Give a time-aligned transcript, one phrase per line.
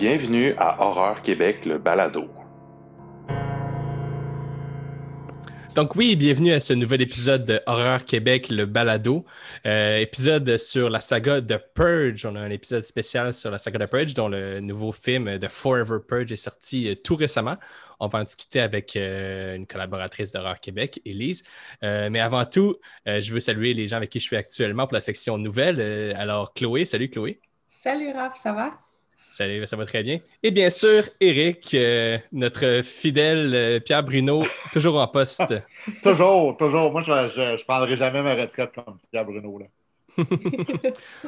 [0.00, 2.24] Bienvenue à Horreur Québec, le balado.
[5.74, 9.26] Donc oui, bienvenue à ce nouvel épisode de Horreur Québec, le balado.
[9.66, 12.24] Euh, épisode sur la saga de Purge.
[12.24, 15.48] On a un épisode spécial sur la saga de Purge, dont le nouveau film de
[15.48, 17.58] Forever Purge est sorti euh, tout récemment.
[17.98, 21.44] On va en discuter avec euh, une collaboratrice d'Horreur Québec, Elise.
[21.82, 25.02] mais avant tout, je veux saluer les gens avec qui je suis actuellement pour la
[25.02, 26.14] section nouvelles.
[26.16, 27.38] alors, Chloé, salut Chloé.
[27.68, 28.89] Salut Raph, ça va?
[29.30, 30.18] Salut, ça va très bien.
[30.42, 35.54] Et bien sûr, Eric, euh, notre fidèle euh, Pierre Bruno, toujours en poste.
[36.02, 36.90] toujours, toujours.
[36.90, 39.58] Moi, je ne prendrai jamais ma retraite comme Pierre Bruno.
[39.58, 39.66] Là.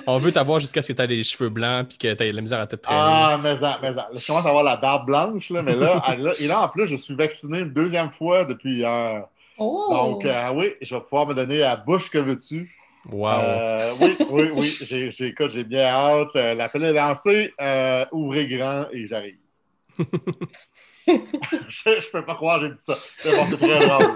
[0.07, 2.33] On veut t'avoir jusqu'à ce que tu aies les cheveux blancs et que tu aies
[2.33, 3.01] la misère à te traîner.
[3.01, 4.09] Ah, mais ça, mais ça.
[4.13, 6.03] Je commence à avoir la barbe blanche, là, mais là,
[6.41, 9.27] et là, en plus, je suis vacciné une deuxième fois depuis hier.
[9.59, 9.89] Oh!
[9.91, 12.75] Donc, euh, oui, je vais pouvoir me donner à bouche que veux-tu?
[13.11, 13.41] Wow.
[13.41, 14.77] Euh, oui, oui, oui.
[14.87, 16.37] J'ai, j'ai bien hâte.
[16.37, 17.53] Euh, l'appel est lancé.
[17.61, 19.39] Euh, ouvrez grand et j'arrive.
[19.99, 22.95] je ne peux pas croire que j'ai dit ça.
[23.19, 24.15] C'est bon, c'est très drôle.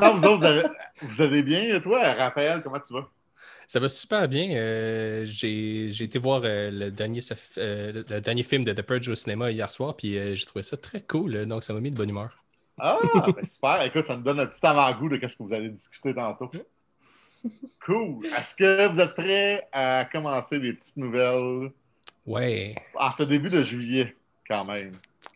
[0.00, 0.62] non, vous autres, vous avez,
[1.02, 3.08] vous avez bien, toi, Raphaël, comment tu vas?
[3.66, 4.50] Ça va super bien.
[4.52, 7.20] Euh, j'ai, j'ai été voir le, dernier,
[7.56, 11.00] le dernier film de The Purge au cinéma hier soir, puis j'ai trouvé ça très
[11.02, 11.46] cool.
[11.46, 12.44] donc, ça m'a mis de bonne humeur.
[12.78, 13.82] Ah, ben super.
[13.82, 16.50] Écoute, ça me donne un petit avant-goût de ce que vous allez discuter tantôt.
[17.84, 18.26] Cool.
[18.26, 21.70] Est-ce que vous êtes prêts à commencer les petites nouvelles?
[22.26, 22.74] Ouais.
[22.94, 24.16] En ce début de juillet,
[24.48, 24.92] quand même.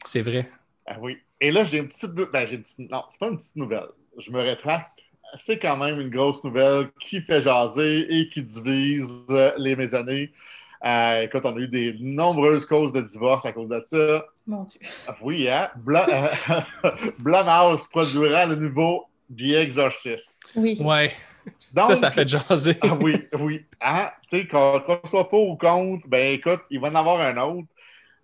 [0.07, 0.49] C'est vrai.
[0.87, 1.19] Ah oui.
[1.41, 2.11] Et là, j'ai une petite.
[2.11, 2.79] Ben, j'ai une petite...
[2.79, 3.89] Non, c'est pas une petite nouvelle.
[4.17, 4.89] Je me rétracte.
[5.35, 9.11] C'est quand même une grosse nouvelle qui fait jaser et qui divise
[9.59, 10.33] les maisonnées.
[10.87, 14.25] Euh, écoute, on a eu des nombreuses causes de divorce à cause de ça.
[14.47, 14.81] Mon Dieu.
[15.07, 15.69] Ah oui, hein?
[17.19, 19.05] Blumhouse produira le nouveau
[19.37, 20.39] The Exorcist.
[20.57, 20.79] Oui.
[20.81, 21.13] Ouais
[21.77, 22.77] ça, ça fait jaser.
[22.83, 23.65] ah oui, oui.
[23.81, 27.37] Ah, tu sais, qu'on soit pas ou contre, ben écoute, il va en avoir un
[27.39, 27.69] autre.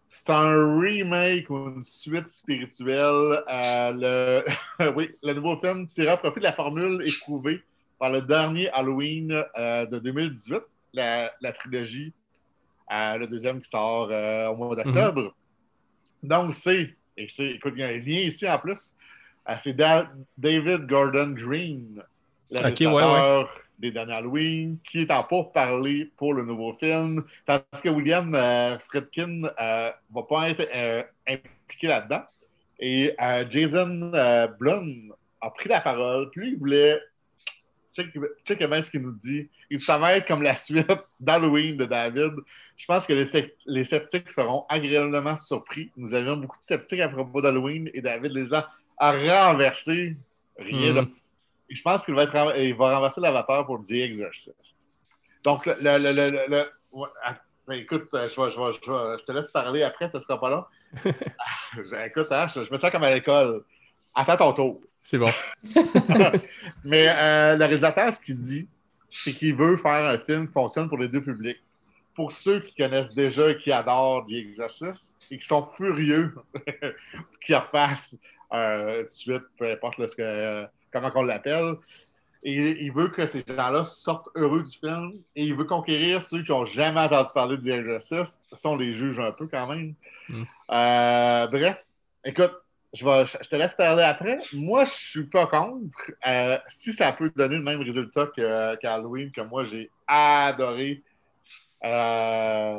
[0.08, 3.42] C'est un remake ou une suite spirituelle.
[3.50, 4.44] Euh,
[4.78, 7.62] le, oui, le nouveau film tira profit de la formule éprouvée
[7.98, 10.60] par le dernier Halloween euh, de 2018,
[10.92, 12.12] la, la trilogie,
[12.92, 15.22] euh, le deuxième qui sort au mois d'octobre.
[16.22, 16.28] Mhm.
[16.28, 18.92] Donc, c'est, écoute, il y a un lien ici en plus,
[19.60, 22.02] c'est David Gordon Green
[22.50, 23.44] le
[23.78, 28.78] des derniers Halloween, qui est en parler pour le nouveau film, Parce que William euh,
[28.78, 32.22] Friedkin ne euh, va pas être euh, impliqué là-dedans.
[32.78, 33.14] Et
[33.50, 34.12] Jason
[34.58, 37.00] Blum a pris la parole, puis il voulait.
[37.94, 38.08] Check,
[38.44, 39.48] check bien ce qu'il nous dit.
[39.70, 40.84] Il ça va être comme la suite
[41.20, 42.32] d'Halloween de David.
[42.76, 45.92] Je pense que les, les, sceptiques seront agréablement surpris.
[45.96, 48.68] Nous avions beaucoup de sceptiques à propos d'Halloween et David les a,
[48.98, 50.16] renversés.
[50.58, 51.10] Rien de hmm
[51.74, 54.54] je pense qu'il va, être, il va renverser la vapeur pour The Exorcist.
[55.44, 56.64] Donc, le, le, le, le
[57.24, 57.36] ah,
[57.66, 58.72] ben, écoute, je, je,
[59.18, 60.64] je, te laisse parler après, ça ne sera pas long.
[61.92, 63.64] Ah, écoute, hein, je, me sens comme à l'école.
[64.14, 64.80] Attends ton tour.
[65.02, 65.30] C'est bon.
[66.84, 68.68] Mais euh, le réalisateur, ce qu'il dit,
[69.10, 71.60] c'est qu'il veut faire un film qui fonctionne pour les deux publics.
[72.14, 76.32] Pour ceux qui connaissent déjà et qui adorent The Exorcist et qui sont furieux
[77.44, 78.16] qu'ils refassent
[78.52, 81.74] euh, tout de suite, peu importe ce que comment on l'appelle.
[82.46, 86.42] Et il veut que ces gens-là sortent heureux du film et il veut conquérir ceux
[86.42, 88.38] qui n'ont jamais entendu parler de l'exercice.
[88.50, 89.94] Ce sont les juges un peu quand même.
[90.28, 90.42] Mm.
[90.70, 91.78] Euh, bref,
[92.22, 92.52] écoute,
[92.92, 94.36] je, vais, je, te laisse parler après.
[94.52, 96.12] Moi, je ne suis pas contre.
[96.26, 101.02] Euh, si ça peut donner le même résultat qu'Halloween, que, moi j'ai adoré.
[101.82, 102.76] Euh,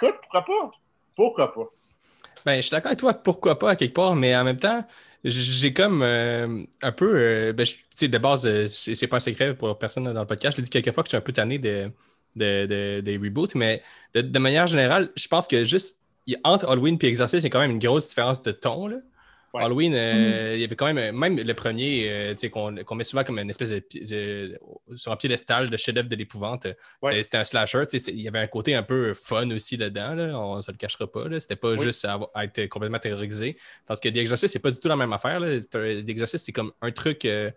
[0.00, 0.70] écoute, pourquoi pas?
[1.16, 1.68] Pourquoi pas?
[2.46, 4.86] Ben, je suis d'accord avec toi, pourquoi pas à quelque part, mais en même temps,
[5.28, 7.16] j'ai comme euh, un peu.
[7.16, 7.66] Euh, ben,
[8.00, 10.56] de base, euh, c'est pas un secret pour personne dans le podcast.
[10.56, 11.88] Je l'ai dit quelques fois que je suis un peu tanné des
[12.36, 13.82] de, reboots, mais
[14.14, 15.98] de, manière générale, je pense que juste
[16.44, 18.86] entre Halloween et Exorcist, il y a quand même une grosse différence de ton.
[18.86, 18.96] Là.
[19.54, 20.54] Halloween, euh, mm.
[20.56, 23.70] il y avait quand même, même le premier, euh, qu'on met souvent comme une espèce
[23.70, 24.58] de,
[24.94, 26.66] sur un piédestal de chef-d'œuvre de l'épouvante.
[27.22, 30.56] C'était un slasher, il y avait un côté un peu fun aussi dedans, là, on
[30.56, 31.24] ne se le cachera pas.
[31.40, 33.56] C'était pas juste à, être complètement terrorisé.
[33.86, 35.40] Tandis que The Exorcist, c'est pas du tout la même affaire.
[35.40, 37.50] The Exorcist, c'est comme un truc euh,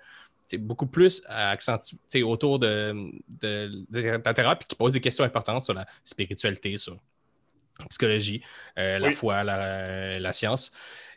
[0.60, 3.12] beaucoup plus accentué autour de,
[3.42, 3.86] de,
[4.24, 6.98] la thérapie qui pose des questions importantes sur la spiritualité, sur
[7.80, 8.42] la psychologie,
[8.78, 10.72] la foi, la, la science.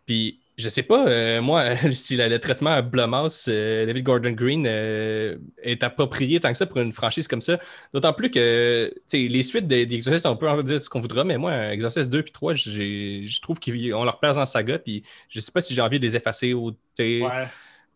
[0.06, 4.66] Puis je sais pas, euh, moi, si le, traitement à Blumhouse, euh, David Gordon Green,
[4.66, 7.58] euh, est approprié tant que ça pour une franchise comme ça.
[7.92, 9.86] D'autant plus que les suites des,
[10.26, 13.58] on peut en dire ce qu'on voudra, mais moi, Exorcist 2 et 3, je trouve
[13.58, 16.16] qu'ils ont leur place en saga, puis je sais pas si j'ai envie de les
[16.16, 16.72] effacer ou.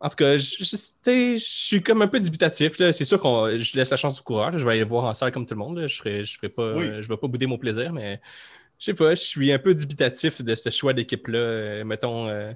[0.01, 2.75] En tout cas, je, suis comme un peu dubitatif.
[2.77, 4.57] C'est sûr que je laisse la chance au coureur.
[4.57, 5.89] Je vais aller voir en salle comme tout le monde.
[5.89, 8.21] Je ne je ferai pas, je vais pas bouder mon plaisir, mais
[8.79, 11.39] Je sais pas, je suis un peu dubitatif de ce choix d'équipe-là.
[11.39, 12.29] euh, mettons.
[12.29, 12.53] euh,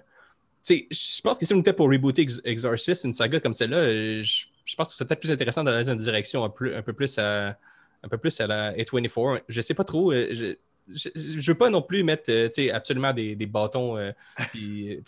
[0.68, 4.22] je pense que si on était pour rebooter Ex- Exorcist, une saga comme celle-là, euh,
[4.22, 6.92] je, pense que c'est peut-être plus intéressant d'aller dans une direction un peu, un peu
[6.92, 7.58] plus à
[8.04, 9.42] un peu plus à la A24.
[9.48, 10.12] Je sais pas trop.
[10.12, 10.56] je,
[10.88, 12.30] je, je veux pas non plus mettre
[12.72, 14.12] absolument des, des bâtons euh,
[14.52, 15.00] puis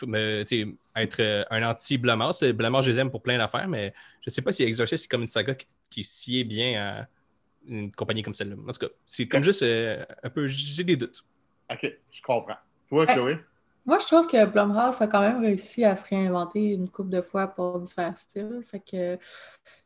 [0.96, 2.43] être euh, un anti-Blumhouse.
[2.43, 5.08] Le Blumhouse, je les aime pour plein d'affaires, mais je sais pas si Exorcist c'est
[5.10, 7.08] comme une saga qui, qui sied bien à
[7.66, 8.56] une compagnie comme celle-là.
[8.56, 10.46] En tout cas, c'est comme juste euh, un peu.
[10.46, 11.25] J'ai des doutes.
[11.70, 12.56] OK, je comprends.
[12.88, 13.14] Toi, Ouais.
[13.14, 13.38] Chloé?
[13.87, 17.20] Moi, je trouve que Blumhouse a quand même réussi à se réinventer une couple de
[17.20, 18.62] fois pour différents styles.
[18.66, 19.19] Fait que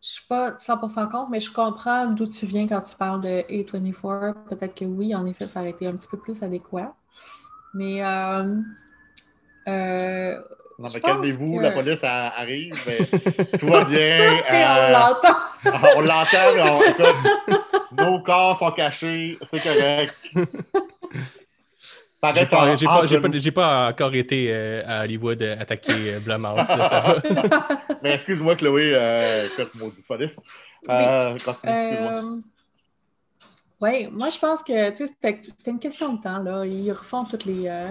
[0.00, 3.42] je suis pas 100% contre, mais je comprends d'où tu viens quand tu parles de
[3.50, 4.44] A24.
[4.48, 6.94] Peut-être que oui, en effet, ça aurait été un petit peu plus adéquat.
[7.74, 8.60] Mais euh,
[9.66, 10.40] euh,
[10.78, 14.42] Non, mais calmez-vous, que- la police elle arrive, mais tout va bien.
[14.48, 15.36] on euh, l'entend.
[15.96, 16.62] on l'entend, mais
[17.98, 20.14] on, nos corps sont cachés, c'est correct.
[20.34, 20.46] J'ai
[22.20, 22.66] pas, j'ai pas,
[22.98, 23.38] entre j'ai pas- nous.
[23.38, 26.68] j'ai pas encore été euh, à Hollywood euh, attaquer euh, Blumhouse.
[26.68, 27.16] là, ça va.
[28.02, 29.70] Mais excuse-moi, Chloé, euh, écoute.
[30.88, 32.22] Euh, continue, excuse-moi.
[33.80, 36.38] oui, moi je pense que tu sais, c'était c'était une question de temps.
[36.42, 36.64] Là.
[36.66, 37.86] Ils refont tous les, euh,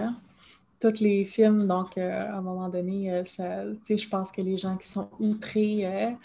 [0.80, 4.30] tous les films, donc euh, à un moment donné, euh, ça- tu sais, je pense
[4.32, 6.16] que les gens qui sont outrés, il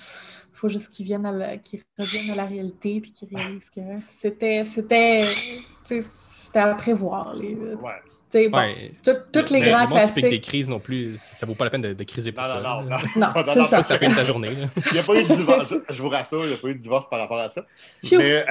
[0.53, 3.81] faut juste qu'ils viennent à la- qu'ils reviennent à la réalité puis qu'ils réalisent que
[4.07, 7.33] c'était c'était c'était à prévoir.
[7.35, 7.91] Les, tu Ouais.
[8.29, 8.91] sais, bon, Ouais.
[9.03, 10.43] tout- tous les Le- grands le pique des classiques.
[10.43, 12.61] crises non plus, ça vaut pas la peine de, de criser pour Non, ça.
[12.61, 12.97] non, non, non.
[13.15, 13.83] Non, non, c'est ça.
[13.83, 14.53] Ça ruine ta journée.
[14.55, 14.67] là.
[14.87, 15.69] Il n'y a pas eu de divorce.
[15.69, 17.65] Je, je vous rassure, il n'y a pas eu de divorce par rapport à ça.
[18.11, 18.45] Mais,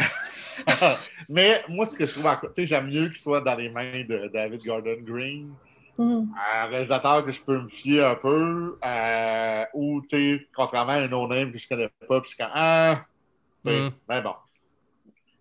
[1.28, 3.68] mais moi, ce que je trouve, à- tu sais, j'aime mieux qu'il soit dans les
[3.70, 5.50] mains de David Gordon Green,
[6.02, 6.28] Mhm.
[6.56, 10.08] un réalisateur que je peux me fier un peu, euh, ou, tu
[10.38, 13.02] sais, contrairement à un no-name que je connais pas, puis je suis comme, ah,
[13.64, 13.90] Mm.
[14.08, 14.34] mais bon.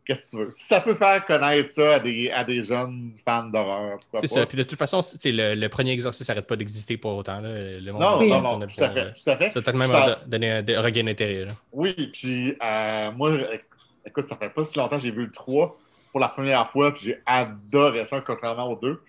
[0.06, 0.52] Qu'est-ce que tu veux?
[0.52, 4.46] Si ça peut faire connaître ça à des, à des jeunes fans d'horreur, C'est ça.
[4.48, 7.16] Puis de toute façon, c'est- tu sais, le, le premier exorciste n'arrête pas d'exister pour
[7.16, 7.40] autant.
[7.40, 7.50] Là.
[7.80, 8.30] Le monde Non, Oui.
[8.30, 9.52] non, non, le tout à fait, tout à fait.
[9.52, 11.48] Ça va peut-être même donner un, de- regain d'intérêt.
[11.72, 13.32] Oui, puis euh, moi,
[14.06, 15.78] écoute, ça fait pas si longtemps que j'ai vu le 3
[16.12, 19.02] pour la première fois, puis j'ai adoré ça, contrairement aux deux.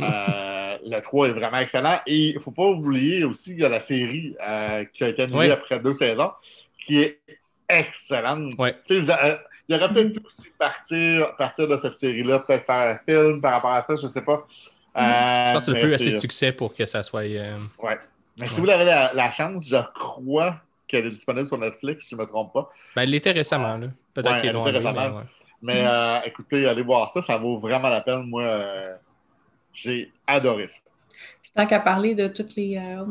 [0.00, 2.00] Euh, le 3 est vraiment excellent.
[2.06, 5.08] Et il ne faut pas oublier aussi qu'il y a la série euh, qui a
[5.08, 6.32] été annulée après deux saisons,
[6.86, 7.18] qui est
[7.68, 8.54] excellente.
[8.58, 9.36] A- euh,
[9.68, 13.52] il aurait peut-être pu aussi partir, partir de cette série-là, peut-être faire un film par
[13.52, 14.46] rapport à ça, je ne sais pas.
[14.96, 17.20] Euh, Je pense que c'est mais un peu assez de succès pour que ça soit.
[17.22, 17.54] Ouais.
[18.40, 18.60] Mais si Ouais.
[18.66, 20.56] vous avez la, la chance, je crois
[20.88, 22.70] qu'elle est disponible sur Netflix, si je ne me trompe pas.
[22.96, 23.76] Ben, elle l'était récemment.
[23.76, 23.86] là.
[24.14, 25.16] Peut-être Ouais, qu'ils elle l'ont mais récemment.
[25.18, 25.22] ouais.
[25.62, 28.24] Mais euh, écoutez, allez voir ça, ça vaut vraiment la peine.
[28.24, 28.42] Moi,
[29.72, 30.78] j'ai adoré ça.
[31.54, 33.04] Tant qu'à parler de toutes les, euh,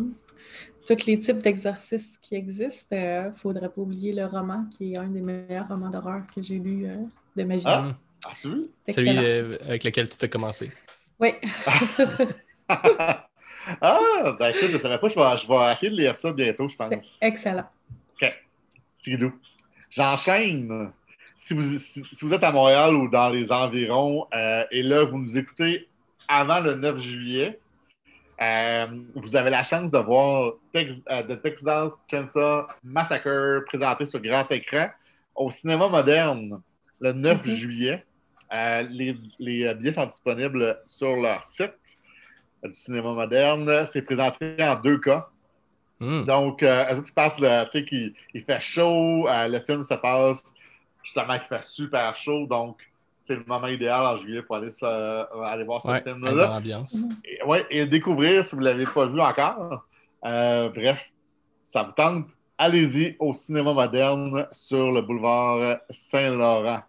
[0.87, 4.97] tous les types d'exercices qui existent, il ne faudrait pas oublier le roman, qui est
[4.97, 6.95] un des meilleurs romans d'horreur que j'ai lu euh,
[7.35, 7.63] de ma vie.
[7.65, 7.93] Ah,
[8.25, 8.31] Mm.
[8.31, 8.57] As-tu vu?
[8.85, 10.71] C'est Celui euh, avec lequel tu t'as commencé.
[11.19, 11.33] Oui.
[12.69, 13.25] ah,
[14.39, 16.67] ben écoute, je ne savais pas, je vais, je vais essayer de lire ça bientôt,
[16.67, 16.89] je pense.
[16.89, 17.65] C'est excellent.
[18.99, 19.33] Tigidou.
[19.89, 20.91] J'enchaîne.
[21.35, 25.05] Si vous, si, si vous êtes à Montréal ou dans les environs, euh, et là,
[25.05, 25.87] vous nous écoutez
[26.31, 27.59] avant le 9 juillet,
[28.41, 34.19] euh, vous avez la chance de voir Tex, euh, The Texas Chainsaw Massacre présenté sur
[34.21, 34.87] grand écran
[35.35, 36.61] au cinéma moderne
[36.99, 37.53] le 9 Mhm.
[37.55, 38.05] juillet.
[38.53, 41.97] Euh, les, les billets sont disponibles sur leur site
[42.63, 43.85] du cinéma moderne.
[43.91, 45.27] C'est présenté en deux cas.
[45.99, 46.23] Hmm.
[46.25, 50.41] Donc, eux partent, là, tu sais, qu'il il fait chaud, le film se passe
[51.03, 52.77] justement qu'il fait super chaud, donc
[53.21, 56.47] c'est le moment idéal en juillet pour aller, euh, aller voir ce Ouais, film-là.
[56.47, 56.97] l'ambiance.
[57.25, 59.85] Et, ouais, et découvrir si vous ne l'avez pas vu encore.
[60.25, 60.99] Euh, bref,
[61.63, 66.81] ça vous tente, allez-y au cinéma moderne sur le boulevard Saint-Laurent.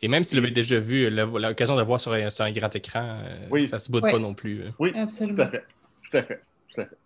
[0.00, 2.52] Et même si vous l'avez déjà vu, l'occasion de le voir sur un, sur un
[2.52, 3.66] grand écran, euh, Oui.
[3.66, 4.12] ça se boude Ouais.
[4.12, 4.62] pas non plus.
[4.62, 4.70] euh.
[4.78, 5.42] Oui, tout Absolument.
[5.42, 5.64] à fait.
[6.10, 6.42] Tout à fait.
[6.74, 6.96] Tout à fait.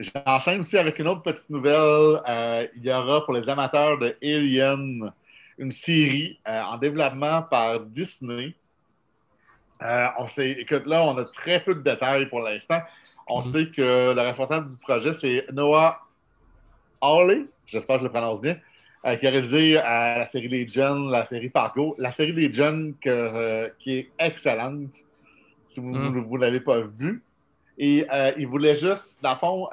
[0.00, 2.20] J'enchaîne aussi avec une autre petite nouvelle.
[2.28, 5.12] Euh, il y aura pour les amateurs de Alien
[5.58, 8.54] une série euh, en développement par Disney.
[9.82, 12.80] Euh, on sait, écoute, là, on a très peu de détails pour l'instant.
[13.26, 13.52] On Mhm.
[13.52, 16.00] sait que le responsable du projet, c'est Noah
[17.00, 18.56] Hawley, j'espère que je le prononce bien,
[19.06, 21.94] euh, qui a réalisé la série Legion, la série Fargo.
[21.98, 24.92] La série Legion que, qui est excellente,
[25.68, 27.22] si vous ne l'avez pas vue.
[27.78, 28.06] Et
[28.36, 29.68] il voulait juste, dans le fond,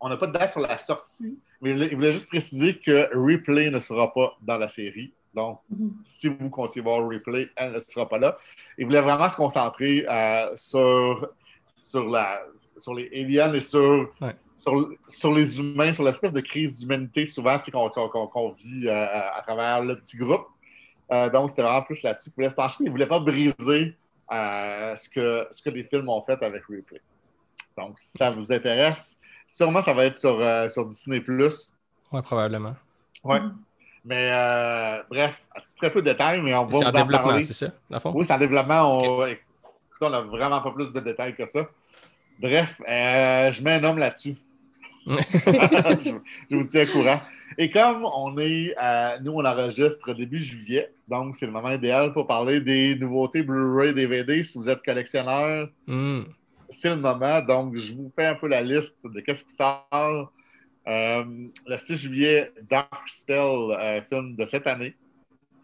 [0.00, 3.70] on n'a pas de date sur la sortie, mais il voulait, juste préciser que Replay
[3.70, 5.12] ne sera pas dans la série.
[5.32, 5.92] Donc, Mhm.
[6.02, 8.36] si vous comptez voir Replay, elle ne sera pas là.
[8.76, 11.28] Il voulait vraiment se concentrer euh, sur,
[11.78, 12.42] sur, la,
[12.78, 14.34] sur les aliens et sur, Ouais.
[14.56, 19.06] sur, sur les humains, sur l'espèce de crise d'humanité souvent tu sais, qu'on vit euh,
[19.38, 20.46] à travers le petit groupe.
[21.12, 22.76] Euh, donc, c'était vraiment plus là-dessus qu'il voulait se pencher.
[22.80, 23.94] Il ne voulait pas briser
[24.30, 27.00] ce, que, ce que les films ont fait avec Replay.
[27.78, 29.18] Donc, si ça vous intéresse,
[29.56, 31.22] sûrement ça va être sur, euh, sur Disney.
[31.28, 32.74] Oui, probablement.
[33.24, 33.36] Oui.
[34.04, 35.40] Mais euh, bref,
[35.76, 38.12] très peu de détails, mais on va C'est en en développement, c'est ça, fond?
[38.14, 39.00] Oui, c'est en développement.
[40.00, 41.68] On n'a vraiment pas plus de détails que ça.
[42.40, 44.34] Bref, euh, je mets un homme là-dessus.
[45.06, 45.12] je,
[46.50, 47.20] je vous tiens au courant.
[47.58, 52.12] Et comme on est, euh, nous, on enregistre début juillet, donc c'est le moment idéal
[52.12, 54.42] pour parler des nouveautés Blu-ray, DVD.
[54.42, 56.22] Si vous êtes collectionneur, Hmm.
[56.72, 57.40] C'est le moment.
[57.42, 60.32] Donc, je vous fais un peu la liste de qu'est-ce qui sort.
[60.88, 61.24] Euh,
[61.66, 64.94] le 6 juillet, Dark Spell, euh, film de cette année,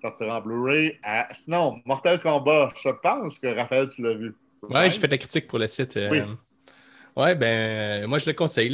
[0.00, 0.98] sortira en Blu-ray.
[1.32, 4.34] Sinon, Mortal Kombat, je pense que Raphaël, tu l'as vu.
[4.62, 5.96] Ouais, j'ai fait la critique pour le site.
[5.96, 6.22] euh, Oui.
[7.16, 8.70] Ouais, ben, moi, je le conseille.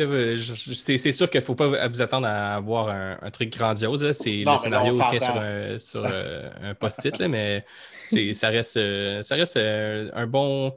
[0.74, 4.12] C'est sûr qu'il ne faut pas vous attendre à avoir un, un truc grandiose.
[4.12, 7.64] C'est- Non, Le scénario là, on tient sur un, sur, un post-it, mais
[8.34, 8.78] ça reste,
[9.22, 10.74] ça reste un bon,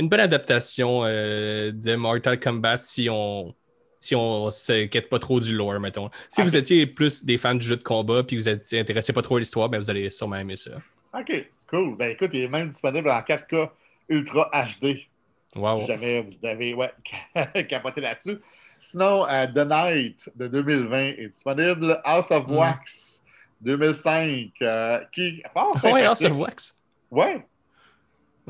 [0.00, 3.54] une bonne adaptation euh, de Mortal Kombat si on
[4.02, 6.08] si on ne s'inquiète pas trop du lore, mettons.
[6.30, 9.20] Si vous étiez plus des fans du jeu de combat puis vous êtes intéressé pas
[9.20, 10.70] trop à l'histoire, ben vous allez sûrement aimer ça.
[11.12, 11.30] OK,
[11.68, 11.96] cool.
[11.98, 13.68] Ben écoute, il est même disponible en 4K
[14.08, 15.00] Ultra HD.
[15.54, 15.80] Wow.
[15.80, 16.92] Si jamais vous avez ouais,
[17.68, 18.38] capoté là-dessus.
[18.78, 22.00] Sinon, euh, The Night de 2020 est disponible.
[22.02, 22.56] House of Mm.
[22.56, 23.22] Wax
[23.60, 26.74] 2005, euh, qui fort Ouais, House of Wax?
[27.10, 27.44] Ouais,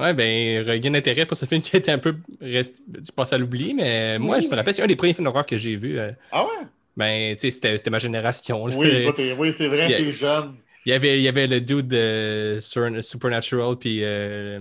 [0.00, 2.76] Ouais, ben, regain d'intérêt pour ce film qui était un peu rest...
[3.14, 4.42] passé à l'oubli, mais moi, Oui.
[4.42, 5.98] je me rappelle, c'est un des premiers films d'horreur que j'ai vu.
[5.98, 6.66] euh, ah ouais?
[6.96, 8.66] ben, tu sais, c'était c'était ma génération.
[8.66, 8.74] là.
[8.76, 9.06] Oui,
[9.38, 10.54] oui c'est vrai, t'es jeune.
[10.86, 14.60] il, y avait, il y avait le dude de Sur- Supernatural, puis euh,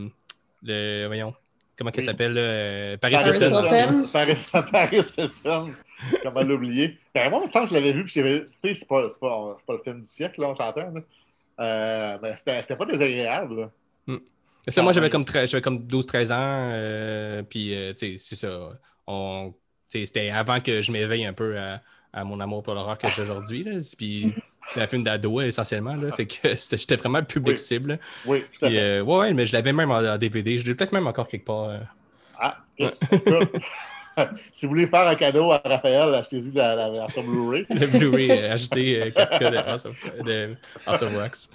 [0.64, 1.08] le.
[1.08, 1.34] Voyons,
[1.78, 2.06] comment qu'elle Oui.
[2.06, 3.64] s'appelle euh, Paris Paris Hilton.
[3.66, 4.08] Hilton.
[4.12, 4.38] Paris,
[4.72, 5.72] Paris Hilton.
[6.24, 6.98] Comment l'oublier?
[7.14, 8.46] Ben, moi, il me semble que je l'avais vu, puis j'avais.
[8.64, 10.94] Tu sais, c'est pas, le film du siècle, là, on s'entend.
[11.60, 13.70] Euh, ben, c'était c'était pas désagréable.
[14.08, 14.16] là.
[14.68, 18.70] Ça, moi, j'avais comme, comme 12-13 ans, euh, puis, euh, tu sais, c'est ça.
[19.08, 19.54] On...
[19.88, 21.82] C'était avant que je m'éveille un peu à,
[22.14, 23.66] à mon amour pour l'horreur que j'ai aujourd'hui.
[23.98, 24.36] Puis,
[24.68, 25.96] c'était un film d'ado essentiellement.
[25.96, 27.58] Là, fait que j'étais vraiment le public Oui.
[27.58, 28.00] cible.
[28.28, 28.82] Oui, tout à Puis, fait.
[28.84, 30.60] euh, ouais, ouais, mais je l'avais même en, en DVD.
[30.60, 31.64] Je l'ai peut-être même encore quelque part.
[31.70, 31.80] euh.
[32.40, 32.58] Ah.
[34.52, 37.66] Si vous voulez faire un cadeau à Raphaël, achetez-y la, la version Blu-ray.
[37.70, 39.96] le Blu-ray euh, acheté euh, 4K de House of,
[40.26, 41.50] de House of Wax.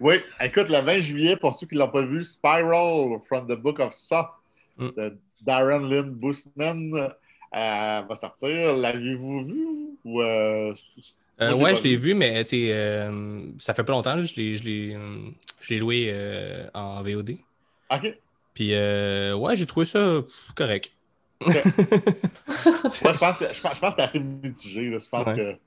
[0.00, 3.56] Oui, écoute, le 20 juillet, pour ceux qui ne l'ont pas vu, Spiral from the
[3.58, 4.24] Book of Saw
[4.78, 4.88] Mm.
[4.94, 7.08] de Darren Lynn Bousman euh,
[8.06, 8.74] va sortir.
[8.76, 9.64] L'avez-vous vu?
[10.04, 10.74] Ou, euh,
[11.40, 12.14] Euh, Moi, je l'ai ouais, je l'ai vu.
[12.14, 14.14] mais euh, ça fait pas longtemps.
[14.16, 17.36] là, Je l'ai- euh, loué euh, en VOD.
[17.90, 18.18] OK.
[18.54, 20.54] Puis, euh, ouais, j'ai trouvé ça pff,
[21.46, 21.54] Moi,
[23.12, 24.90] je pense, que- je pense, je pense que c'est assez mitigé.
[24.90, 24.98] là.
[24.98, 25.34] Je pense Ouais.
[25.34, 25.58] qu'il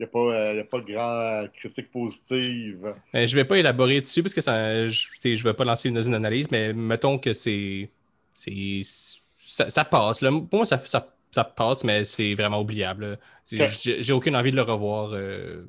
[0.00, 2.92] n'y a, pas, euh, il y a pas de grand euh, critique positive.
[3.14, 5.64] Euh, je vais pas élaborer dessus parce que ça, je, tu sais, je vais pas
[5.64, 7.88] lancer une, une analyse, mais mettons que c'est.
[8.34, 10.20] c'est ça, ça passe.
[10.22, 10.30] là.
[10.30, 13.18] Pour moi, ça, ça, ça passe, mais c'est vraiment oubliable.
[13.52, 13.64] là.
[13.66, 13.70] Ok.
[13.82, 15.64] J'ai j'ai aucune envie de le revoir euh,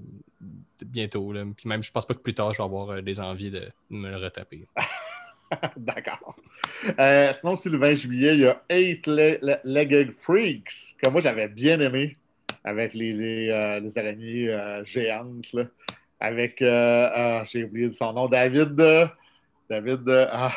[0.85, 1.31] bientôt.
[1.33, 1.43] là.
[1.55, 3.69] Puis même, je pense pas que plus tard, je vais avoir euh, des envies de
[3.89, 4.67] me le retaper.
[5.77, 6.35] D'accord.
[6.99, 11.09] Euh, sinon, aussi, le 20 juillet, il y a Eight Le- Le- Legged Freaks, que
[11.09, 12.17] moi, j'avais bien aimé,
[12.63, 15.63] avec les, les, euh, les araignées euh, géantes, là.
[16.19, 18.75] avec, ah, j'ai oublié son nom, David,
[19.69, 20.53] David, ah,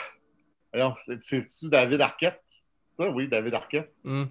[1.20, 2.42] c'est-tu David Arquette?
[2.96, 3.92] Ça, oui, David Arquette.
[4.04, 4.24] Hmm.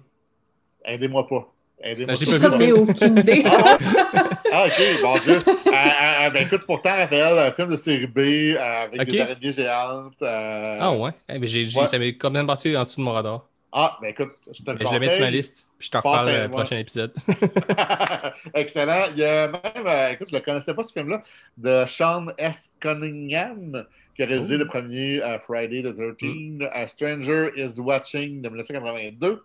[0.84, 1.52] Aidez-moi pas.
[1.82, 3.44] Aidez-moi Ah, j'ai pas vu aucune idée.
[3.46, 5.38] Ah, ok, bon Dieu.
[5.46, 9.52] Euh, euh, ben, écoute, pourtant, Raphaël, un film de série B euh, avec des araignées
[9.52, 10.14] géantes.
[10.22, 11.10] euh, Ah ouais?
[11.28, 11.86] Eh, ben, j'ai- j'ai- Ouais.
[11.86, 13.44] Ça m'est quand même passé en dessous de mon radar.
[13.72, 15.66] Ah, ben écoute, je te le je le mets sur ma liste.
[15.78, 16.48] Puis je t'en reparle ouais.
[16.48, 17.12] prochain épisode.
[18.54, 19.06] Excellent.
[19.12, 21.22] Il y a même, euh, écoute, je ne le connaissais pas ce film-là,
[21.58, 22.70] de Sean S.
[22.80, 24.58] Cunningham, qui a réalisé Oh.
[24.60, 29.44] le premier euh, Friday the 13, A Stranger is Watching de 1982.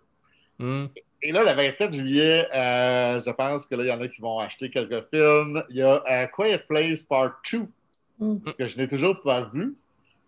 [0.58, 0.86] Hmm.
[1.22, 4.20] Et là, le 27 juillet, euh, je pense que là, il y en a qui
[4.20, 5.62] vont acheter quelques films.
[5.70, 7.66] Il y a euh, Quiet Place Part 2,
[8.18, 8.38] Mm.
[8.58, 9.74] que je n'ai toujours pas vu.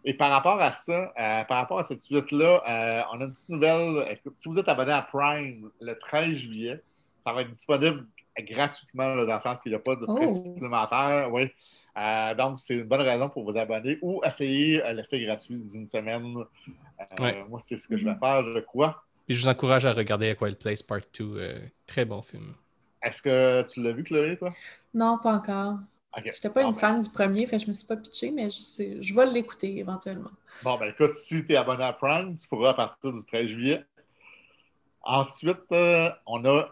[0.04, 3.32] Et par rapport à ça, euh, par rapport à cette suite-là, euh, on a une
[3.32, 4.06] petite nouvelle.
[4.10, 6.80] Écoute, si vous êtes abonné à Prime le 13 juillet,
[7.24, 8.04] ça va être disponible
[8.38, 10.42] gratuitement, là, dans le sens qu'il n'y a pas de frais Oh.
[10.54, 11.28] supplémentaires.
[11.32, 11.50] Oui.
[11.96, 15.88] Euh, donc, c'est une bonne raison pour vous abonner ou essayer euh, l'essai gratuit d'une
[15.88, 16.34] semaine.
[16.38, 17.44] Euh, Ouais.
[17.48, 19.02] Moi, c'est ce que je vais faire, je crois.
[19.26, 21.36] Puis je vous encourage à regarder A Quiet Place Part 2.
[21.38, 22.54] euh, très bon film.
[23.02, 24.54] Est-ce que tu l'as vu, Chloé, toi?
[24.92, 25.78] Non, pas encore.
[26.16, 26.24] Ok.
[26.26, 28.30] J'étais pas Bon, une ben, fan du premier, fait que je me suis pas pitchée,
[28.30, 30.30] mais je, sais- je vais l'écouter éventuellement.
[30.62, 33.48] Bon, ben écoute, si tu es abonné à Prime, tu pourras à partir du 13
[33.48, 33.84] juillet.
[35.02, 36.68] Ensuite, euh, on a.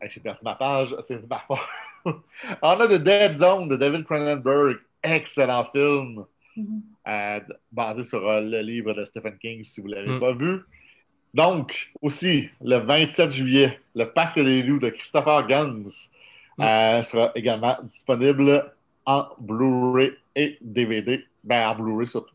[0.00, 1.58] Hey, J'ai perdu ma page, c'est ma faute.
[2.62, 4.78] on a The Dead Zone de David Cronenberg.
[5.02, 6.24] Excellent film.
[6.54, 6.82] Mhm.
[7.08, 7.40] euh,
[7.72, 10.20] basé sur euh, le livre de Stephen King, si vous ne l'avez Mm.
[10.20, 10.60] pas vu.
[11.34, 15.84] Donc, aussi, le 27 juillet, le Pacte des loups de Christopher Guns
[16.58, 16.62] Mm.
[16.64, 18.70] euh, sera également disponible
[19.06, 21.24] en Blu-ray et DVD.
[21.42, 22.28] Ben, en Blu-ray surtout.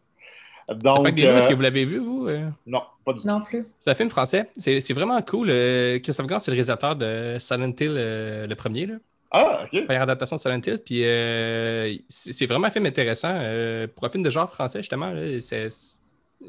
[0.69, 2.27] Donc, Fait que des loups, est-ce euh, que vous l'avez vu, vous?
[2.27, 2.49] euh?
[2.65, 3.27] non, pas du tout.
[3.27, 3.65] Non plus.
[3.79, 4.49] C'est un film français.
[4.57, 5.49] C'est c'est vraiment cool.
[5.51, 8.95] Euh, Christophe Gans, c'est le réalisateur de Silent Hill, euh, le premier, là.
[9.29, 9.85] Ah, OK.
[9.85, 10.79] première adaptation de Silent Hill.
[10.83, 13.31] Puis euh, c'est vraiment un film intéressant.
[13.33, 15.99] euh, pour un film de genre français, justement, c'est-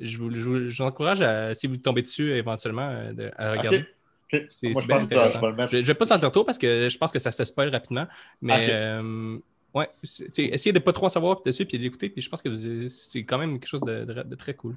[0.00, 3.30] je vous, je vous- je vous encourage, à, si vous tombez dessus éventuellement, euh, de-
[3.36, 3.78] à regarder.
[3.78, 3.86] OK.
[4.34, 4.46] OK.
[4.50, 5.40] C'est Moi, c'est je bien je intéressant.
[5.70, 7.70] Je ne vais pas s'en dire trop parce que je pense que ça se spoil
[7.70, 8.06] rapidement.
[8.42, 9.38] Mais euh,
[9.74, 12.10] ouais, essayez de ne pas trop en savoir dessus puis d'écouter.
[12.10, 14.76] Puis je pense que vous- c'est quand même quelque chose de, de- de très cool.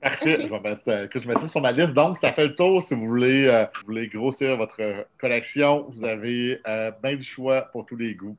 [0.00, 0.38] Parfait.
[0.42, 1.94] Je vais mettre, euh, que je mets ça sur ma liste.
[1.94, 2.82] Donc, ça fait le tour.
[2.82, 7.22] Si vous voulez, euh, vous voulez grossir votre euh, collection, vous avez euh, bien du
[7.22, 8.36] choix pour tous les goûts.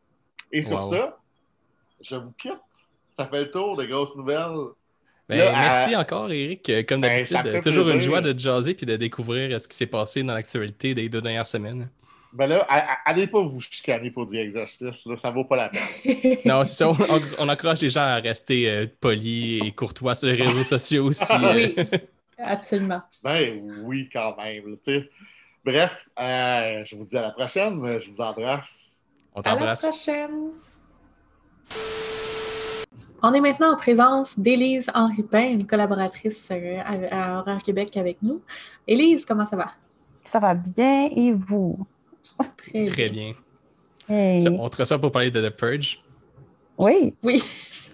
[0.51, 0.91] Et sur Wow.
[0.93, 1.17] ça,
[2.01, 2.53] je vous quitte.
[3.09, 4.51] Ça fait le tour des grosses nouvelles.
[5.27, 6.69] Ben, Là, merci encore, Eric.
[6.69, 9.75] Euh, Comme Ben, d'habitude, toujours une joie de jaser puis de découvrir euh, ce qui
[9.75, 11.89] s'est passé dans l'actualité des deux dernières semaines.
[12.33, 12.67] Ben là,
[13.05, 15.05] allez pas vous chicaner pour dire exercice.
[15.05, 16.37] Là, ça vaut pas la peine.
[16.45, 16.89] Non, c'est ça.
[16.89, 16.97] On,
[17.39, 21.31] on- encourage les gens à rester euh, polis et courtois sur les réseaux sociaux aussi.
[21.33, 21.53] euh.
[21.55, 21.75] Oui,
[22.37, 23.01] absolument.
[23.23, 24.75] Ben oui, quand même.
[25.63, 27.99] Bref, euh, je vous dis à la prochaine.
[27.99, 29.01] Je vous embrasse.
[29.33, 29.81] On À la t'embrasse.
[29.81, 30.51] prochaine.
[33.27, 36.77] On est maintenant en présence d'Élise Henri Pain, une collaboratrice euh,
[37.09, 38.39] à, à Horaire Québec avec nous.
[38.87, 39.71] Élise, comment ça va?
[40.27, 41.75] Ça va bien et vous?
[42.57, 43.33] Très, Très bien.
[44.07, 44.47] Hey.
[44.47, 46.03] On te reçoit pour parler de The Purge.
[46.77, 47.41] Oui, Oui,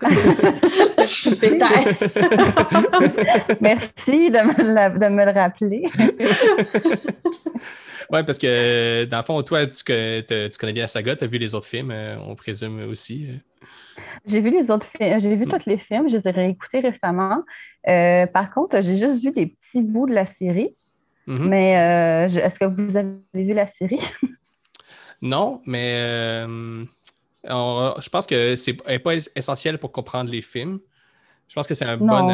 [0.02, 0.10] le
[1.06, 1.96] petit détail.
[3.62, 5.84] merci de me, la- de me le rappeler.
[8.12, 11.28] ouais, parce que dans le fond, toi, tu, tu connais bien la saga, tu as
[11.28, 13.28] vu les autres films, euh, on présume aussi.
[14.26, 15.50] J'ai vu les autres films, j'ai vu Mm.
[15.52, 17.44] tous les films, je les ai réécoutés récemment.
[17.88, 20.76] Euh, par contre, j'ai juste vu des petits bouts de la série.
[21.28, 21.48] Mhm.
[21.50, 24.00] Mais euh, est-ce que vous avez vu la série?
[25.22, 26.84] Non, mais euh,
[27.48, 30.80] on- je pense que c'est pas essentiel pour comprendre les films.
[31.48, 32.26] Je pense que c'est un Non.
[32.26, 32.28] bon.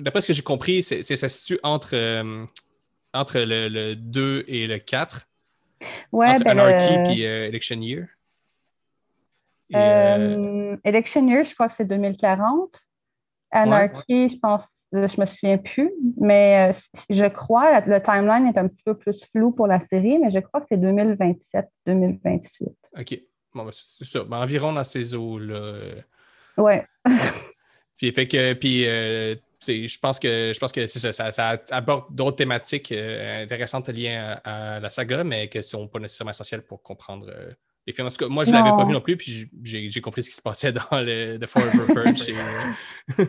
[0.00, 1.94] D'après ce que j'ai compris, c'est, ça se situe entre,
[3.12, 5.26] entre le, le 2 et le 4,
[6.12, 8.06] Ouais, entre ben, Anarchy et Election Year.
[9.74, 12.78] Euh, euh, Election Year, je crois que c'est 2040.
[13.50, 16.78] Anarchy, je pense, euh, je me souviens plus, mais euh,
[17.10, 20.40] je crois, le timeline est un petit peu plus flou pour la série, mais je
[20.40, 22.42] crois que c'est 2027-2028.
[22.98, 23.20] OK.
[23.54, 24.24] Bon, ben, c'est ça.
[24.24, 25.80] Ben, environ dans ces eaux-là.
[26.58, 26.86] Ouais.
[27.96, 29.34] Puis, fait que, puis euh,
[29.66, 33.88] je pense que je pense que c'est ça, ça, ça aborde d'autres thématiques euh, intéressantes
[33.88, 37.52] liées à, à la saga, mais qui ne sont pas nécessairement essentielles pour comprendre euh,
[37.86, 38.08] les films.
[38.08, 40.30] En tout cas, moi, je ne l'avais pas vu non plus, puis j'ai compris ce
[40.30, 42.32] qui se passait dans le The Forever Purge.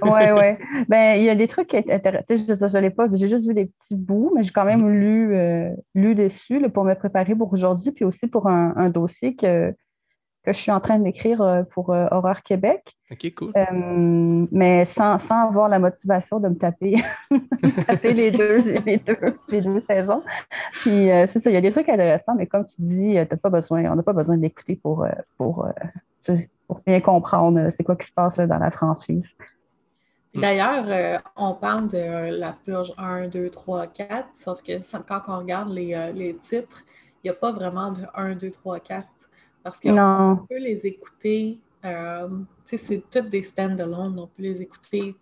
[0.01, 0.57] Ouais, ouais.
[0.87, 2.35] Ben, il y a des trucs qui intéressants.
[2.35, 4.89] Je ne l'ai pas vu, j'ai juste vu des petits bouts, mais j'ai quand même
[4.89, 8.89] lu, euh, lu dessus là, pour me préparer pour aujourd'hui, puis aussi pour un, un
[8.89, 9.73] dossier que,
[10.51, 12.95] que je suis en train d'écrire euh, pour euh, Horreur Québec.
[13.11, 13.51] OK, cool.
[13.57, 16.95] Euh, mais sans, sans avoir la motivation de me taper,
[17.31, 19.17] me taper les, deux, les, deux,
[19.49, 20.23] les deux saisons.
[20.73, 23.37] Puis euh, c'est ça, il y a des trucs intéressants, mais comme tu dis, t'as
[23.37, 25.05] pas besoin, on n'a pas besoin d'écouter pour,
[26.85, 29.35] bien comprendre c'est quoi qui se passe là, dans la franchise.
[30.37, 35.03] D'ailleurs, euh, on parle de euh, la purge 1, 2, 3, 4, sauf que ça-
[35.05, 36.83] quand on regarde les, euh, les titres,
[37.23, 39.07] il n'y a pas vraiment de 1, 2, 3, 4.
[39.67, 44.61] Parce qu'on peut les écouter, euh, tu sais, c'est toutes des stand-alone, on peut les
[44.61, 45.13] écouter.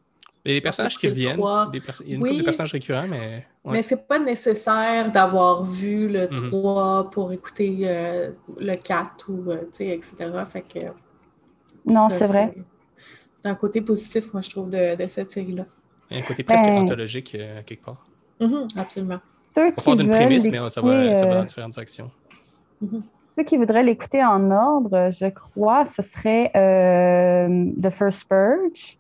[0.47, 2.29] Et les personnages qui reviennent, des pers- il y a une Oui.
[2.29, 3.47] couple de personnages récurrents, mais.
[3.63, 3.73] ouais.
[3.73, 6.49] Mais c'est pas nécessaire d'avoir vu le Mhm.
[6.51, 8.29] 3 pour écouter euh,
[8.59, 10.13] le 4 ou, euh, tu sais, etc.
[10.47, 10.79] Fait que,
[11.91, 12.53] Non, c'est vrai.
[13.35, 15.65] C'est un côté positif, moi, je trouve, de, de cette série-là.
[16.11, 18.05] Il y a un côté presque Ben- anthologique euh, quelque part.
[18.39, 19.19] Mhm, absolument.
[19.55, 22.11] Ceux On part d'une prémisse, mais ça va, ça va dans différentes directions.
[22.81, 23.01] Mhm.
[23.37, 28.97] Ceux qui voudraient l'écouter en ordre, je crois, ce serait euh, The First Purge,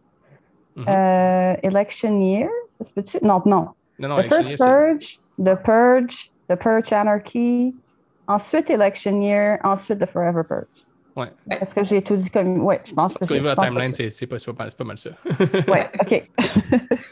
[0.75, 0.85] Mhm.
[0.89, 2.49] euh, Election Year.
[2.81, 3.17] Ça se peut-tu?
[3.25, 3.69] Non, non.
[3.97, 7.73] Non, non, The First Year, c'est- Purge, The Purge, The Purge Anarchy,
[8.27, 10.85] ensuite Election Year, ensuite The Forever Purge.
[11.15, 11.31] Ouais.
[11.61, 12.61] Est-ce que j'ai tout dit comme.
[12.65, 14.83] Oui, je pense que je la timeline, c'est- c'est c'est pas, c'est pas, c'est pas
[14.83, 15.11] mal ça.
[15.69, 16.29] Ouais, OK.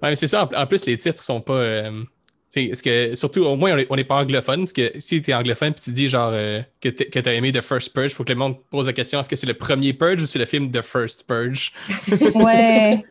[0.00, 0.44] Ouais, c'est ça.
[0.44, 1.54] En, en plus, les titres sont pas.
[1.54, 2.04] euh,
[2.54, 4.60] que, surtout, au moins, on est- on n'est pas anglophone.
[4.60, 7.52] Parce que si tu es anglophone et tu dis genre euh, que tu as aimé
[7.52, 9.54] The First Purge, il faut que le monde pose la question est-ce que c'est le
[9.54, 11.72] premier Purge ou c'est le film The First Purge?
[12.34, 13.04] Ouais.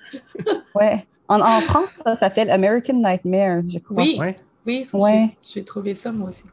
[0.75, 1.05] ouais.
[1.29, 4.01] En, en France, ça s'appelle American Nightmare, je crois.
[4.01, 4.37] Oui, Ouais.
[4.65, 5.29] oui, Ouais.
[5.53, 6.43] j'ai trouvé ça, moi aussi.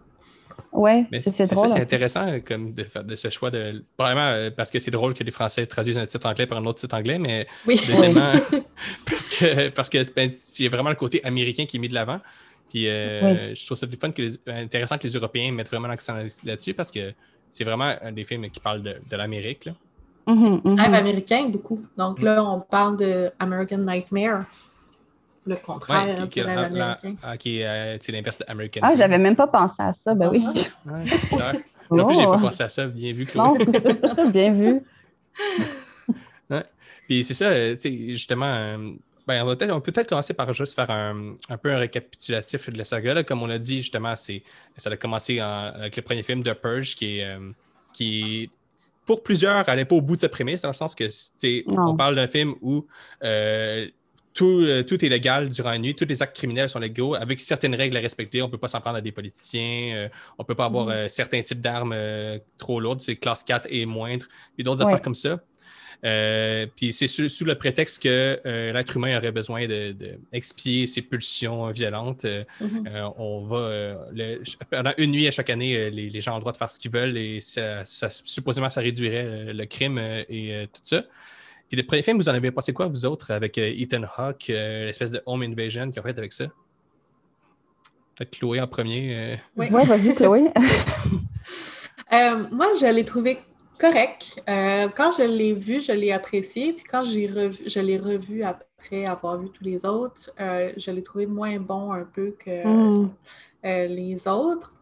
[0.73, 1.68] Ouais, Mais c'est drôle.
[1.68, 1.83] c'est hein.
[1.83, 3.85] intéressant euh, comme de faire de ce choix de.
[3.97, 6.64] Probablement euh, parce que c'est drôle que les Français traduisent un titre anglais par un
[6.64, 7.77] autre titre anglais, mais Oui.
[7.87, 8.33] deuxièmement,
[9.09, 12.18] parce que parce que ben, c'est vraiment le côté américain qui est mis de l'avant.
[12.70, 15.88] Puis euh, je trouve ça plus fun que les- intéressant que les Européens mettent vraiment
[15.88, 17.12] l'accent là-dessus parce que
[17.50, 19.68] c'est vraiment un des films qui parle de, de l'Amérique.
[20.27, 21.85] Rêve américain, beaucoup.
[21.96, 24.44] Donc là, on parle de American Nightmare.
[25.46, 27.16] Le contraire Ouais, qui, américain.
[27.22, 28.81] ah, qui est euh, l'inverse de American.
[28.83, 30.42] Ah, j'avais même pas pensé à ça, ben oui.
[30.87, 31.53] Ouais, c'est clair.
[31.90, 32.31] Moi non plus, j'ai Oh.
[32.33, 32.87] pas pensé à ça.
[32.87, 33.59] Bien vu, Chloé.
[34.16, 34.81] Non, bien vu.
[37.07, 38.79] Puis c'est ça, euh, tu sais, justement,
[39.27, 41.79] ben, on, va peut-être, on peut peut-être commencer par juste faire un, un peu un
[41.79, 43.15] récapitulatif de la saga.
[43.15, 43.23] là.
[43.25, 44.43] Comme on a dit, justement, c'est,
[44.77, 47.51] ça a commencé en- avec le premier film de Purge, qui est, euh,
[47.93, 48.51] qui
[49.07, 51.05] pour plusieurs, n'allait pas au bout de sa prémisse, dans le sens que,
[51.67, 52.87] on parle d'un film où
[53.23, 53.87] euh,
[54.33, 57.39] tout, euh, tout est légal durant la nuit, tous les actes criminels sont légaux, avec
[57.39, 58.41] certaines règles à respecter.
[58.43, 60.09] On ne peut pas s'en prendre à des politiciens, euh,
[60.39, 61.95] on ne peut pas avoir euh, certains types d'armes
[62.59, 64.27] trop lourdes, c'est classe 4 et moindre,
[64.59, 64.87] et d'autres Ouais.
[64.93, 65.39] affaires comme ça.
[66.05, 70.19] Euh, puis c'est sous, sous le prétexte que euh, l'être humain aurait besoin de, de
[70.33, 72.25] expier ses pulsions violentes.
[72.25, 72.89] euh, Mhm.
[72.89, 76.37] euh, on va euh, le- pendant une nuit à chaque année, les, les gens ont
[76.37, 79.99] le droit de faire ce qu'ils veulent et ça, ça- supposément ça réduirait le crime
[79.99, 81.05] et euh, tout ça.
[81.69, 84.87] Puis le premier film, vous en avez passé quoi, vous autres, avec Ethan Hawke, euh,
[84.87, 86.47] l'espèce de home invasion qu'ils ont fait avec ça?
[88.17, 89.17] Que Chloé en premier.
[89.17, 89.69] euh, Oui.
[89.71, 90.45] Ouais, vas-y, Chloé.
[92.13, 93.39] Euh, moi, je l'ai trouvé
[93.79, 94.43] correct.
[94.49, 96.73] Euh, quand je l'ai vu, je l'ai apprécié.
[96.73, 100.91] Puis quand j'ai revu, je l'ai revu après avoir vu tous les autres, euh, je
[100.91, 103.11] l'ai trouvé moins bon un peu que Mm.
[103.65, 104.73] euh, les autres.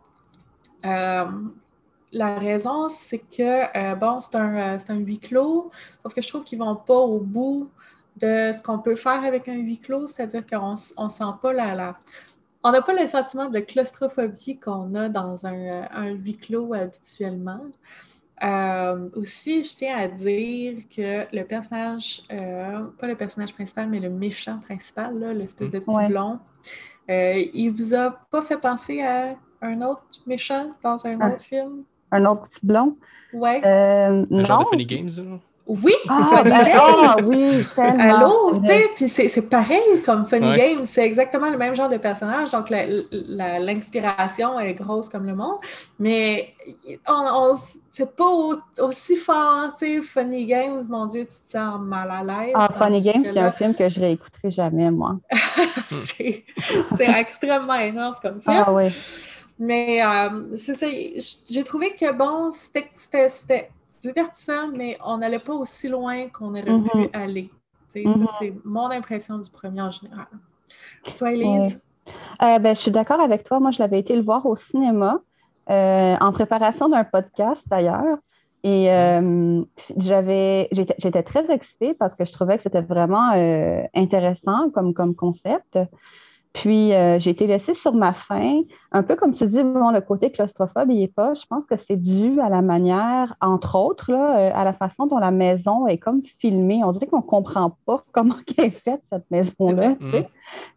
[2.15, 5.71] La raison, c'est que, bon, c'est un, un huis clos,
[6.03, 7.71] sauf que je trouve qu'ils ne vont pas au bout
[8.17, 11.75] de ce qu'on peut faire avec un huis clos, c'est-à-dire qu'on ne sent pas la,
[11.75, 11.99] la-
[12.65, 17.61] On n'a pas le sentiment de claustrophobie qu'on a dans un, un huis clos habituellement.
[18.45, 24.01] Euh, aussi, je tiens à dire que le personnage, euh, pas le personnage principal, mais
[24.01, 26.09] le méchant principal, là, l'espèce de petit Ouais.
[26.09, 26.41] blond,
[27.09, 31.85] euh, il vous a pas fait penser à un autre méchant dans un autre film?
[32.11, 32.97] Un autre petit blond?
[33.33, 33.65] Ouais.
[33.65, 34.65] Euh, un genre non.
[34.65, 35.09] de Funny Games.
[35.19, 35.39] là?
[35.65, 35.95] Oui!
[36.09, 38.17] Ah, ben, ah, oui, tellement.
[38.19, 40.57] Allô, C'est tu sais, puis c'est c'est pareil comme Funny Ouais.
[40.75, 45.59] Games, c'est exactement le même genre de personnage, donc l'inspiration est grosse comme le monde,
[46.01, 46.53] mais
[47.09, 47.13] on,
[47.53, 47.59] on-
[47.93, 52.11] c'est pas au- aussi fort, tu sais, Funny Games, mon Dieu, tu te sens mal
[52.11, 52.55] à l'aise.
[52.57, 55.19] Ah, Funny Games, c'est un film que je réécouterai jamais, moi.
[55.91, 56.45] c'est
[57.21, 58.65] extrêmement énorme comme film.
[58.67, 58.87] Ah oui.
[59.59, 60.87] Mais euh, c'est ça,
[61.51, 62.89] j'ai trouvé que bon, c'était
[64.03, 67.51] divertissant, mais on n'allait pas aussi loin qu'on aurait pu aller.
[67.89, 68.27] Sais, Mhm.
[68.27, 70.27] Ça, c'est mon impression du premier en général.
[71.19, 71.81] Toi, Elise?
[72.43, 73.61] Euh, ben, je suis d'accord avec toi.
[73.61, 75.21] Moi, je l'avais été le voir au cinéma
[75.71, 78.19] euh, en préparation d'un podcast d'ailleurs.
[78.65, 79.63] Et euh,
[79.97, 83.31] j'avais, j'étais, très excitée parce que je trouvais que c'était vraiment
[83.95, 85.79] intéressant comme, comme concept.
[86.53, 88.61] Puis, euh, j'ai été laissée sur ma faim.
[88.91, 91.33] Un peu comme tu dis, bon, le côté claustrophobe, il n'est pas.
[91.33, 95.07] Je pense que c'est dû à la manière, entre autres, là, euh, à la façon
[95.07, 96.85] dont la maison est comme filmée.
[96.85, 99.95] On dirait qu'on ne comprend pas comment elle est faite, cette maison-là.
[99.99, 100.29] tu sais.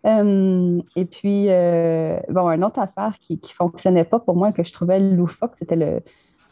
[0.05, 4.63] Euh, et puis, euh, bon, une autre affaire qui ne fonctionnait pas pour moi, que
[4.63, 5.99] je trouvais loufoque, c'était le,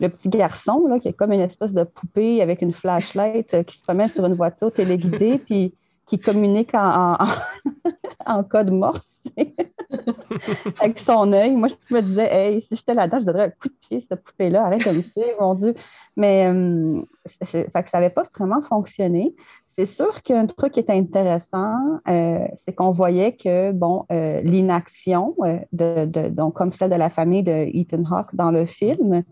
[0.01, 3.77] le petit garçon, là, qui est comme une espèce de poupée avec une flashlight qui
[3.77, 5.73] se promène sur une voiture téléguidée, puis
[6.07, 7.27] qui communique en, en,
[8.25, 9.12] en code morse
[10.79, 11.55] avec son œil.
[11.55, 14.23] Moi, je me disais, hey, si j'étais là-dedans, je donnerais un coup de pied, cette
[14.23, 15.73] poupée-là, arrête de me suivre, mon Dieu.
[16.15, 17.01] Mais euh,
[17.41, 19.35] c'est- fait que ça n'avait pas vraiment fonctionné.
[19.77, 21.75] C'est sûr qu'un truc qui est intéressant,
[22.07, 25.35] euh, c'est qu'on voyait que, bon, euh, l'inaction,
[25.71, 29.23] de, de- donc comme celle de la famille de Ethan Hawke dans le film,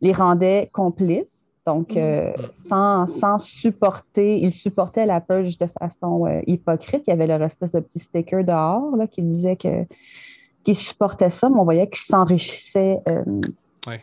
[0.00, 1.37] les rendait complices.
[1.68, 2.32] Donc, euh,
[2.66, 7.02] sans, sans supporter, ils supportaient la purge de façon euh, hypocrite.
[7.06, 9.84] Il y avait leur espèce de petit sticker dehors là, qui disait que
[10.64, 13.22] qu'ils supportaient ça, mais on voyait qu'ils s'enrichissaient euh,
[13.86, 14.00] Ouais.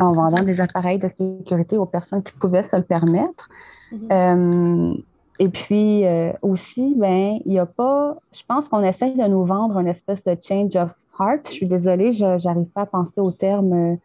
[0.00, 3.50] en vendant des appareils de sécurité aux personnes qui pouvaient se le permettre.
[3.92, 4.08] Mhm.
[4.10, 4.94] Euh,
[5.38, 8.16] et puis euh, aussi, ben, il n'y a pas.
[8.32, 11.42] Je pense qu'on essaye de nous vendre une espèce de change of heart.
[11.48, 13.98] Je suis désolée, je n'arrive pas à penser au terme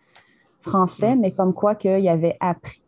[0.60, 2.82] français, mais comme quoi qu'il avait appris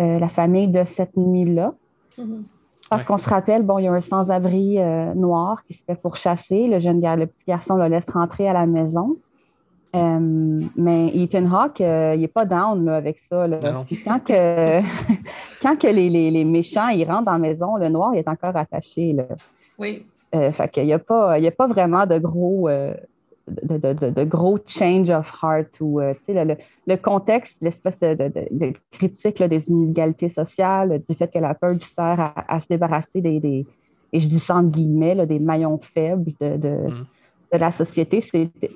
[0.00, 1.72] euh, la famille de cette nuit-là.
[2.18, 2.42] Mhm.
[2.90, 3.06] Parce Ouais.
[3.06, 6.68] qu'on se rappelle, bon, il y a un sans-abri euh, noir qui se fait pourchasser.
[6.68, 9.16] Le jeune gars, le petit garçon le laisse rentrer à la maison.
[9.96, 13.46] Euh, mais Ethan Hawke, euh, il n'est pas down là, avec ça.
[13.46, 13.58] là.
[13.86, 14.80] Puis quand que,
[15.62, 18.28] quand que les, les- les méchants ils rentrent dans la maison, le noir il est
[18.28, 19.12] encore attaché.
[19.12, 19.24] Là.
[19.78, 20.04] Oui.
[20.34, 22.68] Euh, fait qu'il n'y a, pas- il y a pas vraiment de gros,
[23.46, 29.68] euh, de, gros change of heart ou euh, le, le, contexte, l'espèce de, critique des
[29.68, 33.66] inégalités sociales, du fait que la peur sert à, se débarrasser des,
[34.12, 37.06] et je dis ça en guillemets, des maillons faibles de, mm.
[37.52, 38.22] la société,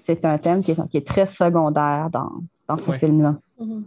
[0.03, 2.33] c'est un thème qui est, très secondaire dans,
[2.69, 3.37] dans ce film-là.
[3.61, 3.83] Mm-hmm.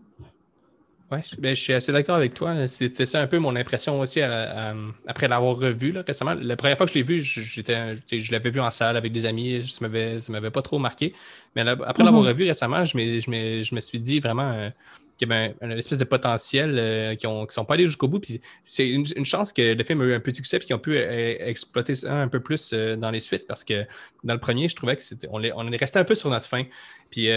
[1.11, 2.67] Oui, ben, je suis assez d'accord avec toi.
[2.69, 6.35] C'était ça un peu mon impression aussi après l'avoir revu récemment.
[6.39, 9.25] La première fois que je l'ai vu, j'étais, je l'avais vu en salle avec des
[9.25, 11.13] amis, ça ne m'avait pas trop marqué.
[11.55, 12.29] Mais après l'avoir mhm.
[12.29, 14.69] revu récemment, je, je, me suis dit vraiment euh,
[15.17, 18.21] qu'il y avait un, espèce de potentiel euh, qui ne sont pas allés jusqu'au bout.
[18.21, 20.77] Puis c'est une, chance que le film a eu un peu de succès et qu'ils
[20.77, 23.85] ont pu euh, exploiter ça un peu plus dans les suites parce que
[24.23, 26.47] dans le premier, je trouvais que c'était on, on est resté un peu sur notre
[26.47, 26.63] fin.
[27.09, 27.27] Puis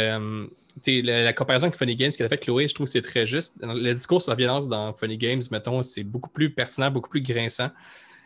[0.87, 3.57] la, comparaison avec Funny Games a fait Chloé, je trouve que c'est très juste.
[3.63, 7.23] Le discours sur la violence dans Funny Games, mettons, c'est beaucoup plus pertinent, beaucoup plus
[7.23, 7.71] grinçant.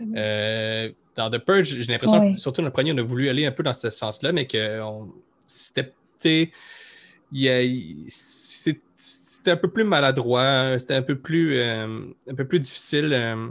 [0.00, 0.14] Mhm.
[0.16, 3.46] Euh, dans The Purge, j'ai l'impression que, surtout dans le premier, on a voulu aller
[3.46, 4.80] un peu dans ce sens-là, mais que
[5.46, 5.92] c'était
[7.30, 13.48] c'était un peu plus maladroit, c'était un peu plus euh, un peu plus difficile euh,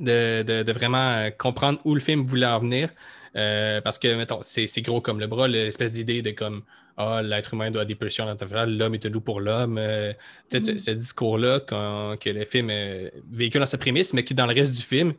[0.00, 2.90] de, de, vraiment comprendre où le film voulait en venir.
[3.34, 6.62] parce que, mettons, c'est gros comme le bras, l'espèce d'idée de comme
[6.96, 9.78] ah, l'être humain doit des pulsions naturelles, l'homme est doux pour l'homme.
[9.78, 10.12] Euh,
[10.48, 10.78] peut-être mm.
[10.78, 14.76] ce, discours-là que le film euh, véhicule dans sa prémisse, mais qui dans le reste
[14.76, 15.14] du film,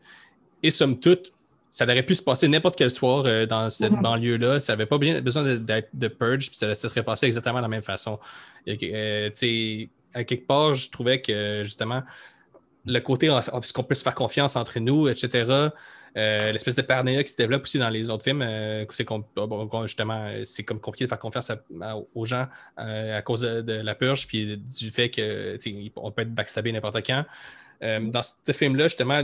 [0.61, 1.33] et somme toute,
[1.71, 4.01] ça aurait pu se passer n'importe quel soir euh, dans cette mm-hmm.
[4.01, 4.59] banlieue-là.
[4.59, 7.69] Ça n'avait pas bien besoin d'être de purge, puis ça, serait passé exactement de la
[7.69, 8.19] même façon.
[8.67, 12.03] Et, à quelque part, je trouvais que justement,
[12.85, 13.35] le côté
[13.73, 15.69] qu'on peut se faire confiance entre nous, etc.,
[16.15, 19.07] euh, l'espèce de paranoïa qui se développe aussi dans les autres films, euh, c'est
[19.83, 21.51] justement, c'est comme compliqué de faire confiance
[22.13, 22.47] aux gens
[22.79, 27.25] euh, à cause de, la purge, puis du fait qu'on peut être backstabé n'importe quand.
[27.81, 29.23] dans ce film-là, justement,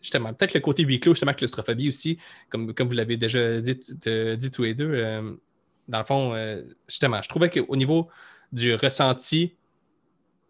[0.00, 3.74] justement peut-être le côté huis clos, justement, claustrophobie aussi, comme, comme vous l'avez déjà dit,
[3.74, 5.02] dit tous les deux,
[5.88, 8.08] dans le fond, justement, je trouvais qu'au niveau
[8.52, 9.54] du ressenti,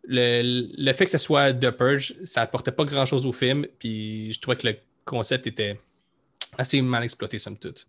[0.04, 4.40] le, fait que ce soit The Purge, ça apportait pas grand-chose au film, puis je
[4.40, 4.76] trouvais que le
[5.08, 5.78] concept était
[6.56, 7.86] assez mal exploité, somme toute.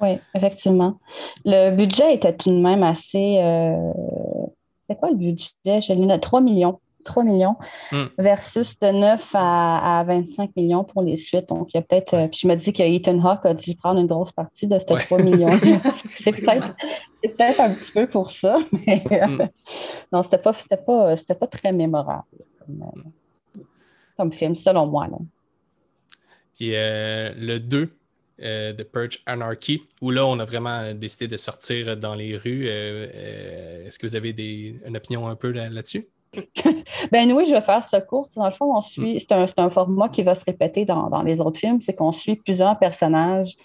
[0.00, 0.98] Oui, effectivement.
[1.44, 3.38] Le budget était tout de même assez.
[3.38, 3.92] Euh,
[4.80, 5.52] c'était quoi le budget?
[5.66, 6.80] Je l'ai 3 millions.
[7.02, 7.56] 3 millions
[7.92, 8.06] hmm.
[8.18, 11.48] versus de 9 à, 25 millions pour les suites.
[11.48, 12.14] Donc, il y a peut-être.
[12.14, 14.78] Euh, puis je me dis que Ethan Hawke a dû prendre une grosse partie de
[14.78, 15.48] ces 3 millions.
[16.04, 18.58] c'est peut-être un petit peu pour ça.
[18.86, 19.48] Mais euh, hmm.
[20.12, 22.24] non, c'était pas, pas, pas très mémorable
[22.58, 23.12] comme
[24.30, 25.08] film, selon moi.
[25.08, 25.18] Là.
[26.60, 27.88] Puis euh, le 2
[28.42, 32.66] euh, de Purge Anarchy, où là, on a vraiment décidé de sortir dans les rues.
[32.68, 36.06] Euh, est-ce que vous avez des, une opinion un peu là-dessus?
[37.12, 38.28] ben oui, je vais faire ce cours.
[38.36, 41.58] Dans le fond, on suit, c'est un, format qui va se répéter dans, les autres
[41.58, 43.56] films, c'est qu'on suit plusieurs personnages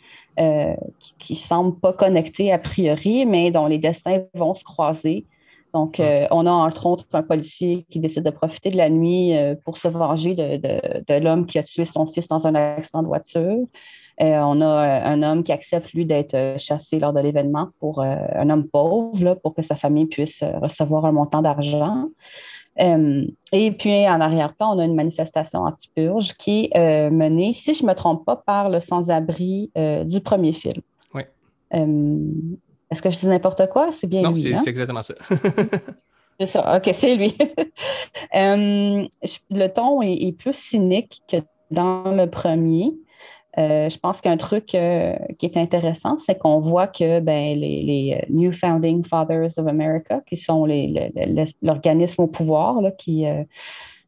[1.19, 5.25] qui ne semblent pas connectés a priori, mais dont les destins vont se croiser.
[5.75, 9.35] Donc, euh, on a entre autres un policier qui décide de profiter de la nuit
[9.35, 13.07] euh, pour se venger de, l'homme qui a tué son fils dans un accident de
[13.07, 13.65] voiture.
[14.21, 18.49] Euh, on a un homme qui accepte, lui, d'être chassé lors de l'événement pour un
[18.49, 22.05] homme pauvre, pour que sa famille puisse recevoir un montant d'argent.
[22.79, 27.89] et puis, en arrière-plan, on a une manifestation anti-purge qui est menée, si je ne
[27.89, 29.71] me trompe pas, par le sans-abri
[30.05, 30.81] du premier film.
[31.13, 31.23] Oui.
[32.95, 33.89] Est-ce que je dis n'importe quoi?
[33.91, 34.51] C'est bien non, lui.
[34.53, 34.71] Non, c'est hein?
[34.71, 35.15] exactement ça.
[36.39, 36.77] c'est ça.
[36.77, 37.35] OK, c'est lui.
[38.33, 39.07] Euh,
[39.49, 41.37] le ton est, plus cynique que
[41.71, 42.91] dans le premier.
[43.57, 48.25] Euh, je pense qu'un truc euh, qui est intéressant, c'est qu'on voit que ben, les,
[48.29, 50.65] New Founding Fathers of America, qui sont
[51.61, 53.25] l'organisme au pouvoir qui,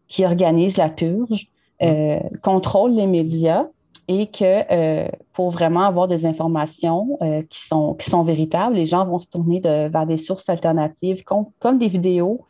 [0.08, 1.47] qui organise la purge,
[1.82, 2.39] mm.
[2.41, 3.67] contrôlent les médias
[4.08, 8.86] et que euh, pour vraiment avoir des informations euh, qui, sont, qui sont véritables, les
[8.86, 12.46] gens vont se tourner vers des sources alternatives comme, des vidéos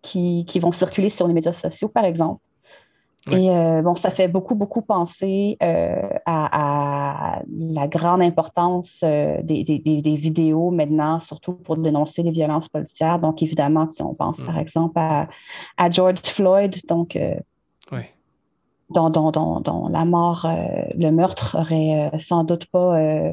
[0.00, 2.40] qui, vont circuler sur les médias sociaux, par exemple.
[3.30, 11.20] Et euh, bon, ça fait beaucoup, beaucoup penser à, la grande importance des, vidéos maintenant,
[11.20, 13.18] surtout pour dénoncer les violences policières.
[13.20, 14.46] Donc, évidemment, si on pense mm.
[14.46, 15.28] par exemple à,
[15.76, 17.16] à, George Floyd, donc
[18.92, 23.32] dont, la mort, euh, le meurtre aurait euh, sans doute pas euh,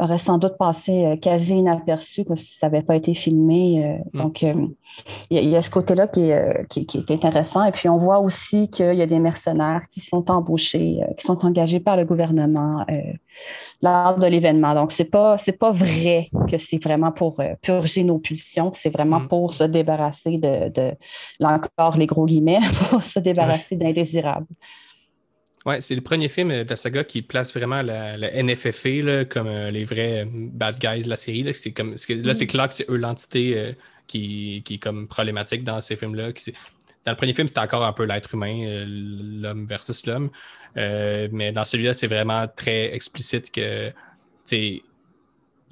[0.00, 3.84] aurait sans doute passé euh, quasi inaperçu si ça n'avait pas été filmé.
[3.84, 4.22] Euh, mm.
[4.22, 4.66] Donc, euh,
[5.30, 7.64] il y, a ce côté-là qui, est intéressant.
[7.64, 11.44] Et puis, on voit aussi qu'il y a des mercenaires qui sont embauchés, qui sont
[11.44, 12.84] engagés par le gouvernement
[13.82, 14.74] lors de l'événement.
[14.74, 19.20] Donc, ce n'est pas, pas vrai que c'est vraiment pour purger nos pulsions, c'est vraiment
[19.20, 19.28] mm.
[19.28, 20.92] pour se débarrasser de,
[21.38, 22.60] là encore, les gros guillemets,
[22.90, 24.46] pour se débarrasser d'indésirables.
[25.66, 29.46] Ouais, c'est le premier film de la saga qui place vraiment la, la là, comme
[29.46, 31.42] euh, les vrais euh, bad guys de la série.
[31.42, 33.72] Là, c'est comme, c'est- là, c'est clair que c'est eux l'entité euh,
[34.06, 36.32] qui, qui est comme problématique dans ces films-là.
[36.32, 36.52] qui
[37.04, 40.30] Dans le premier film, c'était encore un peu l'être humain, euh, l'homme versus l'homme.
[40.78, 43.92] Euh, mais dans celui-là, c'est vraiment très explicite que,
[44.52, 44.82] il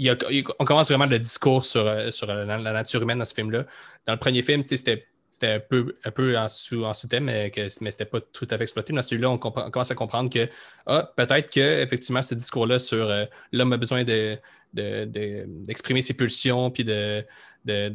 [0.07, 2.73] y a- il y a- on commence vraiment le discours sur, euh, sur la, la
[2.73, 3.65] nature humaine dans ce film-là.
[4.07, 5.07] Dans le premier film, c'était
[5.41, 8.47] c'était un peu, un peu en, sous, en sous-thème, mais, que, mais c'était pas tout
[8.51, 8.93] à fait exploité.
[8.93, 10.49] Dans celui-là, on, commence à comprendre que
[10.87, 14.37] ah, peut-être que effectivement ce discours-là sur euh, l'homme a besoin de,
[14.75, 17.25] de- de- d'exprimer ses pulsions puis de,
[17.65, 17.93] de,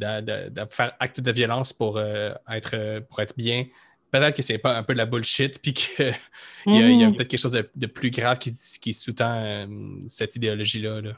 [0.70, 3.66] faire acte de violence pour, euh, être, euh, pour être bien.
[4.10, 6.06] Peut-être que c'est pas un peu de la bullshit, puis qu'il
[6.66, 7.16] y a, il y a Mhm.
[7.16, 9.66] peut-être quelque chose de, de plus grave qui, qui sous-tend euh,
[10.06, 11.00] cette idéologie-là.
[11.02, 11.12] là.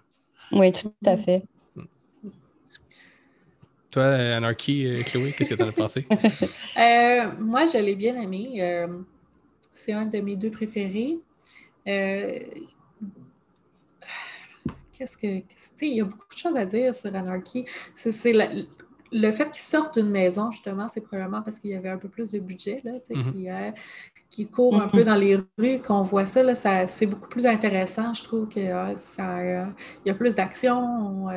[0.50, 1.42] Oui, tout à fait.
[3.96, 6.06] Toi, Anarchy, euh, Chloé, qu'est-ce que tu en as pensé?
[6.78, 8.58] Euh, moi, je l'ai bien aimé.
[8.60, 8.88] Euh,
[9.72, 11.16] c'est un de mes deux préférés.
[11.88, 12.38] Euh,
[14.92, 15.22] Qu'est-ce que.
[15.38, 17.64] qu'est-ce- tu sais, il y a beaucoup de choses à dire sur Anarchy.
[17.94, 21.96] C'est le fait qu'il sorte d'une maison, justement, c'est probablement parce qu'il y avait un
[21.96, 23.32] peu plus de budget, là, Mhm.
[23.32, 23.70] qui, euh,
[24.30, 27.46] qui court un peu dans les rues, qu'on voit ça, là, ça c'est beaucoup plus
[27.46, 28.12] intéressant.
[28.12, 29.64] Je trouve que euh, ça, euh,
[30.04, 30.76] il y a plus d'action.
[30.78, 31.30] on,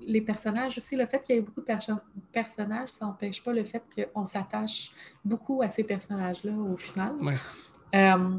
[0.00, 2.00] les personnages aussi, le fait qu'il y ait beaucoup de perso-
[2.32, 4.92] personnages, ça n'empêche pas le fait qu'on s'attache
[5.24, 7.14] beaucoup à ces personnages-là au final.
[7.20, 7.34] Ouais.
[7.94, 8.38] Euh,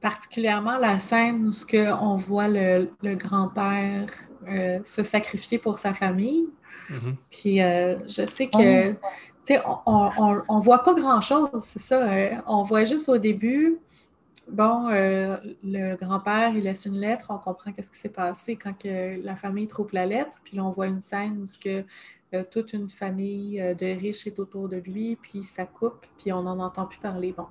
[0.00, 4.06] particulièrement la scène où ce que on voit le, le grand-père
[4.46, 6.46] euh, se sacrifier pour sa famille.
[6.90, 7.16] Mhm.
[7.30, 8.96] Puis euh, je sais que, tu
[9.46, 12.06] sais, on, on, on voit pas grand-chose, c'est ça.
[12.46, 13.78] on voit juste au début,
[14.48, 18.76] bon, euh, le grand-père, il laisse une lettre, on comprend qu'est-ce qui s'est passé quand
[18.78, 21.84] que la famille trouve la lettre, puis là, on voit une scène où ce que,
[22.34, 26.32] euh, toute une famille euh, de riches est autour de lui, puis ça coupe, puis
[26.32, 27.32] on n'en entend plus parler.
[27.32, 27.46] Bon,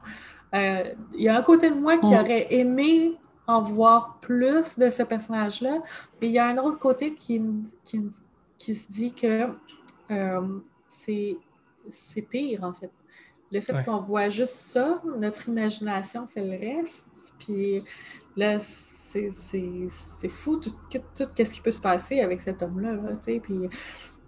[0.53, 4.89] Euh, il y a un côté de moi qui aurait aimé en voir plus de
[4.89, 5.81] ce personnage-là,
[6.21, 7.41] mais il y a un autre côté qui,
[7.83, 8.01] qui,
[8.57, 9.49] qui se dit que
[10.87, 11.37] c'est
[11.89, 12.91] c'est pire, en fait.
[13.51, 13.83] Le fait Ouais.
[13.83, 17.07] qu'on voit juste ça, notre imagination fait le reste,
[17.39, 17.83] puis
[18.35, 22.61] là, c'est c'est- c'est fou tout, tout, tout ce qui peut se passer avec cet
[22.61, 23.69] homme-là, là, puis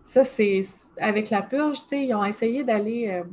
[0.06, 0.62] ça, c'est
[0.98, 3.24] avec la purge, ils ont essayé d'aller euh,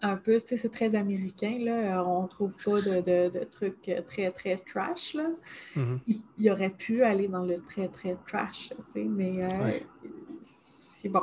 [0.00, 4.56] un peu, c'est très américain, là, on trouve pas de, de- de trucs très, très
[4.56, 5.28] trash, là
[5.76, 6.00] Mhm.
[6.08, 9.86] il, il aurait pu aller dans le très, très trash, mais euh, Ouais.
[10.42, 11.22] c'est bon.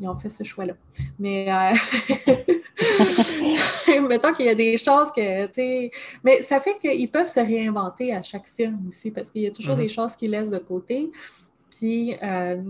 [0.00, 0.74] Ils ont fait ce choix-là.
[1.18, 1.72] Mais euh,
[4.08, 5.90] mettons qu'il y a des choses que, tu sais,
[6.22, 9.50] mais ça fait qu'ils peuvent se réinventer à chaque film aussi, parce qu'il y a
[9.50, 9.82] toujours Mhm.
[9.82, 11.10] des choses qu'ils laissent de côté.
[11.70, 12.62] Puis, euh,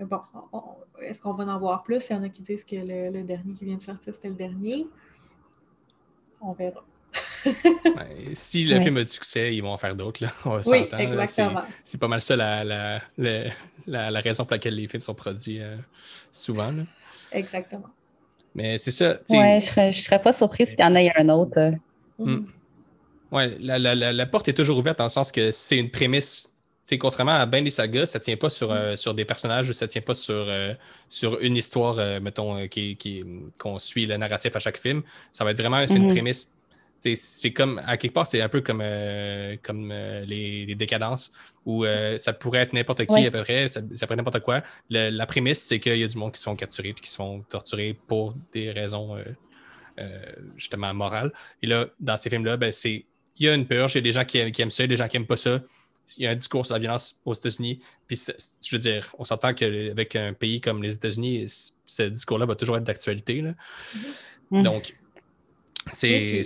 [0.00, 0.20] bon,
[0.52, 0.62] on-
[1.02, 2.08] est-ce qu'on va en voir plus?
[2.10, 4.28] Il y en a qui disent que le, le dernier qui vient de sortir, c'était
[4.28, 4.86] le dernier.
[6.40, 6.84] On verra.
[7.44, 7.52] Ouais,
[8.34, 8.82] si le Ouais.
[8.82, 10.22] film a du succès, ils vont en faire d'autres.
[10.24, 10.30] là.
[10.44, 10.62] On Oui, là.
[10.90, 11.62] C'est- exactement.
[11.84, 13.50] C'est pas mal ça la, la, la,
[13.88, 15.76] la- la raison pour laquelle les films sont produits euh,
[16.30, 16.70] souvent.
[16.70, 16.82] là.
[17.32, 17.88] Exactement.
[18.54, 19.18] Mais c'est ça.
[19.30, 21.58] Ouais, je serais, je serais pas surprise qu'il y en ait un autre.
[21.58, 21.72] euh.
[22.18, 22.46] Mm.
[23.30, 25.90] Ouais, la, la- la- la porte est toujours ouverte dans le sens que c'est une
[25.90, 26.44] prémisse.
[26.98, 29.86] Contrairement à bien des sagas, ça tient pas sur, euh, sur des personnages ou ça
[29.86, 30.72] tient pas sur, euh,
[31.10, 33.22] sur une histoire, euh, mettons, euh, qui, qui-
[33.58, 35.02] qu'on suit le narratif à chaque film.
[35.30, 36.12] Ça va être vraiment c'est une Mhm.
[36.12, 36.50] prémisse.
[37.00, 41.32] C'est comme, à quelque part, c'est un peu comme, euh, comme euh, les, les décadences
[41.64, 44.40] où euh, ça pourrait être n'importe qui à peu près, ça, ça pourrait être n'importe
[44.40, 44.62] quoi.
[44.90, 47.42] Le- la prémisse, c'est qu'il y a du monde qui sont capturés et qui sont
[47.48, 49.16] torturés pour des raisons
[50.56, 51.32] justement morales.
[51.62, 53.04] Et là, dans ces films-là, ben, c'est
[53.40, 54.82] il y a une purge, il y a des gens qui, aiment- qui aiment ça,
[54.84, 55.60] il y a des gens qui n'aiment pas ça.
[56.16, 57.80] Il y a un discours sur la violence aux États-Unis.
[58.06, 58.18] Puis,
[58.64, 61.44] je veux dire, on s'entend qu'avec un pays comme les États-Unis,
[61.84, 63.44] ce discours-là va toujours être d'actualité.
[64.50, 64.62] Mhm.
[64.62, 64.96] Donc,
[65.90, 66.42] c'est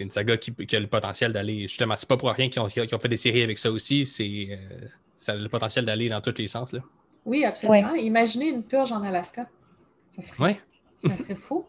[0.00, 1.62] une saga qui, qui a le potentiel d'aller.
[1.62, 4.06] Justement, c'est pas pour rien qu'ils ont, qu'ils ont fait des séries avec ça aussi.
[4.06, 6.72] C'est euh, ça a le potentiel d'aller dans tous les sens.
[6.72, 6.80] Là.
[7.24, 7.94] Oui, absolument.
[7.94, 9.42] Imaginez une purge en Alaska.
[10.10, 10.60] Ça serait, Ouais.
[10.96, 11.64] ça serait fou.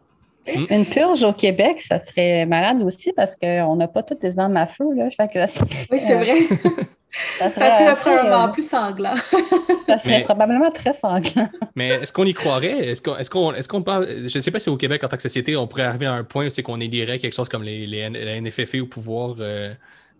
[0.69, 4.57] Une purge au Québec, ça serait malade aussi parce qu'on n'a pas toutes des armes
[4.57, 4.93] à feu.
[4.93, 5.09] Là.
[5.09, 6.39] Fait que ça serait, Oui, c'est euh, vrai.
[7.39, 9.15] ça Ça serait probablement euh, plus sanglant.
[9.15, 11.47] ça serait Mais- probablement très sanglant.
[11.75, 12.87] Mais est-ce qu'on y croirait?
[12.89, 14.07] Est-ce qu'on est-ce qu'on est-ce qu'on parle.
[14.27, 16.13] Je ne sais pas si au Québec, en tant que société, on pourrait arriver à
[16.13, 19.35] un point où c'est qu'on élirait quelque chose comme les, les la NFFA au pouvoir.
[19.39, 19.73] euh,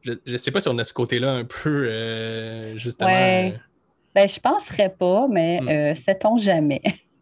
[0.03, 3.09] je ne sais pas si on a ce côté-là un peu euh, justement.
[3.09, 3.53] Ouais.
[3.55, 3.57] euh,
[4.13, 5.69] Ben, je penserais pas, mais Hmm.
[5.69, 6.81] euh, sait-on jamais.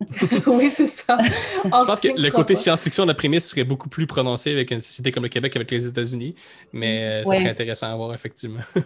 [0.47, 1.17] oui, c'est ça.
[1.63, 4.79] Je pense que le côté science-fiction de la prémisse serait beaucoup plus prononcé avec une
[4.81, 6.35] société comme le Québec, avec les États-Unis.
[6.73, 7.37] Mais euh, ça Ouais.
[7.37, 8.61] serait intéressant à voir, effectivement.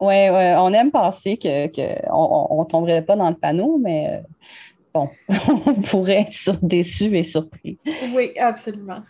[0.00, 4.08] Ouais, ouais, on aime penser que, que on, on tomberait pas dans le panneau, mais
[4.10, 4.18] euh,
[4.92, 5.08] bon,
[5.66, 7.78] on pourrait être déçu et surpris.
[8.12, 9.02] Oui, absolument.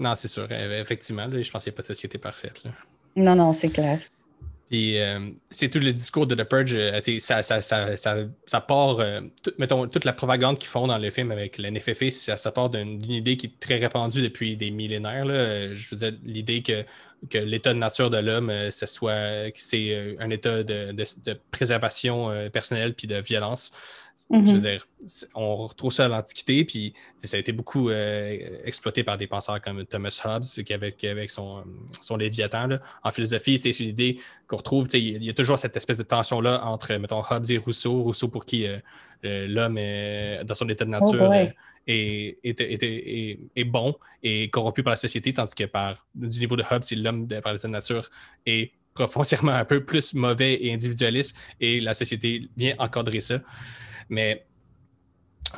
[0.00, 0.48] Non, c'est sûr.
[0.50, 2.64] Euh, Effectivement, là, je pense qu'il n'y a pas de société parfaite.
[2.64, 2.72] là.
[3.14, 4.00] Non, non, c'est clair.
[4.74, 9.20] Puis euh, c'est tout le discours de The Purge, euh, ça, ça, part, euh,
[9.56, 13.00] mettons, toute la propagande qu'ils font dans le film avec le NFFA, ça, part d'une
[13.08, 15.26] idée qui est très répandue depuis des millénaires.
[15.26, 15.72] là.
[15.72, 16.84] Je veux dire, l'idée que,
[17.38, 23.06] l'état de nature de l'homme, ce soit, c'est un état de, de- préservation personnelle puis
[23.06, 23.70] de violence.
[24.30, 24.46] Mhm.
[24.46, 28.38] Je veux dire, c'est- on retrouve ça à l'Antiquité, puis ça a été beaucoup euh,
[28.64, 31.62] exploité par des penseurs comme Thomas Hobbes, qui avec, avec son, euh,
[32.00, 32.66] son Léviathan.
[32.68, 32.80] là.
[33.02, 36.94] En philosophie, c'est l'idée qu'on retrouve, il y a toujours cette espèce de tension-là entre,
[36.96, 38.02] mettons, Hobbes et Rousseau.
[38.02, 38.78] Rousseau pour qui euh,
[39.24, 41.38] euh, l'homme, est- dans son état de nature, Oh boy.
[41.46, 41.50] euh,
[41.86, 46.38] est, est- est- est- est bon et corrompu par la société, tandis que par, du
[46.38, 48.08] niveau de Hobbes, l'homme par l'état de nature
[48.46, 48.70] est
[49.08, 53.40] foncièrement un peu plus mauvais et individualiste, et la société vient encadrer ça.
[54.08, 54.44] Mais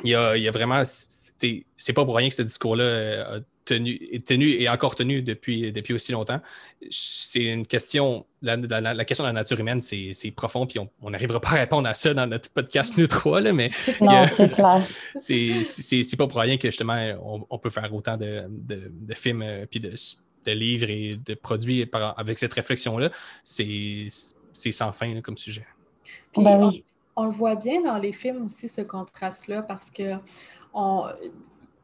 [0.03, 0.83] il y a, il y a vraiment.
[0.85, 4.95] C'est c'est pas pour rien que ce discours-là euh, a tenu, est tenu et encore
[4.95, 6.41] tenu depuis, depuis aussi longtemps.
[6.89, 8.25] C'est une question.
[8.41, 11.39] La, la- la question de la nature humaine, c'est c'est profond, puis on on n'arrivera
[11.39, 13.69] pas à répondre à ça dans notre podcast, nous trois, là, mais
[14.01, 14.81] Non, c'est clair.
[15.19, 19.41] c'est pas pour rien que justement on, on peut faire autant de, de- de films
[19.43, 19.93] euh, puis de,
[20.45, 23.11] de livres et de produits par- avec cette réflexion-là.
[23.43, 24.07] C'est
[24.53, 25.65] c'est sans fin là, comme sujet.
[26.33, 26.83] Puis Ben oui.
[27.17, 30.15] On le voit bien dans les films aussi, ce contraste-là, parce que
[30.73, 31.05] on,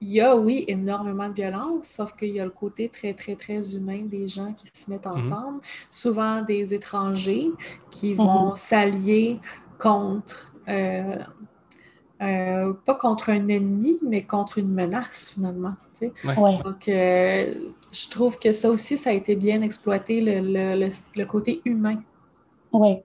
[0.02, 3.36] il y a, oui, énormément de violence, sauf qu'il y a le côté très, très,
[3.36, 7.50] très humain des gens qui se mettent ensemble, souvent des étrangers
[7.92, 9.40] qui vont s'allier
[9.80, 11.18] contre, euh,
[12.22, 15.76] euh, pas contre un ennemi, mais contre une menace, finalement.
[16.00, 16.14] tu sais.
[16.40, 16.58] Ouais.
[16.64, 17.54] Donc, euh,
[17.92, 21.62] je trouve que ça aussi, ça a été bien exploité, le, le- le- le côté
[21.66, 22.02] humain.
[22.74, 22.98] Oui.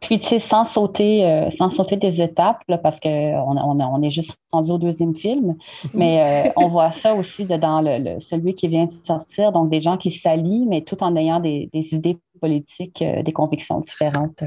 [0.00, 4.02] Puis, tu sais, sans sauter, euh, sans sauter des étapes, là, parce qu'on on, on
[4.02, 5.56] est juste rendu au deuxième film,
[5.94, 9.52] mais euh, on voit ça aussi de- dans le, le- celui qui vient de sortir,
[9.52, 13.32] donc des gens qui s'allient, mais tout en ayant des, des idées politiques, euh, des
[13.32, 14.44] convictions différentes.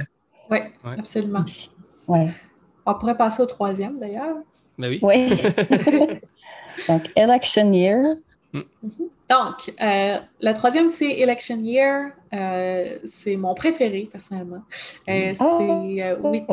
[0.50, 0.96] Oui, Ouais.
[1.00, 1.44] absolument.
[2.08, 2.20] Oui.
[2.86, 4.38] On pourrait passer au troisième, d'ailleurs.
[4.78, 5.00] Ben oui.
[5.02, 5.28] Oui.
[6.88, 8.02] donc, Election Year.
[8.54, 12.12] Donc, euh, le troisième, c'est Election Year.
[12.34, 14.64] Euh, c'est mon préféré, personnellement.
[15.08, 15.58] Euh, Ah.
[15.60, 16.44] c'est, euh, oui.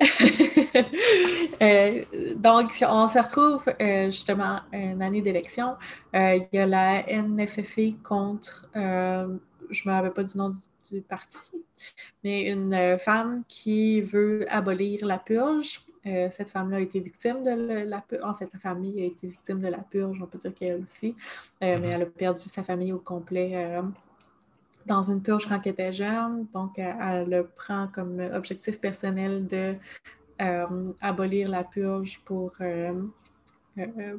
[2.36, 3.64] Donc, on se retrouve
[4.10, 5.76] justement une année d'élection.
[6.12, 9.26] Il y a la NFFA contre, euh,
[9.70, 10.56] je ne me rappelle pas du nom du,
[10.90, 11.52] du parti,
[12.22, 15.80] mais une femme qui veut abolir la purge.
[16.06, 18.22] Euh, cette femme-là a été victime de le- la purge.
[18.24, 21.14] En fait, sa famille a été victime de la purge, on peut dire qu'elle aussi.
[21.62, 21.92] Euh, Mais Mhm.
[21.92, 23.82] elle a perdu sa famille au complet euh,
[24.86, 26.46] dans une purge quand elle était jeune.
[26.52, 29.76] Donc, elle, elle le prend comme objectif personnel de
[31.00, 32.52] abolir la purge pour,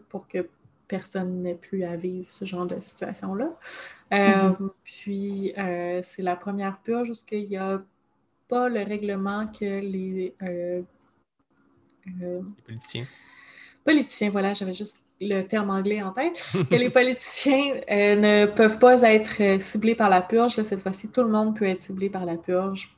[0.09, 0.47] pour que
[0.87, 3.49] personne n'ait plus à vivre ce genre de situation-là.
[4.13, 4.53] Euh,
[4.83, 5.53] Puis,
[6.01, 7.81] c'est la première purge où il n'y a
[8.49, 10.35] pas le règlement que les
[12.07, 13.05] euh, Les politiciens.
[13.83, 16.33] politiciens, voilà, j'avais juste le terme anglais en tête,
[16.69, 20.57] que les politiciens euh, ne peuvent pas être euh, ciblés par la purge.
[20.57, 22.95] Là, cette fois-ci, tout le monde peut être ciblé par la purge.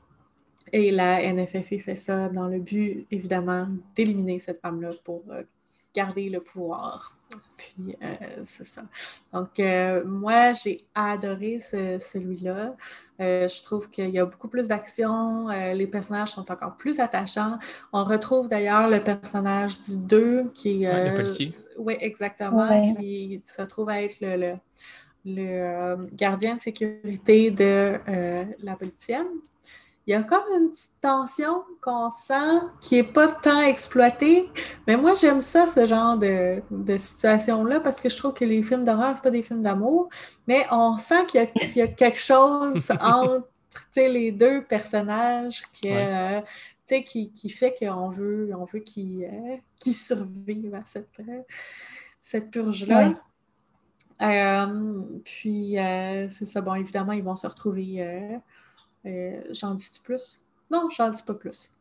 [0.72, 5.44] Et la NFFI fait ça dans le but, évidemment, d'éliminer cette femme-là pour euh,
[5.94, 7.16] garder le pouvoir.
[7.76, 8.84] Puis, euh, c'est ça.
[9.32, 12.76] Donc, euh, moi, j'ai adoré ce- celui-là.
[13.20, 15.50] Euh, je trouve qu'il y a beaucoup plus d'action.
[15.50, 17.58] euh, les personnages sont encore plus attachants.
[17.92, 20.92] On retrouve d'ailleurs le personnage du 2 qui est.
[20.92, 21.54] Ouais, le euh, policier.
[21.78, 22.68] oui, exactement.
[22.70, 22.94] Ouais.
[23.00, 24.56] Qui se trouve à être le, le-
[25.26, 29.28] le, euh, gardien de sécurité de euh, la politicienne.
[30.06, 34.50] Il y a comme une petite tension qu'on sent qui n'est pas tant exploitée.
[34.86, 38.62] Mais moi, j'aime ça, ce genre de, de situation-là, parce que je trouve que les
[38.64, 40.10] films d'horreur, ce pas des films d'amour,
[40.48, 43.48] mais on sent qu'il y a, qu'il y a quelque chose entre
[43.96, 46.40] les deux personnages qui, Ouais.
[46.40, 46.42] euh,
[46.86, 49.58] tu sais, qui, qui fait qu'on veut, on veut qu'ils euh,
[49.94, 51.42] survivent à cette, euh,
[52.20, 53.08] cette purge-là.
[53.08, 53.16] Ouais.
[54.22, 55.76] Euh, puis,
[56.30, 56.60] c'est ça.
[56.62, 58.40] Bon, évidemment, ils vont se retrouver.
[59.06, 60.40] Euh, j'en dis-tu plus?
[60.72, 61.72] Non, j'en dis pas plus.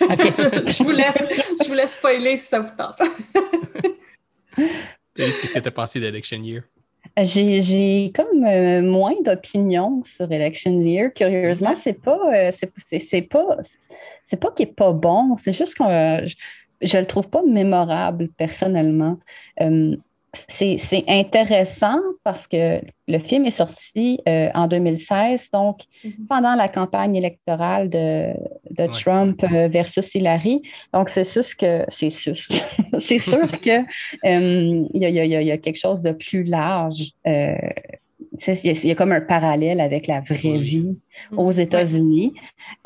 [0.00, 0.06] je,
[0.72, 1.18] je vous laisse,
[1.62, 2.98] je vous laisse spoiler si ça vous tente.
[5.14, 6.62] Qu'est-ce que tu as pensé d'Election Year?
[7.20, 11.10] J'ai, j'ai comme euh, moins d'opinions sur Election Year.
[11.14, 13.56] Curieusement, c'est pas, euh, c'est, c'est- c'est pas,
[14.24, 15.36] c'est pas qu'il est pas bon.
[15.36, 16.36] C'est juste que euh, je,
[16.82, 19.18] je le trouve pas mémorable personnellement.
[20.34, 26.26] C'est, c'est intéressant parce que le film est sorti euh, en 2016, donc Mhm.
[26.28, 28.34] pendant la campagne électorale de,
[28.70, 28.88] de Ouais.
[28.88, 30.60] Trump euh, versus Hillary.
[30.92, 32.34] Donc, c'est sûr que c'est sûr,
[32.98, 33.80] c'est sûr que
[34.26, 37.12] euh, il y, a, il y a- il y a quelque chose de plus large
[37.26, 37.54] euh,
[38.46, 40.60] il y, a- il y a comme un parallèle avec la vraie Oui.
[40.60, 40.98] vie
[41.32, 41.62] aux Ouais.
[41.62, 42.34] États-Unis.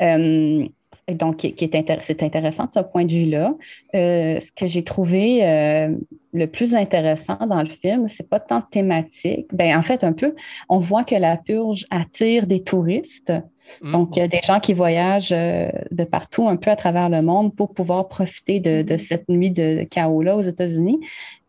[0.01, 0.65] Euh,
[1.07, 3.55] et donc, qui, qui est intér- c'est intéressant de ce point de vue-là.
[3.95, 5.95] Euh, ce que j'ai trouvé euh,
[6.33, 9.47] le plus intéressant dans le film, c'est pas tant thématique.
[9.51, 10.33] Ben, en fait, un peu,
[10.69, 13.33] on voit que la purge attire des touristes.
[13.81, 13.91] Hmm.
[13.91, 17.09] Donc, il y a des gens qui voyagent euh, de partout, un peu à travers
[17.09, 20.99] le monde, pour pouvoir profiter de, de cette nuit de chaos-là aux États-Unis.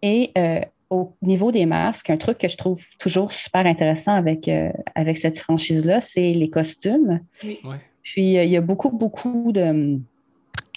[0.02, 4.48] Et euh, au niveau des masques, un truc que je trouve toujours super intéressant avec,
[4.48, 7.20] euh, avec cette franchise-là, c'est les costumes.
[7.42, 7.76] Ouais.
[8.05, 9.98] Puis, euh, il y a beaucoup, beaucoup de,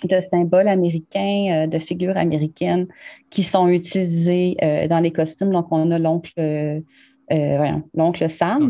[0.03, 2.87] de symboles américains, euh, de figures américaines
[3.29, 5.51] qui sont utilisées euh, dans les costumes.
[5.51, 5.99] Donc, on a
[7.93, 8.63] l'oncle Sam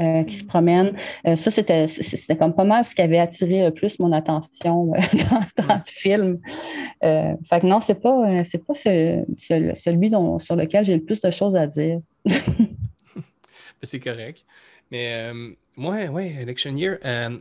[0.00, 0.96] euh, qui se promène.
[1.36, 4.86] Ça, c'était, c'était comme pas mal ce qui avait attiré le plus mon attention
[5.56, 6.40] dans, dans le film.
[7.02, 11.04] Fait que non, c'est pas, c'est pas ce- ce- celui dont, sur lequel j'ai le
[11.04, 12.00] plus de choses à dire.
[13.14, 13.22] Ben,
[13.82, 14.44] C'est correct.
[14.90, 17.38] Mais euh, moi, ouais, Election Year, euh,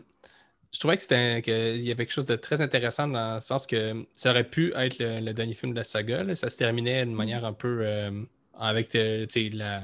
[0.74, 3.68] je trouvais que c'était qu'il y avait quelque chose de très intéressant dans le sens
[3.68, 6.36] que ça aurait pu être le, dernier film de la saga.
[6.36, 8.24] Ça se terminait d'une manière un peu euh,
[8.58, 9.84] avec euh, la.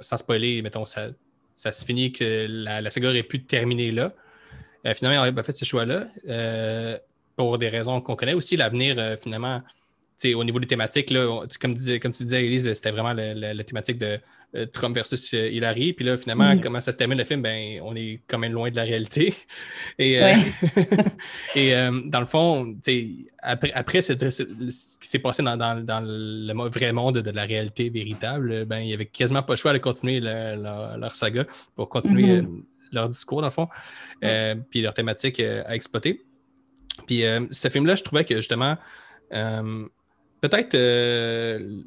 [0.00, 1.08] Sans spoiler, mettons, ça,
[1.54, 4.14] ça se finit que la, saga aurait pu terminer là.
[4.86, 6.06] Euh, finalement, on pas fait ce choix-là.
[7.34, 9.60] pour des raisons qu'on connaît aussi, l'avenir, finalement,
[10.34, 13.34] au niveau des thématiques, là, on- comme, disais- comme tu disais, Elise, c'était vraiment le-
[13.34, 14.18] le- la thématique de
[14.54, 15.94] euh, Trump versus euh, Hillary.
[15.94, 16.60] Puis là, finalement, Mhm.
[16.60, 19.34] comment ça se termine le film, ben, on est quand même loin de la réalité.
[19.98, 20.36] Et, euh, Ouais.
[21.56, 21.72] et
[22.10, 22.76] dans le fond,
[23.42, 27.88] après, après ce qui s'est passé dans, dans- dans le vrai monde de la réalité
[27.88, 31.46] véritable, ben, il n'y avait quasiment pas le choix de continuer le- leur, leur saga
[31.74, 32.46] pour continuer Mhm.
[32.46, 32.62] euh,
[32.92, 33.68] leur discours, dans le fond,
[34.70, 36.20] puis leur thématique à exploiter.
[37.06, 38.76] Puis euh, ce film-là, je trouvais que justement,
[39.32, 39.86] euh,
[40.42, 41.80] peut-être euh,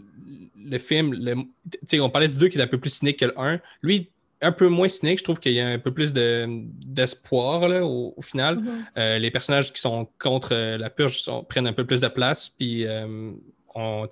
[0.58, 3.39] le film, le- on parlait du 2 qui est un peu plus cynique que le
[3.39, 3.60] 1.
[3.84, 4.10] Lui,
[4.41, 6.47] un peu moins cynique, je trouve qu'il y a un peu plus de-
[6.86, 8.60] d'espoir là, au, au final.
[8.60, 8.86] Mhm.
[8.97, 12.08] Euh, les personnages qui sont contre euh, la purge sont- prennent un peu plus de
[12.08, 13.32] place, puis euh,
[13.76, 14.08] on,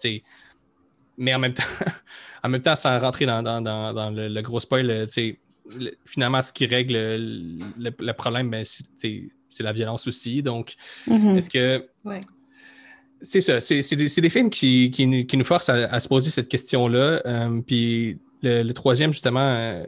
[1.18, 1.64] mais en même temps,
[2.44, 4.88] en même temps, sans rentrer dans, dans- dans- dans le, le gros spoil,
[5.78, 8.84] le- finalement, ce qui règle le, problème, ben, c'est-
[9.64, 10.42] la violence aussi.
[10.42, 10.76] Donc,
[11.08, 11.38] Mhm.
[11.38, 12.20] est-ce que Ouais.
[13.24, 17.22] C'est ça, c'est des, films qui, nous- forcent à, se poser cette question-là.
[17.26, 19.86] Euh, puis le, troisième, justement, euh,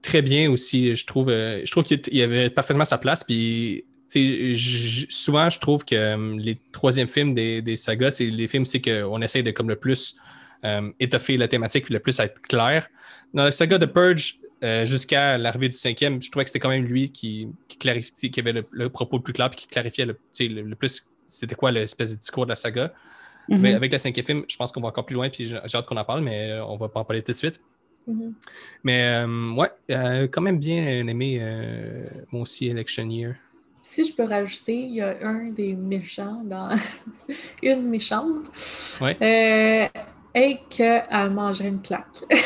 [0.00, 1.28] très bien aussi, je trouve.
[1.28, 3.22] euh, je trouve qu'il il avait parfaitement sa place.
[3.22, 9.20] Puis souvent, je trouve que les troisièmes films des, sagas, c'est les films, c'est qu'on
[9.20, 10.16] essaie de comme le plus
[10.98, 12.88] étoffer la thématique puis le plus être clair.
[13.34, 14.40] Dans la saga de Purge,
[14.84, 18.88] jusqu'à l'arrivée du cinquième, je trouvais que c'était quand même lui qui, qui avait le,
[18.88, 20.16] propos le plus clair puis qui clarifiait le,
[20.62, 22.92] le plus c'était quoi l'espèce de discours de la saga.
[23.48, 23.60] Mhm.
[23.60, 25.86] Mais avec le cinquième film, je pense qu'on va encore plus loin, puis j'ai hâte
[25.86, 27.60] qu'on en parle, mais euh, on va pas en parler tout de suite.
[28.08, 28.34] Mhm.
[28.84, 33.34] Mais euh, ouais, euh, quand même bien aimé, euh, moi aussi, Election Year.
[33.82, 36.70] Si je peux rajouter, il y a un des méchants dans
[37.62, 38.50] une méchante.
[39.00, 39.16] Ouais.
[40.36, 42.06] Euh, et qu'elle mangerait une claque.
[42.30, 42.36] tu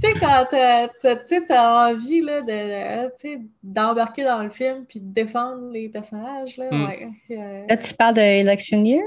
[0.00, 4.84] sais, quand t'as, t'as- tu t'as envie là, de, tu sais, d'embarquer dans le film
[4.88, 6.84] puis de défendre les personnages, là, Mm.
[6.86, 7.08] ouais.
[7.32, 9.02] Euh, Là, tu parles de Election Year?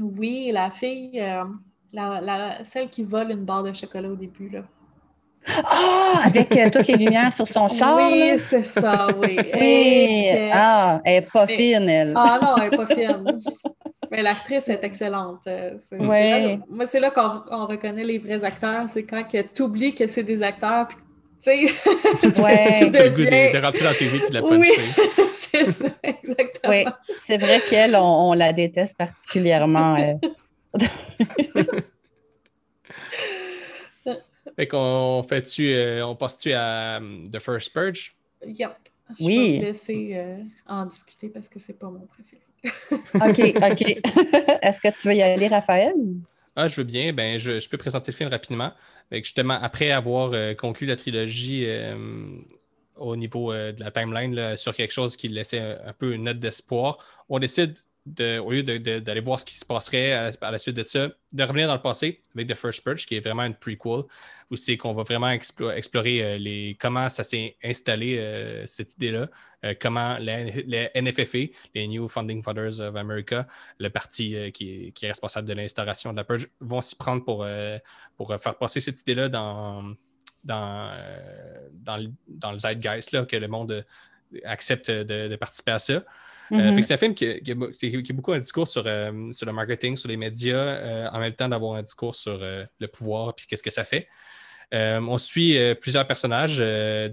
[0.00, 1.44] oui, la fille, euh,
[1.92, 4.48] la, la- celle qui vole une barre de chocolat au début.
[4.50, 4.60] Là.
[5.64, 6.22] Ah!
[6.24, 7.96] avec euh, toutes les lumières sur son char.
[7.96, 8.08] là?
[8.10, 9.36] oui, c'est ça, oui.
[9.38, 9.48] Oui.
[9.60, 12.12] Et Ah, elle est pas Et- fine, elle.
[12.16, 13.38] Ah non, elle n'est pas fine.
[14.10, 15.40] Mais l'actrice est excellente.
[15.46, 16.40] Euh, c'est- c'est Ouais.
[16.56, 18.86] là- moi, c'est là qu'on on reconnaît les vrais acteurs.
[18.92, 19.22] C'est quand
[19.54, 20.88] tu oublies que c'est des acteurs.
[20.88, 20.96] puis,
[21.44, 22.66] Tu sais, Ouais.
[22.80, 24.68] tu T'as le goût de, deviens- de rentrer dans tes vies et de la Oui,
[25.34, 26.72] c'est ça, exactement.
[26.72, 26.84] Oui,
[27.26, 29.96] c'est vrai qu'elle, on, on la déteste particulièrement.
[29.96, 30.14] euh.
[34.56, 38.16] Fait qu'on fait-tu, euh, on passe-tu à euh, The First Purge?
[38.46, 38.70] Yep.
[39.20, 39.58] Je Oui.
[39.58, 40.36] vais laisser euh,
[40.66, 42.40] en discuter parce que c'est pas mon préféré.
[43.14, 43.82] OK, OK.
[44.62, 45.94] Est-ce que tu veux y aller, Raphaël?
[46.56, 47.12] Ah, je veux bien.
[47.12, 48.72] Ben, je, peux présenter le film rapidement.
[49.12, 51.94] Justement, après avoir euh, conclu la trilogie euh,
[52.96, 56.40] au niveau euh, de la timeline sur quelque chose qui laissait un peu une note
[56.40, 56.98] d'espoir,
[57.28, 57.76] on décide,
[58.06, 61.66] au lieu d'aller voir ce qui se passerait à, la suite de ça, de revenir
[61.66, 64.02] dans le passé avec The First Purge, qui est vraiment une prequel,
[64.50, 68.92] où c'est qu'on va vraiment explo- explorer euh, les, comment ça s'est installé, euh, cette
[68.94, 69.28] idée-là,
[69.64, 73.46] euh, comment les, NFFA, les New Founding Fathers of America,
[73.80, 77.44] le parti qui, est, responsable de l'instauration de la purge, vont s'y prendre pour,
[78.40, 79.94] faire passer cette idée-là dans,
[80.44, 80.96] dans,
[81.72, 83.84] dans, dans le zeitgeist, là, que le monde
[84.44, 86.04] accepte de participer à ça.
[86.52, 86.74] Euh, Mhm.
[86.74, 89.46] fait que c'est un film qui, qui a, qui beaucoup un discours sur, euh, sur
[89.46, 93.30] le marketing, sur les médias, euh, en même temps d'avoir un discours sur le pouvoir
[93.30, 94.06] et qu'est-ce que ça fait.
[94.72, 96.58] On suit plusieurs personnages,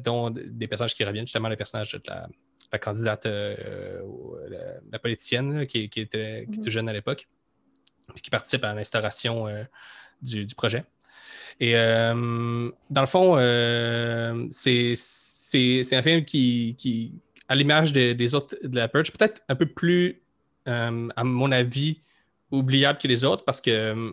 [0.03, 2.27] dont des personnages qui reviennent, justement le personnage de la,
[2.71, 4.01] la candidate, la,
[4.91, 6.69] la politicienne là, qui, qui était, Mhm.
[6.69, 7.27] jeune à l'époque,
[8.13, 9.63] puis qui participe à l'instauration euh,
[10.21, 10.84] du, du projet.
[11.59, 14.95] Et euh, dans le fond, euh, c'est
[15.93, 17.13] un film qui, qui
[17.48, 20.22] à l'image de- des autres de la Purge, peut-être un peu plus,
[20.68, 22.00] euh, à mon avis,
[22.52, 24.12] oubliable que les autres parce que euh,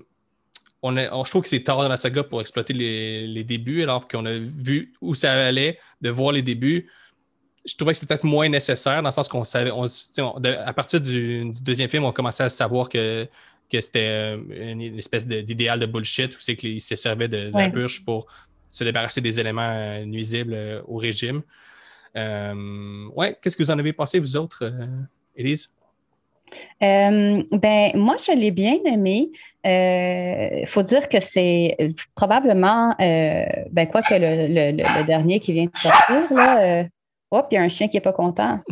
[0.82, 4.08] on je trouve que c'est tard dans la saga pour exploiter les, les débuts, alors
[4.08, 6.88] qu'on a vu où ça allait, de voir les débuts.
[7.66, 10.22] Je trouvais que c'était peut-être moins nécessaire dans le sens qu'on savait, on- tu sais,
[10.22, 13.28] on- de- à partir du, du deuxième film, on commençait à savoir que,
[13.70, 14.38] que c'était euh,
[14.72, 18.02] une, une espèce d'idéal de bullshit où c'est qu'ils se servaient de, de la purge
[18.02, 18.26] pour
[18.70, 21.42] se débarrasser des éléments nuisibles au régime.
[22.16, 24.86] Euh, ouais, qu'est-ce que vous en avez pensé, vous autres, euh,
[25.36, 25.70] Élise?
[26.82, 29.30] Euh, ben, moi, je l'ai bien aimé.
[29.64, 31.76] Il faut dire que c'est
[32.16, 36.60] probablement, euh, ben, quoi que le, le- le- le dernier qui vient de sortir, là,
[36.60, 36.84] euh,
[37.30, 38.58] hop, il y a un chien qui n'est pas content.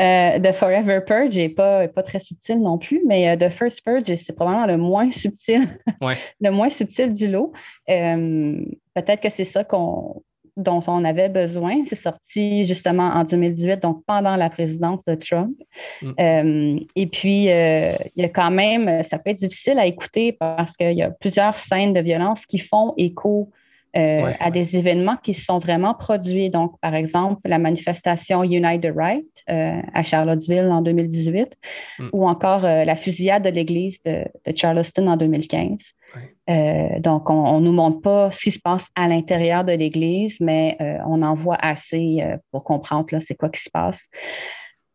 [0.00, 3.84] Euh, The Forever Purge n'est pas, pas très subtil non plus, mais euh, The First
[3.84, 5.68] Purge, c'est probablement le moins subtil,
[6.00, 6.16] Ouais.
[6.40, 7.52] le moins subtil du lot.
[7.90, 10.22] Euh, Peut-être que c'est ça qu'on
[10.62, 11.84] dont on avait besoin.
[11.86, 15.56] C'est sorti justement en 2018, donc pendant la présidence de Trump.
[16.02, 16.10] Mm.
[16.20, 20.32] Euh, et puis, euh, il y a quand même, ça peut être difficile à écouter
[20.32, 23.50] parce qu'il y a plusieurs scènes de violence qui font écho
[23.96, 26.50] euh, Ouais, à des événements qui se sont vraiment produits.
[26.50, 31.56] Donc, par exemple, la manifestation Unite the Right euh, à Charlottesville en 2018
[31.98, 32.08] Mm.
[32.12, 35.78] ou encore euh, la fusillade de l'église de, de Charleston en 2015.
[36.16, 36.34] Ouais.
[36.50, 40.38] Euh, donc, on ne nous montre pas ce qui se passe à l'intérieur de l'Église,
[40.40, 40.76] mais
[41.06, 44.08] on en voit assez pour comprendre là, c'est quoi qui se passe.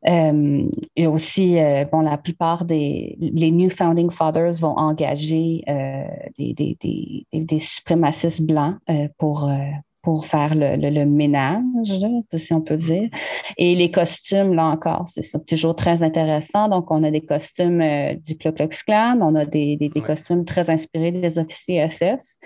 [0.08, 6.04] Euh, et aussi, euh, bon, la plupart des les New Founding Fathers vont engager euh,
[6.38, 9.58] des, des, des, des, suprémacistes blancs euh, pour, euh,
[10.04, 13.10] pour faire le, le, le ménage, là, si on peut dire.
[13.58, 16.70] Et les costumes, là encore, c'est toujours très intéressant.
[16.70, 20.02] Donc, on a des costumes euh, du Ku Klux Klan, on a des, des, des
[20.02, 20.06] Ouais.
[20.06, 22.38] costumes très inspirés des officiers SS.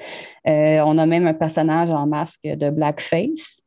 [0.47, 3.62] Euh, on a même un personnage en masque de blackface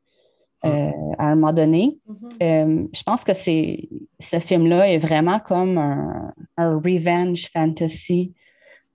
[0.64, 1.98] euh, à un moment donné.
[2.06, 2.16] Mhm.
[2.42, 3.88] Euh, je pense que c'est
[4.20, 8.32] ce film-là est vraiment comme un, un revenge fantasy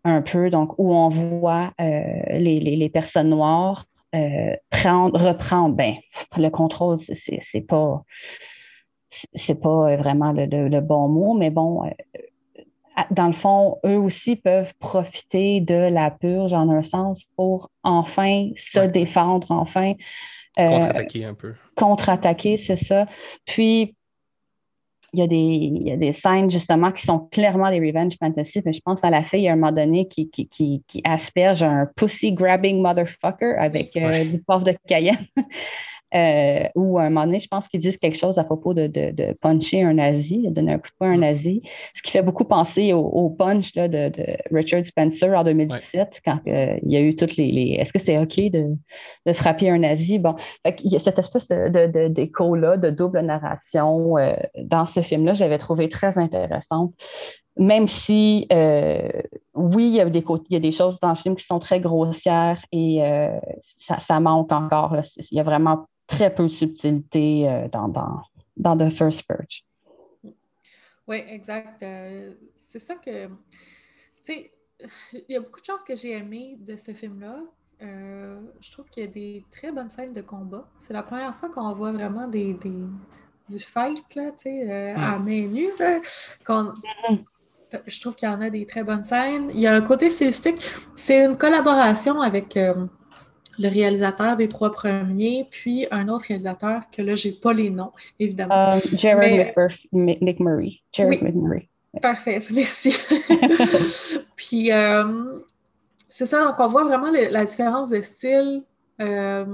[0.03, 5.76] un peu, donc où on voit euh, les, les, les personnes noires euh, prendre, reprendre,
[5.76, 5.95] ben,
[6.38, 8.03] le contrôle, c'est- c'est c'est pas
[9.09, 11.84] c'est- pas vraiment le, le- le bon mot, mais bon,
[13.11, 18.49] dans le fond, eux aussi peuvent profiter de la purge en un sens pour enfin
[18.55, 18.88] se Ouais.
[18.89, 19.93] défendre, enfin euh,
[20.58, 21.53] Contre-attaquer un peu.
[21.76, 23.05] contre-attaquer, c'est ça.
[23.45, 23.95] Puis,
[25.14, 28.16] il y, a des, il y a des scènes justement qui sont clairement des revenge
[28.20, 28.62] fantasy.
[28.66, 31.64] Mais je pense à la fille à un moment donné qui, qui, qui, qui asperge
[31.64, 35.16] un pussy grabbing motherfucker avec euh, du poivre de Cayenne.
[36.16, 38.88] Euh, ou à un moment donné, je pense qu'ils disent quelque chose à propos de,
[38.88, 41.22] de, de puncher un nazi, de donner un coup de poing à un Mm.
[41.22, 41.62] nazi,
[41.93, 46.22] ce qui fait beaucoup penser au, au punch là, de, de Richard Spencer en 2017,
[46.24, 47.51] quand euh, il y a eu toutes les.
[47.51, 50.18] les- Est-ce que c'est OK de, frapper un nazi?
[50.18, 50.36] Bon,
[50.66, 54.34] fait qu'il y a cette espèce de, d'écho-là, de double narration euh,
[54.64, 56.93] dans ce film-là, je l'avais trouvé très intéressante.
[57.60, 59.10] Même si, euh,
[59.55, 61.43] oui, il y, a des côtés- il y a des choses dans le film qui
[61.43, 63.38] sont très grossières et euh,
[63.78, 64.95] ça, ça manque encore.
[64.95, 65.01] là.
[65.32, 68.22] Il y a vraiment très peu de subtilité euh, dans, dans,
[68.55, 69.64] dans The First Purge.
[71.08, 71.82] Oui, exact.
[71.84, 72.34] Euh,
[72.70, 73.28] c'est ça que.
[73.28, 73.32] Tu
[74.34, 74.51] sais,
[75.14, 77.39] il y a beaucoup de choses que j'ai aimées de ce film-là.
[77.82, 80.68] Euh, je trouve qu'il y a des très bonnes scènes de combat.
[80.80, 82.88] C'est la première fois qu'on voit vraiment des, des-
[83.49, 85.70] du fight, là, tu sais, euh, à main nue.
[85.80, 85.99] là,
[86.45, 86.74] qu'on-
[87.86, 89.49] Je trouve qu'il y en a des très bonnes scènes.
[89.53, 90.66] Il y a un côté stylistique.
[90.95, 92.86] C'est une collaboration avec euh,
[93.60, 97.91] le réalisateur des trois premiers, puis un autre réalisateur que là, j'ai pas les noms,
[98.20, 98.72] évidemment.
[98.76, 99.53] Euh, Jared
[99.91, 100.82] Mais- McMurray.
[100.93, 101.28] Jared Oui.
[101.28, 101.70] McMurray.
[102.01, 102.95] Parfait, merci.
[104.36, 105.39] Puis, euh,
[106.10, 108.64] c'est ça, donc on voit vraiment le- la différence de style
[108.99, 109.45] euh,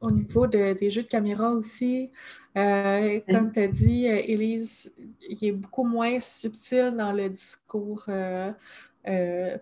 [0.00, 2.10] au niveau de- des jeux de caméra aussi.
[2.56, 4.92] Euh, comme tu as dit, Élise,
[5.28, 8.52] il est beaucoup moins subtil dans le discours euh,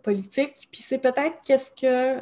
[0.03, 0.68] politique.
[0.70, 2.20] Puis c'est peut-être qu'est-ce que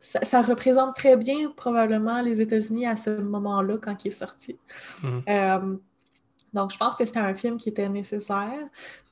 [0.00, 4.58] ça, ça représente très bien probablement les États-Unis à ce moment-là quand il est sorti.
[5.02, 5.22] Mhm.
[5.28, 5.76] Euh,
[6.52, 8.58] donc, je pense que c'était un film qui était nécessaire.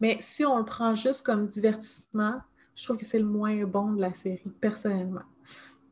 [0.01, 2.41] Mais si on le prend juste comme divertissement,
[2.74, 5.22] je trouve que c'est le moins bon de la série, personnellement.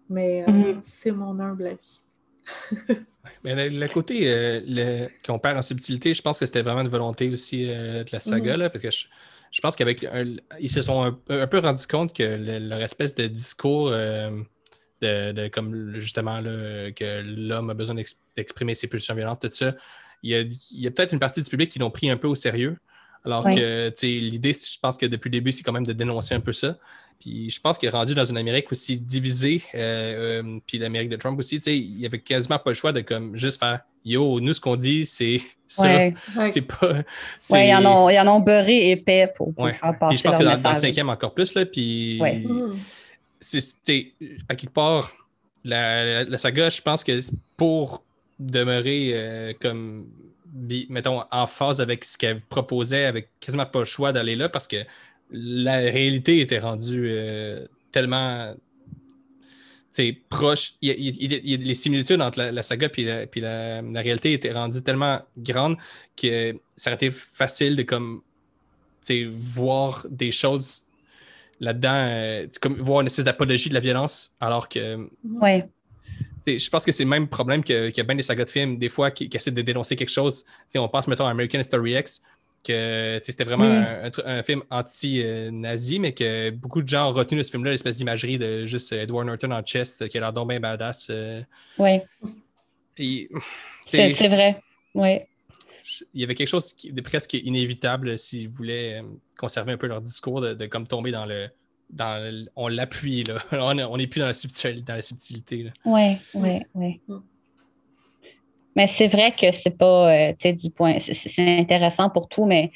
[0.09, 0.79] Mais euh, Mhm.
[0.83, 2.03] c'est mon humble avis.
[3.45, 6.89] Mais le, côté euh, le- qu'on perd en subtilité, je pense que c'était vraiment une
[6.89, 8.59] volonté aussi euh, de la saga, Mhm.
[8.61, 9.07] là, parce que je,
[9.51, 12.81] je pense qu'avec un- ils se sont un, un peu rendu compte que le- leur
[12.83, 14.31] espèce de discours euh,
[15.03, 19.51] de, de comme justement là, que l'homme a besoin d'ex- d'exprimer ses pulsions violentes, tout
[19.53, 19.75] ça.
[20.23, 22.17] Il y a, il y a peut-être une partie du public qui l'ont pris un
[22.17, 22.77] peu au sérieux.
[23.25, 23.55] Alors Ouais.
[23.55, 26.35] que tu sais, l'idée, je pense que depuis le début, c'est quand même de dénoncer
[26.35, 26.77] un peu ça.
[27.19, 31.09] Puis je pense qu'il est rendu dans une Amérique aussi divisée, euh, euh, puis l'Amérique
[31.09, 33.59] de Trump aussi, tu sais, il y avait quasiment pas le choix de comme juste
[33.59, 35.83] faire Yo, nous, ce qu'on dit, c'est ça.
[35.85, 36.15] Ouais.
[36.37, 36.49] Ouais.
[36.51, 36.93] C'est pas.
[37.51, 39.73] Ouais, ils en ont, ils en ont beurré épais pour, pour Ouais.
[39.73, 42.45] faire Puis passer je pense que dans, dans le cinquième encore plus, là, puis Ouais.
[43.49, 44.13] C'est,
[44.49, 45.13] à quelque part,
[45.65, 47.19] la, saga, je pense que
[47.57, 48.05] pour
[48.39, 50.09] demeurer euh, comme,
[50.89, 54.67] mettons, en phase avec ce qu'elle proposait, avec quasiment pas le choix d'aller là, parce
[54.67, 54.85] que
[55.31, 58.55] la réalité était rendue euh, tellement
[60.29, 60.75] proche.
[60.83, 65.77] Il il les similitudes entre la, saga et la, puis réalité étaient rendues tellement grandes
[66.17, 68.23] que ça aurait été facile de comme
[69.31, 70.86] voir des choses
[71.61, 75.09] là-dedans, euh, comme voir une espèce d'apologie de la violence, alors que
[75.41, 75.63] Ouais.
[76.45, 78.23] tu sais, je pense que c'est le même problème que- qu'il y a bien des
[78.23, 80.45] sagas de films, des fois, qui, qui essaient de dénoncer quelque chose.
[80.77, 82.23] On pense, mettons, à American History X,
[82.63, 83.77] que c'était vraiment Oui.
[83.77, 87.51] un, un tru- un film anti-nazi, mais que beaucoup de gens ont retenu de ce
[87.51, 90.49] film-là, l'espèce d'imagerie de juste euh, Edward Norton en chest, euh, qui a l'air donc
[90.49, 91.09] bien badass.
[91.11, 91.43] euh.
[91.79, 92.05] Ouais.
[92.95, 93.29] Puis,
[93.89, 94.61] tu C'est vrai.
[94.95, 95.29] Ouais.
[96.15, 99.07] Il y avait quelque chose de presque inévitable s'ils voulaient euh,
[99.39, 101.49] conserver un peu leur discours, de, comme tomber dans le.
[101.89, 103.37] Dans le- on l'appuie, là.
[103.53, 105.71] on n'est plus dans la, subtil- dans la subtilité.
[105.85, 107.01] Oui, oui, oui.
[108.75, 112.45] Mais c'est vrai que c'est pas, euh, tu sais, du point, c'est- intéressant pour tout,
[112.45, 112.73] mais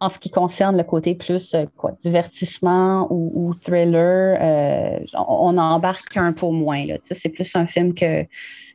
[0.00, 5.58] en ce qui concerne le côté plus, euh, quoi, divertissement ou, thriller, euh, on, on
[5.58, 8.24] embarque un peu moins, c'est plus un film que,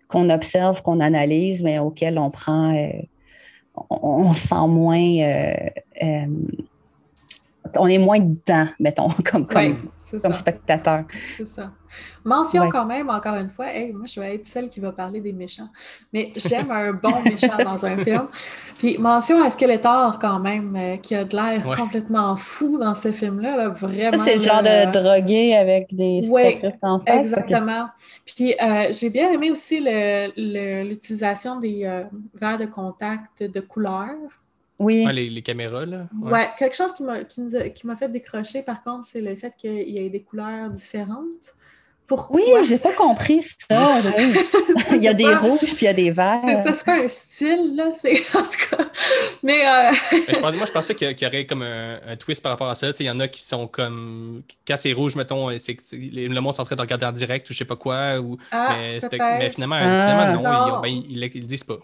[0.08, 2.90] qu'on observe, qu'on analyse, mais auquel on prend, euh,
[3.90, 5.70] on, on sent moins, euh,
[6.02, 6.26] euh,
[7.78, 9.76] on est moins dedans, mettons, comme, comme, Ouais,
[10.34, 11.04] spectateur.
[11.36, 11.72] C'est ça.
[12.26, 12.70] Mention Ouais.
[12.70, 15.32] quand même, encore une fois, hey, moi je vais être celle qui va parler des
[15.32, 15.70] méchants.
[16.12, 18.28] Mais j'aime un bon méchant dans un film.
[18.78, 21.76] Puis mention à Skeletor quand même, euh, qui a de l'air Ouais.
[21.76, 23.56] complètement fou dans ce film-là.
[23.56, 24.24] là, vraiment.
[24.26, 27.20] C'est le genre de drogué avec des Ouais, en face.
[27.22, 27.88] Exactement.
[28.26, 32.04] Puis euh, j'ai bien aimé aussi le- le- l'utilisation des euh,
[32.36, 34.10] verres de contact de couleur.
[34.80, 36.08] Oui, les, les caméras, là.
[36.22, 36.50] Ouais.
[36.58, 39.34] quelque chose qui m'a qui nous a- qui m'a fait décrocher, par contre, c'est le
[39.36, 41.56] fait qu'il y ait des couleurs différentes.
[42.06, 42.40] Pourquoi?
[42.40, 43.96] oui, j'ai pas compris ça.
[44.18, 44.34] oui.
[44.94, 46.40] Il y a C'est des pas- rouges puis il y a des verts.
[46.46, 47.92] C'est ça, c'est pas un style, là.
[48.00, 48.86] C'est en tout cas.
[49.44, 52.42] Mais euh, Mais je pensais- moi, je pensais qu'il y, aurait comme un, un twist
[52.42, 52.88] par rapport à ça.
[52.92, 54.42] Tu sais, Il y en a qui sont comme.
[54.66, 57.06] Quand c'est rouge, mettons, c'est que c'est- les- le monde sont en train de regarder
[57.08, 58.20] en direct ou je sais pas quoi.
[58.22, 58.38] Ou...
[58.52, 59.00] ah, mais,
[59.40, 60.02] mais finalement, Ah.
[60.04, 60.78] finalement, non, Non.
[60.78, 61.80] Ils, ben, ils, ils- ils le disent pas.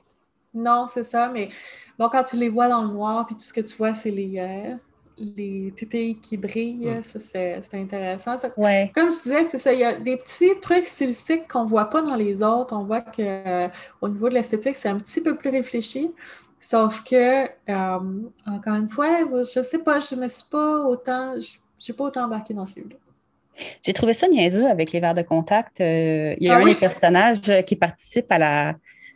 [0.54, 1.49] Non, c'est ça, mais
[1.97, 4.12] bon, quand tu les vois dans le noir, puis tout ce que tu vois, c'est
[4.12, 4.76] les, euh,
[5.18, 7.04] les pupilles qui brillent, Mm.
[7.04, 8.38] ça, c'était c'était intéressant.
[8.38, 8.91] Ça- Ouais.
[8.93, 12.01] Comme je disais, c'est ça, il y a des petits trucs stylistiques qu'on voit pas
[12.04, 12.76] dans les autres.
[12.76, 13.68] On voit que euh,
[14.01, 16.12] au niveau de l'esthétique, c'est un petit peu plus réfléchi.
[16.60, 17.99] Sauf que, euh,
[18.45, 19.10] encore une fois,
[19.41, 22.95] je sais pas, je me suis pas autant, je j'ai pas autant embarqué dans celui-là.
[23.84, 25.80] J'ai trouvé ça niaiseux avec les verres de contact.
[25.82, 26.74] Euh, il y a Ah un oui?
[26.74, 28.76] des personnages qui participe à la,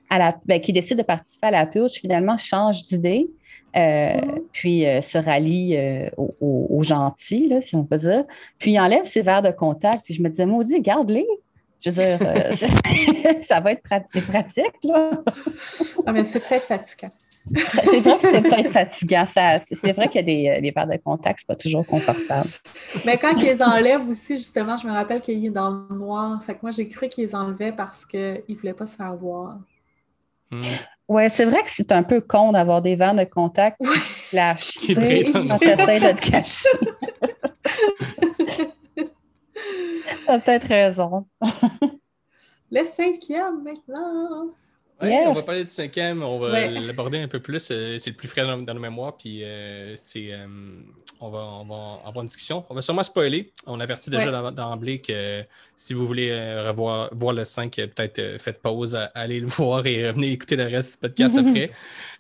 [0.09, 3.29] à la ben, qui décide de participer à la purge, finalement change d'idée,
[3.75, 4.39] euh, Mhm.
[4.53, 8.23] puis euh, se rallie euh, aux, gentils, si on peut dire.
[8.59, 11.27] Puis il enlève ses verres de contact, puis je me disais, maudit, garde-les.
[11.81, 12.19] Je veux dire,
[13.41, 15.11] ça va être pratique, pratique là.
[16.05, 17.11] Ah, mais c'est peut-être fatigant.
[17.55, 19.23] C'est vrai que c'est peut-être fatigant.
[19.71, 22.49] C'est vrai qu'il y a des les verres de contact, c'est pas toujours confortable.
[23.05, 26.43] Mais quand ils les enlèvent aussi, justement, je me rappelle qu'il est dans le noir.
[26.43, 29.15] Fait que moi, j'ai cru qu'ils les enlevaient parce qu'ils ne voulaient pas se faire
[29.15, 29.59] voir.
[30.51, 30.61] Hmm.
[31.07, 33.87] Ouais, c'est vrai que c'est un peu con d'avoir des verres de contact Ouais.
[33.97, 34.71] flash.
[34.79, 36.69] Qui quand t'essaies de te cacher.
[40.25, 41.25] T'as peut-être raison.
[42.71, 44.49] Le cinquième maintenant.
[45.01, 45.27] Ouais, Yes.
[45.27, 46.69] On va parler du cinquième, on va Ouais.
[46.71, 47.69] l'aborder un peu plus.
[47.71, 50.47] euh, C'est le plus frais dans, dans nos mémoires, puis euh, c'est, euh,
[51.19, 52.65] on, va, on va avoir une discussion.
[52.69, 53.51] On va sûrement spoiler.
[53.67, 54.51] On avertit déjà Ouais.
[54.51, 55.43] d'emblée que
[55.75, 56.31] si vous voulez
[56.67, 60.65] revoir voir le 5, euh, peut-être faites pause, allez le voir et revenez écouter le
[60.65, 61.71] reste du podcast après.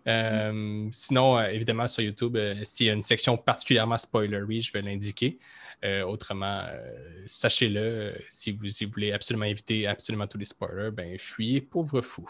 [0.07, 5.37] Euh, sinon, évidemment, sur YouTube, s'il y a une section particulièrement spoilery, je vais l'indiquer.
[5.83, 10.91] Euh, autrement, euh, sachez-le, si vous, si vous voulez absolument éviter absolument tous les spoilers,
[10.91, 12.27] ben fuyez, pauvre fou.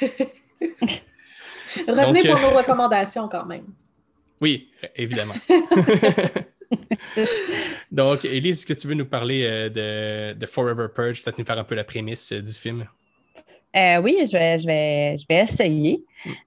[1.88, 3.64] Revenez Donc, pour euh, nos recommandations quand même.
[4.40, 5.34] Oui, évidemment.
[7.90, 11.44] Donc, Elise, est-ce que tu veux nous parler euh, de, de Forever Purge, peut-être nous
[11.44, 12.86] faire un peu la prémisse euh, du film?
[13.74, 16.02] Euh, oui, je vais, je vais, je vais essayer.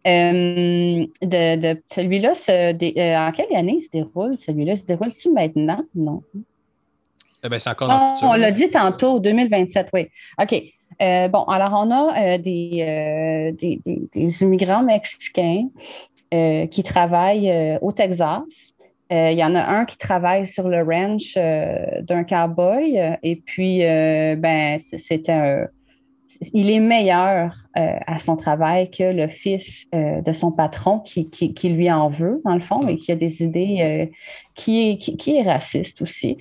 [0.05, 4.38] Euh, de, de- celui-là, se dé- euh, en quelle année il se déroule?
[4.38, 5.83] Celui-là, il se déroule-tu maintenant?
[5.95, 6.21] Non.
[7.43, 8.29] Eh ben, c'est encore dans le Oh, futur.
[8.29, 10.07] on l'a dit tantôt, 2027, oui.
[10.41, 10.63] OK.
[11.01, 15.67] Euh, bon, alors on a euh, des, euh, des, des- des immigrants mexicains
[16.71, 18.43] qui travaillent au Texas.
[19.09, 24.79] Il y en a un qui travaille sur le ranch d'un cowboy et puis, ben,
[24.97, 25.67] c'est- un.
[26.51, 31.29] Il est meilleur euh, à son travail que le fils euh, de son patron qui,
[31.29, 34.05] qui, qui lui en veut, dans le fond, et qui a des idées, euh,
[34.55, 36.38] qui, est, qui, qui est raciste aussi.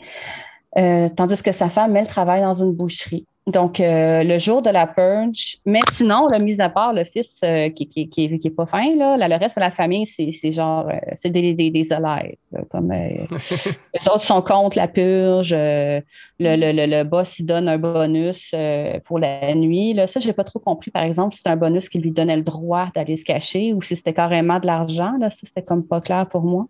[0.75, 3.27] Tandis que sa femme, elle, travaille dans une boucherie.
[3.47, 7.41] Donc, euh, le jour de la purge, mais sinon, là, mis à part le fils
[7.45, 10.07] euh, qui, qui, qui, qui est pas fin, là, là, le reste de la famille,
[10.07, 14.41] c'est c'est genre, euh, c'est des, des, des allies, là, comme euh, les autres sont
[14.41, 16.01] contre la purge, euh,
[16.41, 19.93] le, le, le, le boss, il donne un bonus euh, pour la nuit.
[19.93, 20.07] Là.
[20.07, 22.37] Ça, je n'ai pas trop compris, par exemple, si c'était un bonus qui lui donnait
[22.37, 25.13] le droit d'aller se cacher ou si c'était carrément de l'argent.
[25.21, 26.67] Là, ça, c'était comme pas clair pour moi.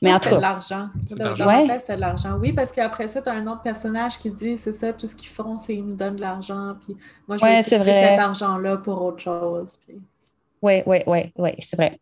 [0.00, 0.86] Mais en tout cas, l'argent.
[1.10, 1.78] De dans Ouais.
[1.78, 2.38] c'était de l'argent.
[2.40, 5.14] Oui, parce qu'après ça, tu as un autre personnage qui dit c'est ça, tout ce
[5.14, 6.74] qu'ils font, c'est ils nous donnent de l'argent.
[6.80, 6.96] Puis
[7.26, 8.08] moi, je Ouais, vrai.
[8.08, 9.78] cet argent-là pour autre chose.
[9.86, 9.96] Puis...
[10.62, 12.00] Oui, oui, oui, oui, c'est vrai.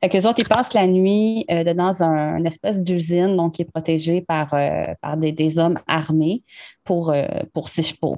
[0.00, 3.62] Fait qu'eux autres, ils passent la nuit euh, dans un, une espèce d'usine donc qui
[3.62, 6.42] est protégée par, euh, par des, des hommes armés
[6.84, 7.68] pour, euh, pour,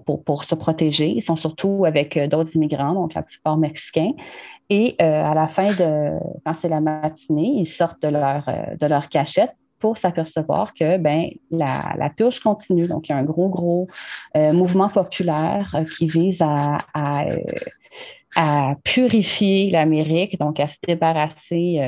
[0.04, 1.08] pour, pour, se protéger.
[1.08, 4.12] Ils sont surtout avec d'autres immigrants, donc la plupart mexicains.
[4.68, 8.44] Et à la fin de, quand c'est la matinée, ils sortent de leur,
[8.80, 12.88] de leur cachette pour s'apercevoir que ben, la, purge continue.
[12.88, 13.88] Donc, il y a un gros, gros
[14.36, 17.36] euh, mouvement populaire euh, qui vise euh,
[18.36, 21.80] à purifier l'Amérique, donc à se débarrasser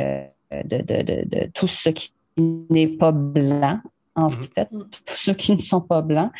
[0.50, 3.80] de tout ce qui n'est pas blanc,
[4.18, 4.42] en Mhm.
[4.54, 4.68] fait,
[5.06, 6.30] tous ceux qui ne sont pas blancs.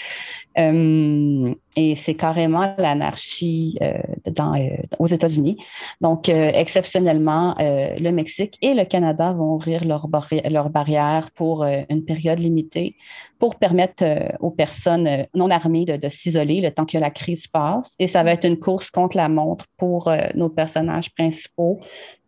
[0.59, 3.99] Euh, et c'est carrément l'anarchie euh,
[4.39, 5.57] dans, euh, aux États-Unis.
[6.01, 12.05] Donc, exceptionnellement, le Mexique et le Canada vont ouvrir leurs barri- leurs barrières pour une
[12.05, 12.97] période limitée
[13.39, 14.05] pour permettre
[14.41, 17.95] aux personnes non armées de, de s'isoler le temps que la crise passe.
[18.01, 21.79] Et ça va être une course contre la montre pour nos personnages principaux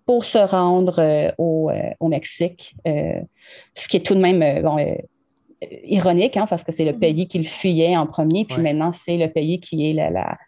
[0.07, 1.71] pour se rendre au,
[2.01, 4.77] au Mexique, ce qui est tout de même bon,
[5.85, 6.99] ironique, hein, parce que c'est le Mhm.
[6.99, 8.63] pays qu'ils fuyaient en premier, puis Ouais.
[8.63, 10.39] maintenant c'est le pays qui est la, la-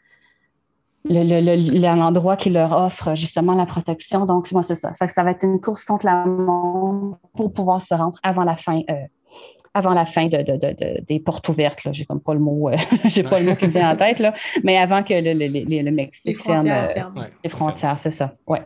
[1.05, 4.25] le- le- le- l'endroit qui leur offre justement la protection.
[4.25, 4.93] Donc, moi, c'est ça.
[4.95, 8.81] Ça va être une course contre la montre pour pouvoir se rendre avant la fin.
[8.91, 8.95] euh,
[9.75, 11.93] avant la fin de, de- de- de- des portes ouvertes, là.
[11.95, 12.75] j'ai comme pas le mot, euh,
[13.07, 15.49] j'ai pas le mot qui me vient en tête, là, mais avant que le, le-
[15.49, 17.21] le- le Les Mexique ferme frontières euh.
[17.21, 18.35] Ouais, les frontières, c'est ça.
[18.47, 18.61] Ouais.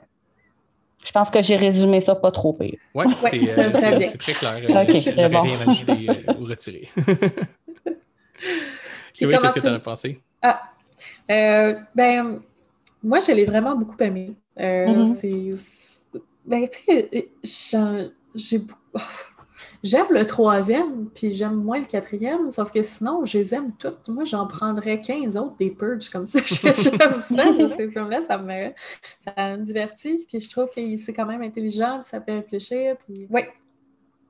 [1.06, 2.78] Je pense que j'ai résumé ça pas trop pire.
[2.94, 4.56] Ouais, c'est Ouais, euh, très c'est- très clair.
[4.64, 5.42] Ok, Euh, J'aurais bon.
[5.42, 6.88] rien ajouté euh, ou retiré.
[9.14, 10.20] Qu'est-ce que tu- en as pensé?
[11.30, 12.40] Euh, ben,
[13.02, 14.36] moi, je l'ai vraiment beaucoup aimé.
[14.58, 15.06] Euh, Mhm.
[15.06, 17.28] c'est- c'est- Ben, tu sais,
[17.70, 18.80] j'en- j'ai beaucoup-
[19.82, 24.08] J'aime le troisième, puis j'aime moins le quatrième, sauf que sinon, je les aime toutes.
[24.08, 26.40] Moi, j'en prendrais 15 autres des purges comme ça.
[26.46, 28.72] J'aime ça, ces films-là, ça me,
[29.24, 32.96] ça me divertit, puis je trouve que c'est quand même intelligent, puis ça fait réfléchir.
[33.06, 33.26] Puis...
[33.30, 33.42] Oui,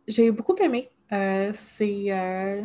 [0.07, 0.91] j'ai beaucoup aimé.
[1.13, 2.07] Euh, c'est...
[2.11, 2.63] euh,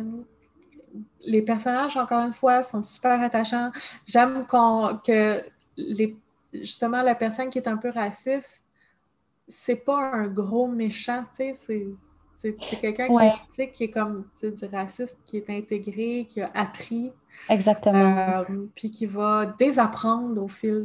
[1.24, 3.70] Les personnages, encore une fois, sont super attachants.
[4.06, 5.42] J'aime que
[5.76, 6.16] les...
[6.52, 8.62] justement la personne qui est un peu raciste,
[9.48, 11.86] c'est pas un gros méchant, tu sais,
[12.42, 12.56] c'est...
[12.80, 13.32] Quelqu'un qui, Ouais.
[13.58, 17.12] est- qui est comme du raciste, qui est intégré, qui a appris,
[17.48, 18.42] Exactement.
[18.50, 20.84] euh, puis qui va désapprendre au fil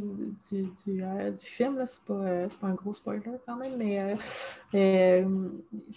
[0.50, 1.76] du, du, euh, du film.
[1.76, 1.86] là.
[1.86, 4.14] C'est pas, euh, c'est pas un gros spoiler quand même, mais euh,
[4.74, 5.48] euh,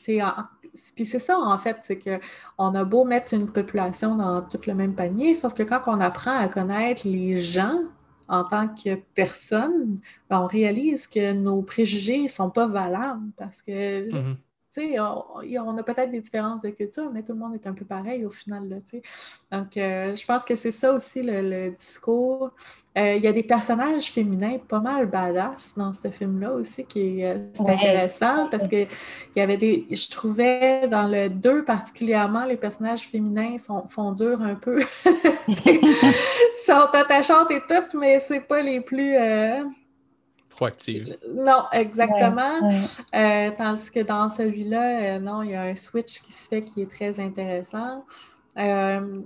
[0.03, 2.19] puis c'est ça en fait, c'est que
[2.57, 5.99] on a beau mettre une population dans tout le même panier, sauf que quand on
[5.99, 7.79] apprend à connaître les gens
[8.27, 9.99] en tant que personne,
[10.29, 14.35] ben, on réalise que nos préjugés sont pas valables parce que Mhm.
[14.35, 14.41] tu
[14.71, 15.23] sais, on,
[15.67, 18.25] on a peut-être des différences de culture, mais tout le monde est un peu pareil
[18.25, 18.69] au final.
[18.69, 18.75] Là.
[19.51, 22.51] Donc, euh, je pense que c'est ça aussi le, le discours.
[22.97, 27.21] Euh, Il y a des personnages féminins pas mal badass dans ce film-là aussi, qui
[27.21, 27.73] est, euh, Ouais.
[27.73, 28.87] intéressant parce que il
[29.37, 29.85] y avait des.
[29.91, 34.81] Je trouvais dans le 2 particulièrement, les personnages féminins sont, font dur un peu.
[35.47, 39.15] Ils sont attachantes et tout, mais c'est pas les plus.
[40.61, 41.17] Proactive.
[41.33, 42.59] Non, exactement.
[42.69, 42.75] Ouais.
[43.15, 46.61] Euh, tandis que dans celui-là, euh, non, il y a un switch qui se fait
[46.61, 48.05] qui est très intéressant.
[48.57, 49.21] Euh,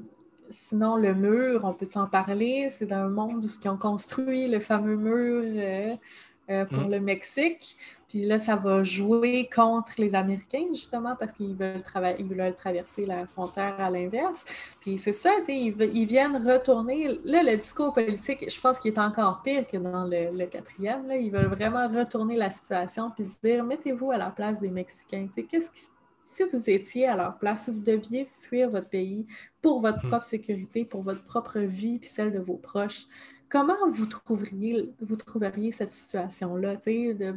[0.50, 2.70] sinon, le mur, on peut s'en parler.
[2.72, 5.96] C'est dans un monde où ils ont construit le fameux mur euh,
[6.52, 6.92] euh, pour Mm.
[6.92, 7.76] le Mexique.
[8.08, 11.84] Puis là, ça va jouer contre les Américains, justement, parce qu'ils veulent,
[12.20, 14.46] ils veulent traverser la frontière à l'inverse.
[14.80, 17.20] Puis c'est ça, ils, ils viennent retourner.
[17.24, 21.08] Là, le discours politique, je pense qu'il est encore pire que dans le, le quatrième.
[21.08, 21.18] Là.
[21.18, 25.28] Ils veulent vraiment retourner la situation puis se dire mettez-vous à la place des Mexicains.
[25.28, 25.82] Tu sais, Qu'est-ce qui,
[26.26, 29.26] si vous étiez à leur place, si vous deviez fuir votre pays
[29.62, 30.10] pour votre Mhm.
[30.10, 33.06] propre sécurité, pour votre propre vie, puis celle de vos proches,
[33.50, 37.36] comment vous trouveriez, vous trouveriez cette situation-là, tu sais, de...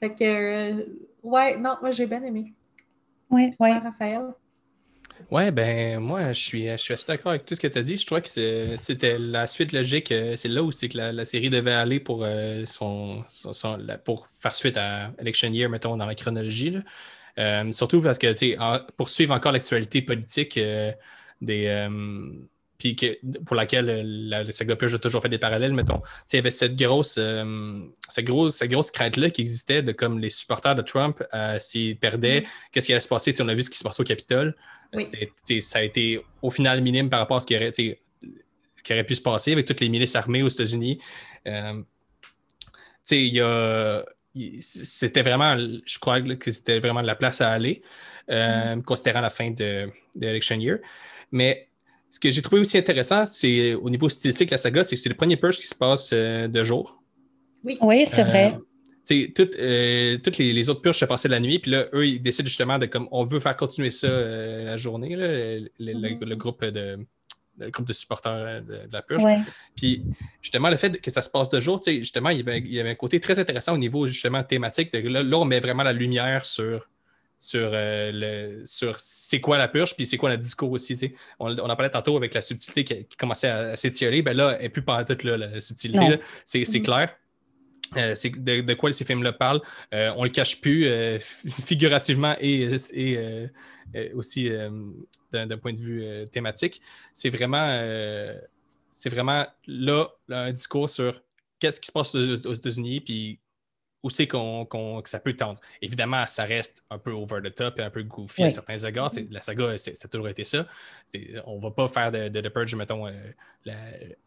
[0.00, 0.84] Fait que, euh,
[1.22, 2.54] ouais, non, moi, j'ai bien aimé.
[3.30, 3.54] Oui, oui.
[3.60, 4.34] Ouais, Raphaël?
[5.30, 7.82] Ouais, ben moi, je suis, je suis assez d'accord avec tout ce que tu as
[7.82, 7.96] dit.
[7.96, 10.10] Je trouvais que c'était la suite logique.
[10.12, 13.52] euh, C'est là où c'est que la, la série devait aller pour, euh, son, son-
[13.52, 16.70] son- la- pour faire suite à Election Year, mettons, dans la chronologie.
[16.70, 16.80] là.
[17.38, 20.92] Euh, surtout parce que, tu sais, en- poursuivre encore l'actualité politique euh,
[21.40, 21.66] des.
[22.80, 25.72] Euh, puis que, pour laquelle euh, la, la saga Purge a toujours fait des parallèles,
[25.72, 26.00] mettons.
[26.32, 30.18] Il y avait cette grosse, euh, cette grosse, cette grosse crainte-là qui existait de comme
[30.18, 33.32] les supporters de Trump, euh, s'ils perdaient, qu'est-ce qui allait se passer?
[33.32, 34.56] Tu sais, on a vu ce qui se passait au Capitole.
[34.92, 35.06] Oui.
[35.44, 37.96] Sais, ça a été au final minime par rapport à ce qui aurait, qui
[38.90, 40.98] aurait pu se passer avec toutes les milices armées aux États-Unis.
[41.46, 41.82] Euh,
[44.60, 47.82] C'était vraiment, je crois que c'était vraiment de la place à aller,
[48.30, 50.78] euh, considérant la fin de, de Election Year.
[51.32, 51.68] Mais
[52.10, 55.00] ce que j'ai trouvé aussi intéressant, c'est au niveau stylistique de la saga, c'est que
[55.02, 57.00] c'est le premier purge qui se passe euh, de jour.
[57.62, 58.54] Oui, c'est vrai.
[59.12, 62.06] Euh, toutes, euh, toutes les, les autres purges se passaient la nuit, puis là, eux,
[62.06, 65.68] ils décident justement de comme on veut faire continuer ça euh, la journée, là, le,
[65.78, 66.24] le- Mhm.
[66.24, 66.98] le groupe de
[67.58, 69.22] le groupe de supporters euh, de, de la purge.
[69.22, 69.32] Oui.
[69.76, 70.02] Puis
[70.40, 72.58] justement, le fait que ça se passe de jour, tu sais, justement, il y, avait,
[72.58, 74.90] il y avait un côté très intéressant au niveau justement thématique.
[74.92, 76.88] De, là, là, on met vraiment la lumière sur,
[77.40, 80.94] sur, euh, le, sur c'est quoi la purge, puis c'est quoi le discours aussi.
[80.94, 81.14] tu sais.
[81.40, 84.20] On, on en parlait tantôt avec la subtilité qui, qui commençait à, à s'étioler.
[84.22, 86.20] Ben là, elle n'est plus pas toute là, la subtilité.
[86.44, 86.84] C'est c'est Mhm.
[86.84, 87.16] clair.
[87.96, 89.60] Euh, c'est de, de quoi ces films-là parlent.
[89.92, 91.18] Euh, on le cache plus euh,
[91.66, 94.48] figurativement et, et aussi
[95.32, 96.80] d'un point de vue thématique.
[97.14, 97.68] C'est vraiment,
[98.90, 101.20] c'est vraiment là, là, un discours sur
[101.58, 103.39] qu'est-ce qui se passe aux, aux États-Unis, puis
[104.02, 105.60] où c'est qu'on, qu'on- que ça peut tendre.
[105.82, 109.10] Évidemment, ça reste un peu over the top et un peu goofy à certains égards.
[109.30, 110.66] La saga, c'est- ça a toujours été ça.
[111.08, 113.06] C'est- On ne va pas faire de, de, de Purge, mettons.
[113.06, 113.12] euh,
[113.64, 113.74] la-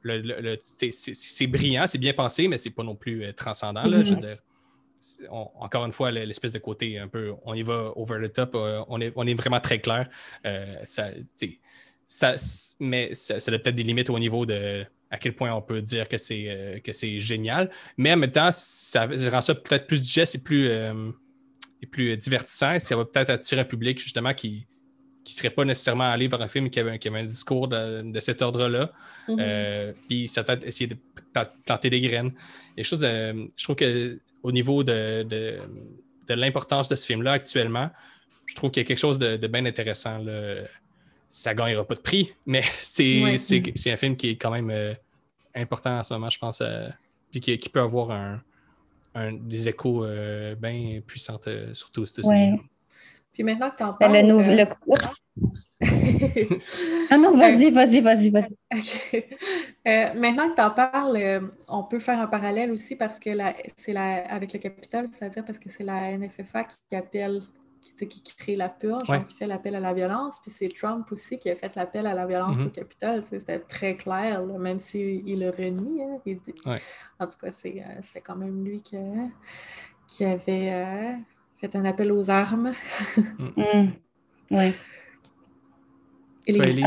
[0.01, 3.33] le- le- le- c'est, c'est- brillant, c'est bien pensé, mais c'est pas non plus euh,
[3.33, 3.83] transcendant.
[3.85, 4.03] là.
[4.03, 4.37] Je veux dire,
[5.01, 8.19] c'est- on- encore une fois, le- l'espèce de côté un peu, on y va over
[8.27, 10.07] the top, euh, on, est, on est vraiment très clair.
[10.83, 11.09] Ça,
[12.05, 12.35] ça,
[12.79, 15.81] mais ça, ça a peut-être des limites au niveau de à quel point on peut
[15.81, 17.69] dire que c'est euh, que c'est génial.
[17.97, 21.11] Mais en même temps, ça, rend ça peut-être plus digeste et plus, euh,
[21.81, 22.79] et plus divertissant.
[22.79, 24.65] Ça va peut-être attirer un public justement qui
[25.25, 28.01] ne serait pas nécessairement allé vers un film qui avait, qui avait un discours de,
[28.11, 28.91] de cet ordre-là.
[29.29, 29.37] Mhm.
[29.39, 30.97] Euh, puis ça peut essayer de
[31.31, 32.33] pla- planter des graines.
[32.75, 35.59] Et chose de- je trouve que au niveau de, de,
[36.27, 37.89] de l'importance de ce film-là actuellement,
[38.47, 40.17] je trouve qu'il y a quelque chose de, de bien intéressant.
[40.17, 40.63] Là.
[41.29, 43.37] Ça ne gagnera pas de prix, mais c'est Ouais.
[43.37, 44.93] c'est- c'est un film qui est quand même euh,
[45.55, 46.87] important en ce moment, je pense, euh,
[47.31, 48.41] puis qui, qui peut avoir un,
[49.15, 52.51] un- des échos euh, bien puissants, euh, surtout aux États-Unis.
[52.53, 52.59] Ouais.
[53.33, 54.13] Puis maintenant que tu en Ben, parles...
[54.13, 54.51] le nouveau.
[54.51, 55.15] euh, le- Oups.
[57.11, 58.55] Ah non, vas-y, vas-y, vas-y, vas-y.
[59.85, 63.31] Euh, maintenant que tu en parles, euh, on peut faire un parallèle aussi parce que
[63.75, 67.41] c'est la, avec le Capitole, c'est-à-dire parce que c'est la NFFA qui appelle,
[67.95, 69.23] qui, crée la purge, Ouais.
[69.23, 70.39] qui fait l'appel à la violence.
[70.41, 72.67] Puis c'est Trump aussi qui a fait l'appel à la violence Mhm.
[72.67, 73.23] au Capitole.
[73.25, 76.03] C'était très clair, là, même s'il le renie.
[76.03, 76.17] hein.
[76.25, 76.77] Il dit- Ouais.
[77.19, 79.29] En tout cas, c'est, euh, c'était quand même lui qui, a-
[80.07, 81.13] qui avait euh,
[81.59, 82.71] fait un appel aux armes.
[83.57, 83.91] Hum.
[84.51, 84.73] Oui.
[86.47, 86.83] Et les-?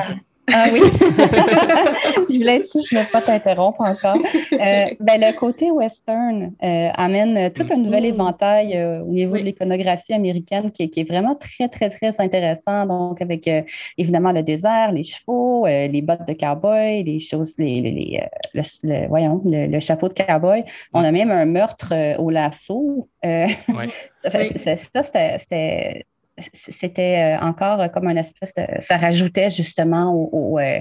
[0.53, 0.81] Ah oui.
[2.31, 4.17] je voulais être je ne vais pas t'interrompre encore.
[4.17, 8.07] Euh, ben, le côté western euh, amène euh, tout un nouvel Mm.
[8.15, 9.41] éventail euh, au niveau Oui.
[9.41, 12.87] de l'iconographie américaine qui, est- qui est vraiment très, très, très intéressant.
[12.87, 13.63] Donc, avec euh,
[13.99, 18.23] évidemment le désert, les chevaux, euh, les bottes de cowboy, les choses, les, les- les,
[18.55, 20.63] le, le- voyons, le, le chapeau de cowboy.
[20.93, 23.09] On a même un meurtre au lasso.
[23.25, 23.89] Euh, Ouais.
[24.31, 24.51] ça Oui.
[24.59, 26.05] ça, c'était-
[26.55, 28.65] c'était euh, encore euh, comme un espèce de.
[28.81, 30.75] Ça rajoutait justement au, au, euh,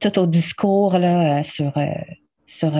[0.00, 1.72] tout au discours là, sur,
[2.46, 2.72] sur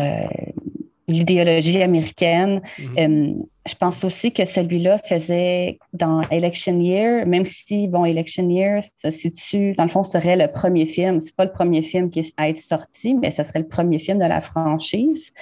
[1.11, 2.63] l'idéologie américaine.
[2.79, 2.99] Mhm.
[2.99, 8.83] Euh, je pense aussi que celui-là faisait dans Election Year, même si, bon, Election Year
[9.03, 11.21] se situe, dans le fond, serait le premier film.
[11.21, 13.99] C'est pas le premier film qui est à être sorti, mais ce serait le premier
[13.99, 15.33] film de la franchise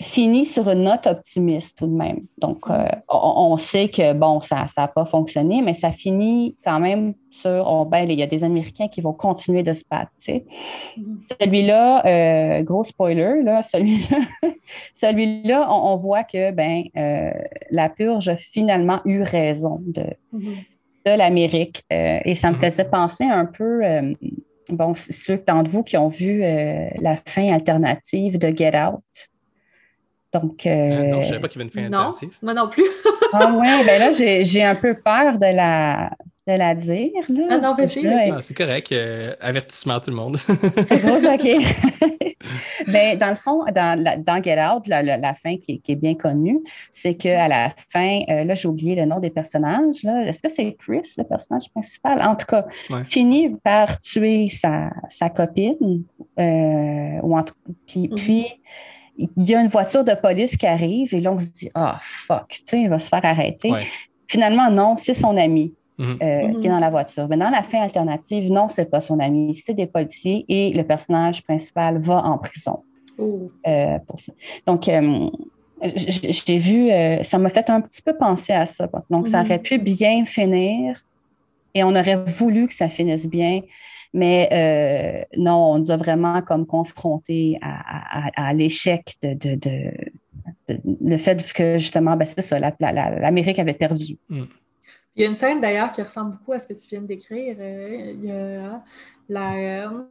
[0.00, 2.20] finit sur une note optimiste tout de même.
[2.38, 6.80] Donc, euh, on, on sait que, bon, ça n'a pas fonctionné, mais ça finit quand
[6.80, 10.10] même sur, oh, ben, il y a des Américains qui vont continuer de se battre.
[10.18, 10.44] tu sais.
[10.96, 11.18] Mhm.
[11.40, 14.18] Celui-là, euh, gros spoiler, là, celui-là,
[14.94, 17.30] celui-là on, on voit que, ben, euh,
[17.70, 20.54] la purge a finalement eu raison de, Mhm.
[21.06, 21.82] de l'Amérique.
[21.92, 22.62] Euh, et ça me Mhm.
[22.62, 24.12] faisait penser un peu, euh,
[24.68, 29.00] bon, c'est ceux d'entre vous qui ont vu euh, la fin alternative de Get Out.
[30.32, 32.12] Donc, Ah, euh, non, je savais pas qu'il y avait une fin Non,
[32.42, 32.84] moi non plus.
[33.32, 36.10] ah ouais, ben là, j'ai j'ai un peu peur de la,
[36.46, 37.10] de la dire.
[37.28, 37.42] Là.
[37.50, 38.30] Ah non, vas-y, Là, vas-y.
[38.30, 38.92] Ah, c'est correct.
[38.92, 40.36] euh, avertissement à tout le monde.
[40.36, 41.48] Gros OK.
[42.86, 45.78] ben, dans le fond, dans, la- dans Get Out, la, la- la fin qui, est-
[45.78, 46.60] qui est bien connue,
[46.92, 50.02] c'est qu'à la fin, euh, là, j'ai oublié le nom des personnages.
[50.04, 50.22] là.
[50.26, 52.22] Est-ce que c'est Chris, le personnage principal?
[52.22, 53.04] En tout cas, Ouais.
[53.04, 56.04] finit par tuer sa, sa copine.
[56.38, 57.54] euh, ou en tout-
[57.86, 58.14] puis, Mhm.
[58.14, 58.46] puis,
[59.16, 61.98] il y a une voiture de police qui arrive et là, on se dit, ah,
[62.00, 63.70] fuck, tu sais, il va se faire arrêter.
[63.70, 63.82] Ouais.
[64.28, 66.18] Finalement, non, c'est son ami Mhm.
[66.22, 67.26] euh, qui est dans la voiture.
[67.28, 70.82] Mais dans la fin alternative, non, c'est pas son ami, c'est des policiers et le
[70.82, 72.82] personnage principal va en prison.
[73.18, 73.50] Oh.
[73.66, 74.32] euh, pour ça.
[74.66, 75.28] Donc, euh,
[75.82, 78.88] j'ai vu, euh, ça m'a fait un petit peu penser à ça.
[79.10, 79.46] Donc, ça Mhm.
[79.46, 81.04] aurait pu bien finir
[81.74, 83.60] et on aurait voulu que ça finisse bien.
[84.12, 89.54] Mais euh, non, on nous a vraiment comme confrontés à, à- à l'échec de, de-
[89.54, 89.92] de-
[90.68, 94.18] de- le fait que justement, ben, c'est ça, la- la- la- l'Amérique avait perdu.
[95.16, 97.06] Il y a une scène d'ailleurs qui ressemble beaucoup à ce que tu viens de
[97.06, 97.56] décrire.
[97.58, 98.82] Euh, il y a
[99.28, 99.54] la,
[99.88, 100.02] euh,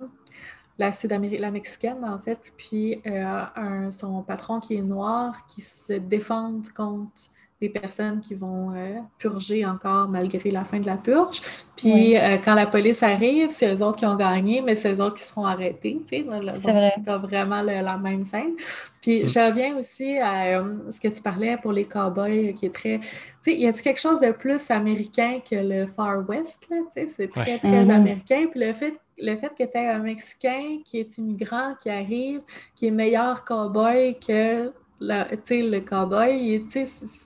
[0.78, 5.62] la Sud-Amérique, la Mexicaine en fait, puis euh, un- son patron qui est noir qui
[5.62, 7.32] se défendent contre
[7.62, 11.42] des personnes qui vont euh, purger encore malgré la fin de la purge.
[11.76, 12.18] Puis Oui.
[12.18, 15.16] euh, quand la police arrive, c'est eux autres qui ont gagné, mais c'est eux autres
[15.16, 16.02] qui se font arrêter.
[16.08, 16.24] tu sais.
[16.24, 16.94] Donc, C'est vrai.
[17.04, 18.54] Tu as vraiment le- la même scène.
[19.02, 19.28] Puis Mm.
[19.30, 23.00] je reviens aussi à euh, ce que tu parlais pour les cowboys, qui est très
[23.00, 26.78] tu sais, y a-t-il quelque chose de plus américain que le Far West, là?
[26.94, 27.60] Tu sais, c'est très, Ouais.
[27.60, 27.92] très Mhm.
[27.92, 28.46] américain.
[28.52, 32.42] Puis le fait, le fait que tu aies un Mexicain qui est immigrant, qui arrive,
[32.76, 36.66] qui est meilleur cowboy que la- le cowboy,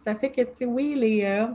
[0.03, 1.47] ça fait que, oui, les, euh,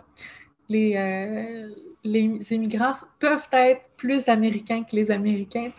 [0.68, 1.68] les, euh,
[2.04, 5.70] les immigrants peuvent être plus américains que les Américains.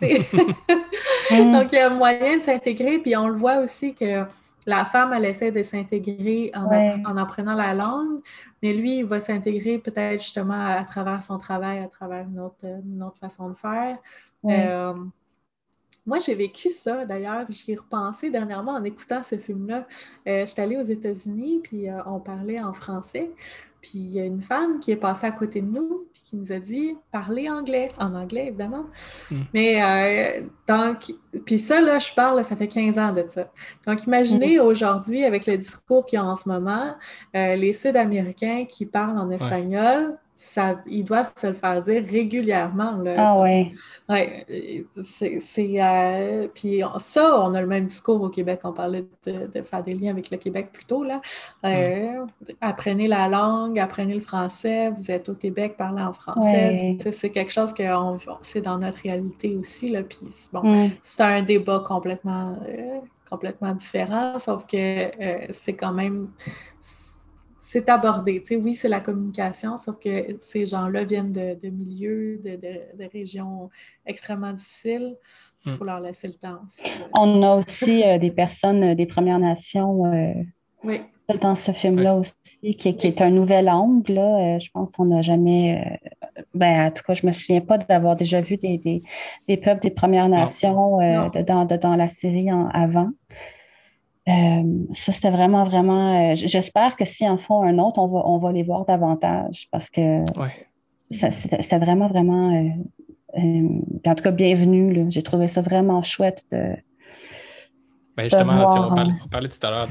[1.32, 1.52] Mm.
[1.52, 4.24] Donc, il y a moyen de s'intégrer, puis on le voit aussi que
[4.66, 6.90] la femme, elle essaie de s'intégrer en, Ouais.
[6.90, 8.18] appre- en apprenant la langue,
[8.60, 12.40] mais lui, il va s'intégrer peut-être justement à, à travers son travail, à travers une
[12.40, 13.96] autre, une autre façon de faire.
[14.42, 14.66] Ouais.
[14.66, 14.92] Euh,
[16.06, 19.86] moi, j'ai vécu ça, d'ailleurs, j'y ai repensé dernièrement en écoutant ce film-là.
[20.26, 23.30] Euh, J'étais allée aux États-Unis, puis euh, on parlait en français.
[23.80, 26.36] Puis il y a une femme qui est passée à côté de nous, puis qui
[26.36, 28.86] nous a dit parler anglais, en anglais évidemment.
[29.30, 29.36] Mm.
[29.54, 31.12] Mais euh, donc,
[31.46, 33.50] puis ça, là, je parle, ça fait 15 ans de ça.
[33.86, 36.94] Donc, imaginez aujourd'hui, avec le discours qu'il y a en ce moment,
[37.34, 42.92] euh, les Sud-Américains qui parlent en espagnol, ça, ils doivent se le faire dire régulièrement.
[42.92, 43.14] Là.
[43.18, 43.70] Ah ouais.
[44.08, 44.46] Ouais,
[45.04, 45.38] c'est.
[45.38, 48.60] c'est, euh, puis on- ça, on a le même discours au Québec.
[48.64, 51.04] On parlait de, de faire des liens avec le Québec plus tôt.
[51.04, 51.20] Là.
[51.66, 52.24] Euh,
[52.62, 54.90] Apprenez la langue, apprenez le français.
[54.90, 56.96] Vous êtes au Québec, parlez en français.
[57.04, 57.12] Ouais.
[57.12, 59.90] C'est quelque chose que on- c'est dans notre réalité aussi.
[59.90, 60.02] Là.
[60.02, 60.18] Puis
[60.54, 60.88] bon, Mm.
[61.02, 65.10] c'est un débat complètement, euh, complètement différent, sauf que
[65.52, 66.28] c'est quand même.
[67.72, 68.40] C'est abordé.
[68.40, 72.56] Tu sais, oui, c'est la communication, sauf que ces gens-là viennent de, de milieux, de,
[72.56, 73.70] de- de régions
[74.04, 75.16] extrêmement difficiles.
[75.64, 76.90] Il faut leur laisser le temps aussi.
[77.16, 80.32] On a aussi euh, des personnes euh, des Premières Nations euh,
[80.82, 81.02] Oui,
[81.40, 82.34] dans ce film-là aussi,
[82.76, 84.14] qui, qui est un nouvel angle.
[84.14, 84.56] Là.
[84.56, 85.80] Euh, je pense qu'on n'a jamais.
[86.02, 89.02] euh, ben, en tout cas, je me souviens pas d'avoir déjà vu des, des,
[89.46, 93.10] des peuples des Premières Nations euh, dans la série en- avant.
[94.30, 94.62] Euh,
[94.94, 96.30] ça, c'était vraiment, vraiment.
[96.32, 99.66] euh, J'espère que s'ils en font un autre, on va, on va les voir davantage
[99.72, 100.66] parce que Ouais.
[101.10, 102.50] c'était vraiment, vraiment.
[102.52, 102.68] euh,
[103.38, 103.68] euh,
[104.06, 105.06] en tout cas, bienvenue.
[105.08, 106.76] J'ai trouvé ça vraiment chouette de.
[108.16, 109.18] Ben justement, on, parlait, hein.
[109.24, 109.88] on parlait tout à l'heure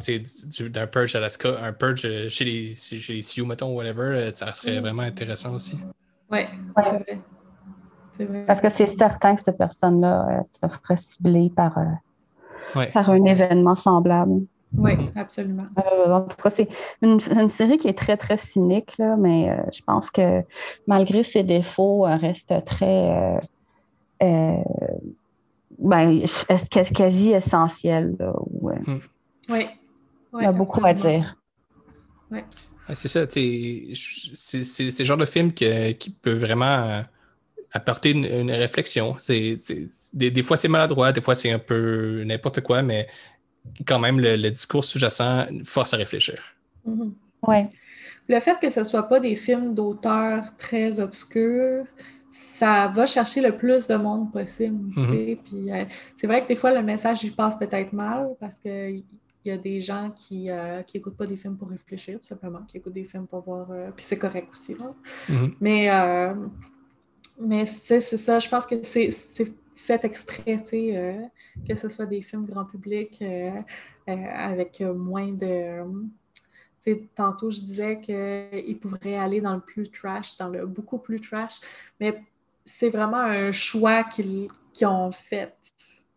[0.70, 4.82] d'un purge Alaska, un purge chez les, chez les Sioux, mettons, whatever, ça serait Mm.
[4.84, 5.76] vraiment intéressant aussi.
[6.30, 6.48] oui, Ouais.
[8.12, 8.44] c'est vrai.
[8.46, 11.86] Parce que c'est certain que ces personnes-là euh, se feraient cibler par, euh,
[12.76, 12.92] Ouais.
[12.92, 14.42] par un événement semblable.
[14.78, 15.66] Oui, absolument.
[15.80, 16.68] Euh, en tout cas, c'est
[17.02, 20.44] une, une série qui est très, très cynique, là, mais euh, je pense que
[20.86, 23.10] malgré ses défauts, elle reste très.
[23.18, 23.40] euh,
[24.22, 24.56] euh,
[25.80, 28.16] ben, est- quasi- essentielle.
[28.20, 28.76] là, où, euh,
[29.50, 29.68] Oui.
[30.36, 31.36] il y a beaucoup à dire.
[32.30, 32.44] Ouais,
[32.94, 37.02] c'est ça, tu sais, je- c'est le genre de film que- qui peut vraiment euh,
[37.72, 39.16] apporter une, une réflexion.
[39.20, 39.60] C'est-
[40.14, 43.08] Des, des fois, c'est maladroit, des fois, c'est un peu n'importe quoi, mais
[43.86, 46.40] quand même, le, le discours sous-jacent force à réfléchir.
[46.86, 47.14] Mhm.
[47.48, 47.68] Ouais.
[48.28, 51.86] Le fait que ce ne soit pas des films d'auteurs très obscurs,
[52.32, 54.78] ça va chercher le plus de monde possible.
[54.96, 55.38] Mhm.
[55.44, 55.86] Puis euh,
[56.18, 59.04] c'est vrai que des fois, le message il passe peut-être mal parce qu'il
[59.46, 60.50] y a des gens qui
[60.94, 63.68] n'écoutent pas des films pour réfléchir, tout simplement, qui écoutent des films pour voir.
[63.72, 64.76] euh, puis c'est correct aussi.
[64.76, 64.94] Là.
[65.30, 65.56] Mhm.
[65.62, 66.34] Mais, euh,
[67.40, 69.10] mais c'est ça, je pense que c'est
[69.80, 71.26] fait exprès, euh,
[71.68, 73.50] que ce soit des films grand public euh,
[74.10, 75.82] euh, avec moins de.
[77.16, 81.60] tantôt, je disais qu'ils pourraient aller dans le plus trash, dans le beaucoup plus trash,
[82.00, 82.22] mais
[82.66, 85.56] c'est vraiment un choix qu'ils qu'ils ont fait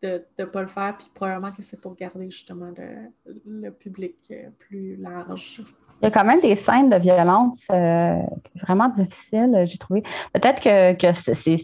[0.03, 4.33] de ne pas le faire, puis probablement que c'est pour garder justement le, le public
[4.59, 5.63] plus large.
[6.03, 8.17] Il y a quand même des scènes de violence euh,
[8.61, 10.03] vraiment difficiles, j'ai trouvé.
[10.33, 11.59] Peut-être que, que c'est,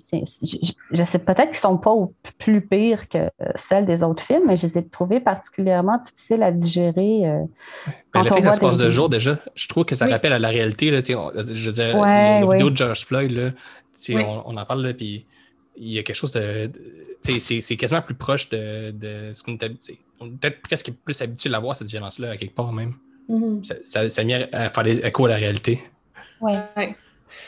[0.92, 4.44] je, sais peut-être qu'ils ne sont pas au plus pires que celles des autres films,
[4.46, 7.28] mais je les ai trouvées particulièrement difficiles à digérer.
[7.28, 7.42] Euh,
[8.14, 10.38] le fait que ça se passe de jour, déjà, je trouve que ça rappelle à
[10.38, 10.92] la réalité.
[10.92, 13.50] Là, je veux dire, la vidéo de George Floyd, là,
[14.44, 15.26] on, en parle, puis
[15.76, 16.70] il y a quelque chose de.
[17.22, 19.98] c'est quasiment plus proche de, de ce qu'on est habitué.
[20.20, 22.94] On est peut-être presque plus habitué à voir, cette violence-là, à quelque part même.
[23.28, 23.64] Mm-hmm.
[23.64, 24.22] Ça, ça, ça
[24.52, 25.80] à faire des échos à la réalité.
[26.40, 26.52] Oui.
[26.76, 26.96] Ouais.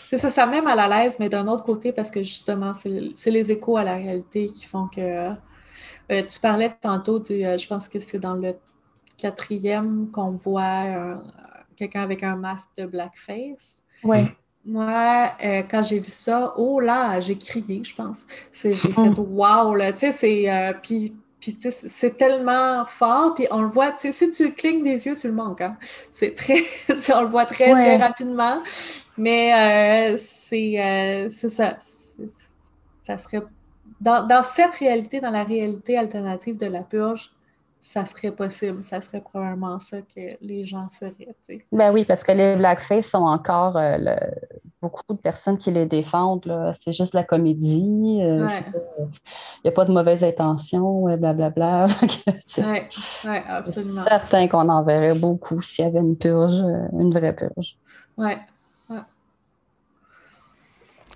[0.08, 3.30] C'est ça, ça met mal à l'aise, mais d'un autre côté, parce que justement, c'est
[3.30, 5.30] les échos à la réalité qui font que.
[6.10, 7.44] Euh, tu parlais tantôt du.
[7.44, 8.54] Euh, je pense que c'est dans le
[9.16, 11.18] quatrième qu'on voit
[11.76, 13.80] quelqu'un avec un masque de blackface.
[14.02, 14.26] Oui.
[14.64, 18.26] Moi, euh, quand j'ai vu ça, oh là, j'ai crié, je pense.
[18.52, 19.14] J'ai fait mm.
[19.18, 19.92] wow, là.
[19.92, 20.74] Tu sais, c'est.
[20.82, 25.06] puis puis c'est tellement fort, puis on le voit, tu sais, si tu clignes des
[25.06, 25.62] yeux, tu le manques.
[25.62, 25.76] Hein?
[26.12, 26.62] C'est très,
[27.14, 28.62] on le voit très, très rapidement.
[29.16, 31.78] Mais euh, euh, c'est ça.
[33.06, 33.42] Ça serait.
[34.00, 37.30] Dans, dans, cette réalité, dans la réalité alternative de la purge,
[37.82, 38.82] ça serait possible.
[38.84, 41.34] Ça serait probablement ça que les gens feraient.
[41.72, 43.98] Ben oui, parce que les blackface sont encore euh,
[44.80, 46.72] beaucoup de personnes qui les défendent.
[46.74, 48.20] C'est juste la comédie.
[48.22, 48.48] Euh,
[48.98, 51.86] il n'y a pas de mauvaise intention, blablabla.
[52.58, 52.80] oui,
[53.24, 54.04] ouais, absolument.
[54.04, 57.76] certain qu'on en verrait beaucoup s'il y avait une purge, euh, une vraie purge.
[58.16, 58.32] Oui.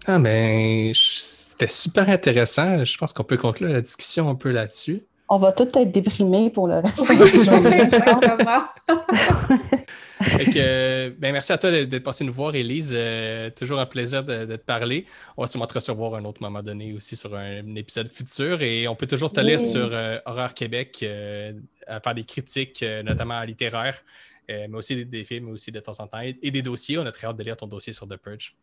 [0.06, 2.84] Ah ben, c'était super intéressant.
[2.84, 5.02] Je pense qu'on peut conclure la discussion un peu là-dessus
[5.34, 6.96] on va tous être déprimés pour le reste
[11.18, 12.92] ben, merci à toi d'être passé nous voir, Élise.
[12.94, 15.06] Euh, toujours un plaisir de, te parler.
[15.36, 18.62] On va sûrement te recevoir à un autre moment donné aussi sur un, épisode futur.
[18.62, 21.52] Et on peut toujours te lire sur euh, Horreur Québec euh,
[21.88, 24.00] à faire des critiques, notamment littéraires,
[24.48, 26.98] mais aussi des, films, mais aussi de temps en temps, et, des dossiers.
[26.98, 28.54] On a très hâte de lire ton dossier sur The Purge.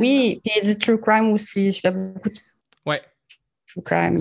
[0.00, 1.70] Oui, et du True Crime aussi.
[1.70, 2.38] Je fais beaucoup de
[2.86, 3.00] ouais.
[3.68, 4.18] True Crime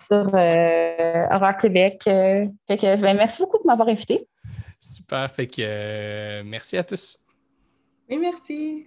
[0.00, 2.02] sur euh, Horreur Québec.
[2.06, 4.26] Euh, ben, merci beaucoup de m'avoir invité.
[4.80, 5.30] Super.
[5.30, 7.18] Fait que euh, merci à tous.
[8.08, 8.86] Oui, merci.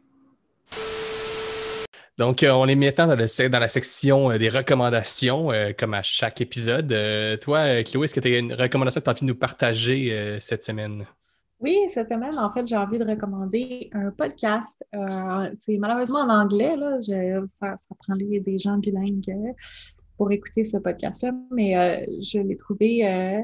[2.17, 6.87] Donc, on est maintenant dans, dans la section des recommandations, comme à chaque épisode.
[7.41, 10.37] toi, Chloé, est-ce que tu as une recommandation que tu as envie de nous partager
[10.39, 11.07] cette semaine?
[11.59, 14.83] Oui, cette semaine, en fait, j'ai envie de recommander un podcast.
[15.59, 16.99] c'est malheureusement en anglais, là.
[17.47, 19.55] ça, prend des gens bilingues
[20.17, 23.41] pour écouter ce podcast-là, mais euh, je l'ai trouvé euh, euh,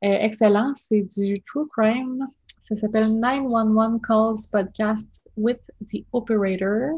[0.00, 0.72] excellent.
[0.74, 2.26] C'est du true crime.
[2.68, 5.60] Ça s'appelle 911 Calls Podcast with
[5.92, 6.94] the Operator.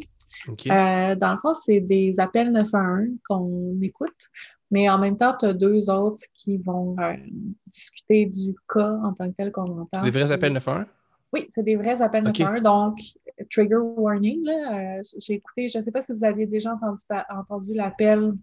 [0.46, 4.28] dans le fond, c'est des appels 911 qu'on écoute,
[4.70, 6.96] mais en même temps, tu as deux autres qui vont
[7.66, 9.88] discuter du cas en tant que tel qu'on entend.
[9.94, 10.86] C'est des vrais appels 911?
[11.34, 12.62] Oui, c'est des vrais appels 911.
[12.62, 12.98] Donc,
[13.50, 14.46] trigger warning,
[15.18, 18.34] j'ai écouté, je ne sais pas si vous aviez déjà entendu, entendu l'appel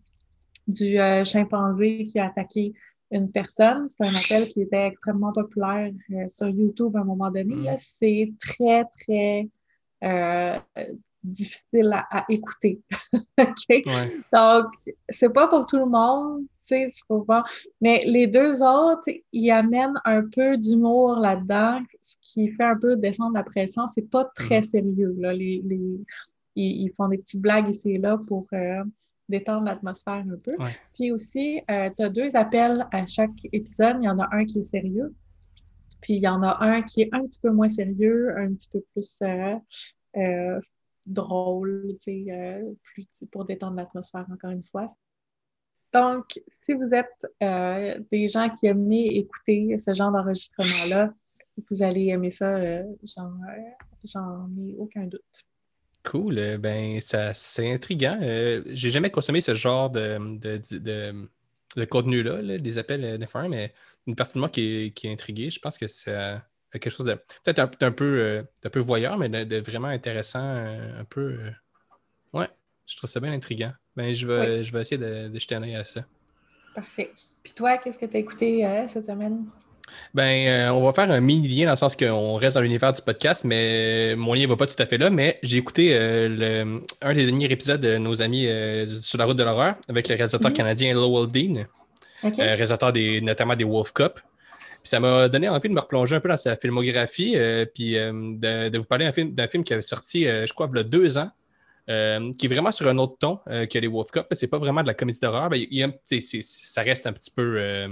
[0.70, 2.74] du euh, chimpanzé qui a attaqué
[3.12, 3.90] une personne.
[3.90, 7.56] C'est un appel qui était extrêmement populaire euh, sur YouTube à un moment donné.
[7.56, 7.76] Mm.
[8.00, 9.50] C'est très, très
[10.04, 10.58] euh,
[11.24, 12.82] difficile à, écouter.
[14.34, 14.68] Donc,
[15.10, 16.44] c'est pas pour tout le monde,
[17.08, 17.50] faut voir.
[17.82, 22.96] Mais les deux autres, ils amènent un peu d'humour là-dedans, ce qui fait un peu
[22.96, 23.88] descendre la pression.
[23.88, 24.66] C'est pas très mm.
[24.66, 25.34] sérieux, là.
[25.34, 25.64] Les,
[26.56, 28.48] ils, font des petites blagues ici et là pour
[29.30, 30.56] détendre l'atmosphère un peu.
[30.94, 33.98] Puis aussi, euh, tu as deux appels à chaque épisode.
[34.02, 35.16] Il y en a un qui est sérieux,
[36.02, 38.70] puis il y en a un qui est un petit peu moins sérieux, un petit
[38.70, 39.56] peu plus euh,
[40.18, 40.60] euh,
[41.06, 44.96] drôle, plus pour détendre l'atmosphère encore une fois.
[45.92, 47.26] Donc, si vous êtes
[48.12, 51.14] des gens qui aiment écouter ce genre d'enregistrement-là,
[51.70, 52.60] vous allez aimer ça,
[54.04, 55.46] j'en ai aucun doute.
[56.10, 58.18] Cool, euh, ben ça c'est intriguant.
[58.20, 63.76] Euh, j'ai jamais consommé ce genre de, de, contenu-là, des appels euh, de mais
[64.08, 65.52] une partie de moi qui est, qui est intriguée.
[65.52, 66.12] Je pense que c'est
[66.72, 71.38] quelque chose de peut-être un, peu, un peu voyeur, mais de, vraiment intéressant, un peu.
[72.34, 72.48] ouais,
[72.88, 73.74] je trouve ça bien intriguant.
[73.96, 76.04] Ben, je vais, je vais essayer de, jeter un œil à ça.
[76.74, 77.12] Parfait.
[77.44, 79.46] Puis toi, qu'est-ce que tu as écouté cette semaine?
[80.14, 82.94] Ben, euh, on va faire un mini lien dans le sens qu'on reste dans l'univers
[82.94, 85.10] du podcast, mais mon lien ne va pas tout à fait là.
[85.10, 89.26] Mais j'ai écouté euh, le- un des derniers épisodes de nos amis euh, sur la
[89.26, 90.58] route de l'horreur avec le réalisateur Mhm.
[90.58, 91.66] canadien Lowell Dean,
[92.24, 94.20] réalisateur des, notamment des Wolf Cup.
[94.60, 97.36] Puis ça m'a donné envie de me replonger un peu dans sa filmographie,
[97.76, 100.84] puis de, de vous parler d'un film, qui a sorti, je crois, il y a
[100.84, 101.30] deux ans,
[101.90, 104.26] euh, qui est vraiment sur un autre ton euh, que les Wolf Cup.
[104.32, 105.50] C'est pas vraiment de la comédie d'horreur.
[105.50, 105.60] Ben,
[106.06, 107.56] ça reste un petit peu.
[107.58, 107.88] euh,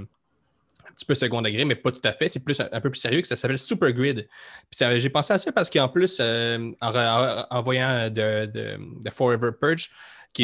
[0.90, 2.28] un petit peu second degré, mais pas tout à fait.
[2.28, 4.28] C'est plus un, peu plus sérieux que ça s'appelle Super Grid.
[4.72, 9.92] Puis j'ai pensé à ça parce qu'en plus, euh, en, en voyant de Forever Purge,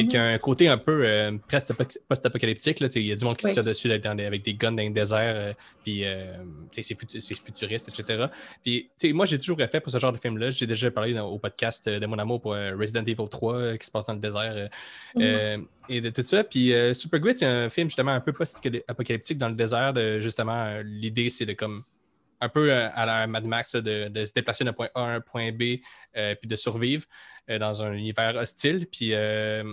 [0.01, 3.23] qui, qui a un côté un peu euh, presque apoc- post-apocalyptique, il y a du
[3.25, 5.53] monde qui se tire dessus là, dans des- avec des guns dans les déserts, euh,
[5.83, 6.33] puis euh,
[6.71, 8.25] c'est futu- c'est futuriste, etc.
[8.63, 10.49] Puis moi, j'ai toujours fait pour ce genre de film-là.
[10.51, 13.85] J'ai déjà parlé dans- au podcast de mon amour pour Resident Evil 3 euh, qui
[13.85, 14.69] se passe dans le désert.
[15.15, 15.67] Mhm.
[15.89, 16.43] et de tout ça.
[16.43, 19.93] Puis Super Grid, c'est un film justement un peu post-apocalyptique dans le désert.
[19.93, 21.83] De, justement, l'idée, c'est de comme
[22.43, 25.07] un peu euh, à la Mad Max, de, de se déplacer d'un point A à
[25.15, 25.79] un point B,
[26.17, 27.05] euh, puis de survivre
[27.49, 28.87] euh, dans un univers hostile.
[28.91, 29.63] Puis euh,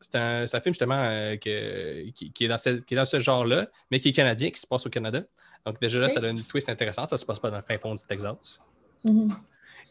[0.00, 1.04] c'est un, film justement
[1.36, 4.50] que- qui, qui est dans ce, qui est dans ce genre-là, mais qui est canadien,
[4.50, 5.22] qui se passe au Canada.
[5.66, 7.10] Donc déjà là, ça donne une twist intéressante.
[7.10, 8.60] Ça se passe pas dans le fin fond du Texas.
[9.08, 9.28] Mhm.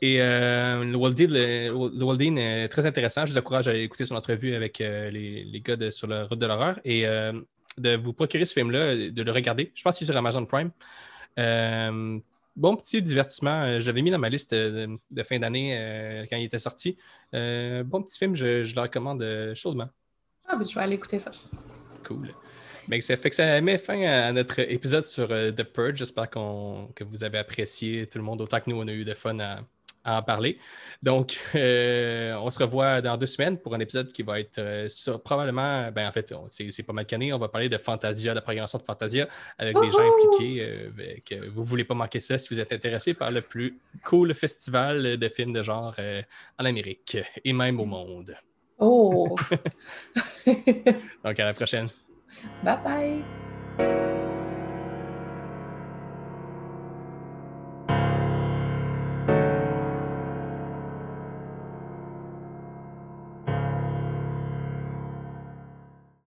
[0.01, 3.25] Et le Walt Dean, le- est très intéressant.
[3.25, 6.37] Je vous encourage à écouter son entrevue avec les, les gars de, sur la route
[6.37, 7.05] de l'horreur et
[7.77, 9.71] de vous procurer ce film-là, de le regarder.
[9.73, 10.71] Je pense qu'il est sur Amazon Prime.
[11.39, 12.19] Euh,
[12.55, 13.63] bon petit divertissement.
[13.63, 16.59] Euh, Je l'avais mis dans ma liste de, de fin d'année euh, quand il était
[16.59, 16.97] sorti.
[17.33, 19.89] Euh, bon petit film, je, je le recommande euh, chaudement.
[20.47, 21.31] Ah, ben, je vais aller écouter ça.
[22.05, 22.29] Cool.
[22.87, 25.95] Ben, ça fait que ça met fin à notre épisode sur euh, The Purge.
[25.97, 29.05] J'espère qu'on- que vous avez apprécié tout le monde autant que nous, on a eu
[29.05, 29.61] de fun à,
[30.03, 30.57] à en parler.
[31.01, 34.87] Donc, euh, on se revoit dans deux semaines pour un épisode qui va être euh,
[34.87, 37.33] sur- probablement, ben, en fait, c'est pas mal canné.
[37.33, 39.27] On va parler de Fantasia, de la programmation de Fantasia
[39.57, 40.61] avec des gens impliqués.
[40.61, 43.77] euh, ben, que vous voulez pas manquer ça si vous êtes intéressé par le plus
[44.03, 45.95] cool festival de films de genre
[46.59, 48.35] en Amérique et même au monde.
[48.79, 49.35] Oh!
[51.23, 51.87] Donc, à la prochaine.
[52.63, 54.22] bye bye!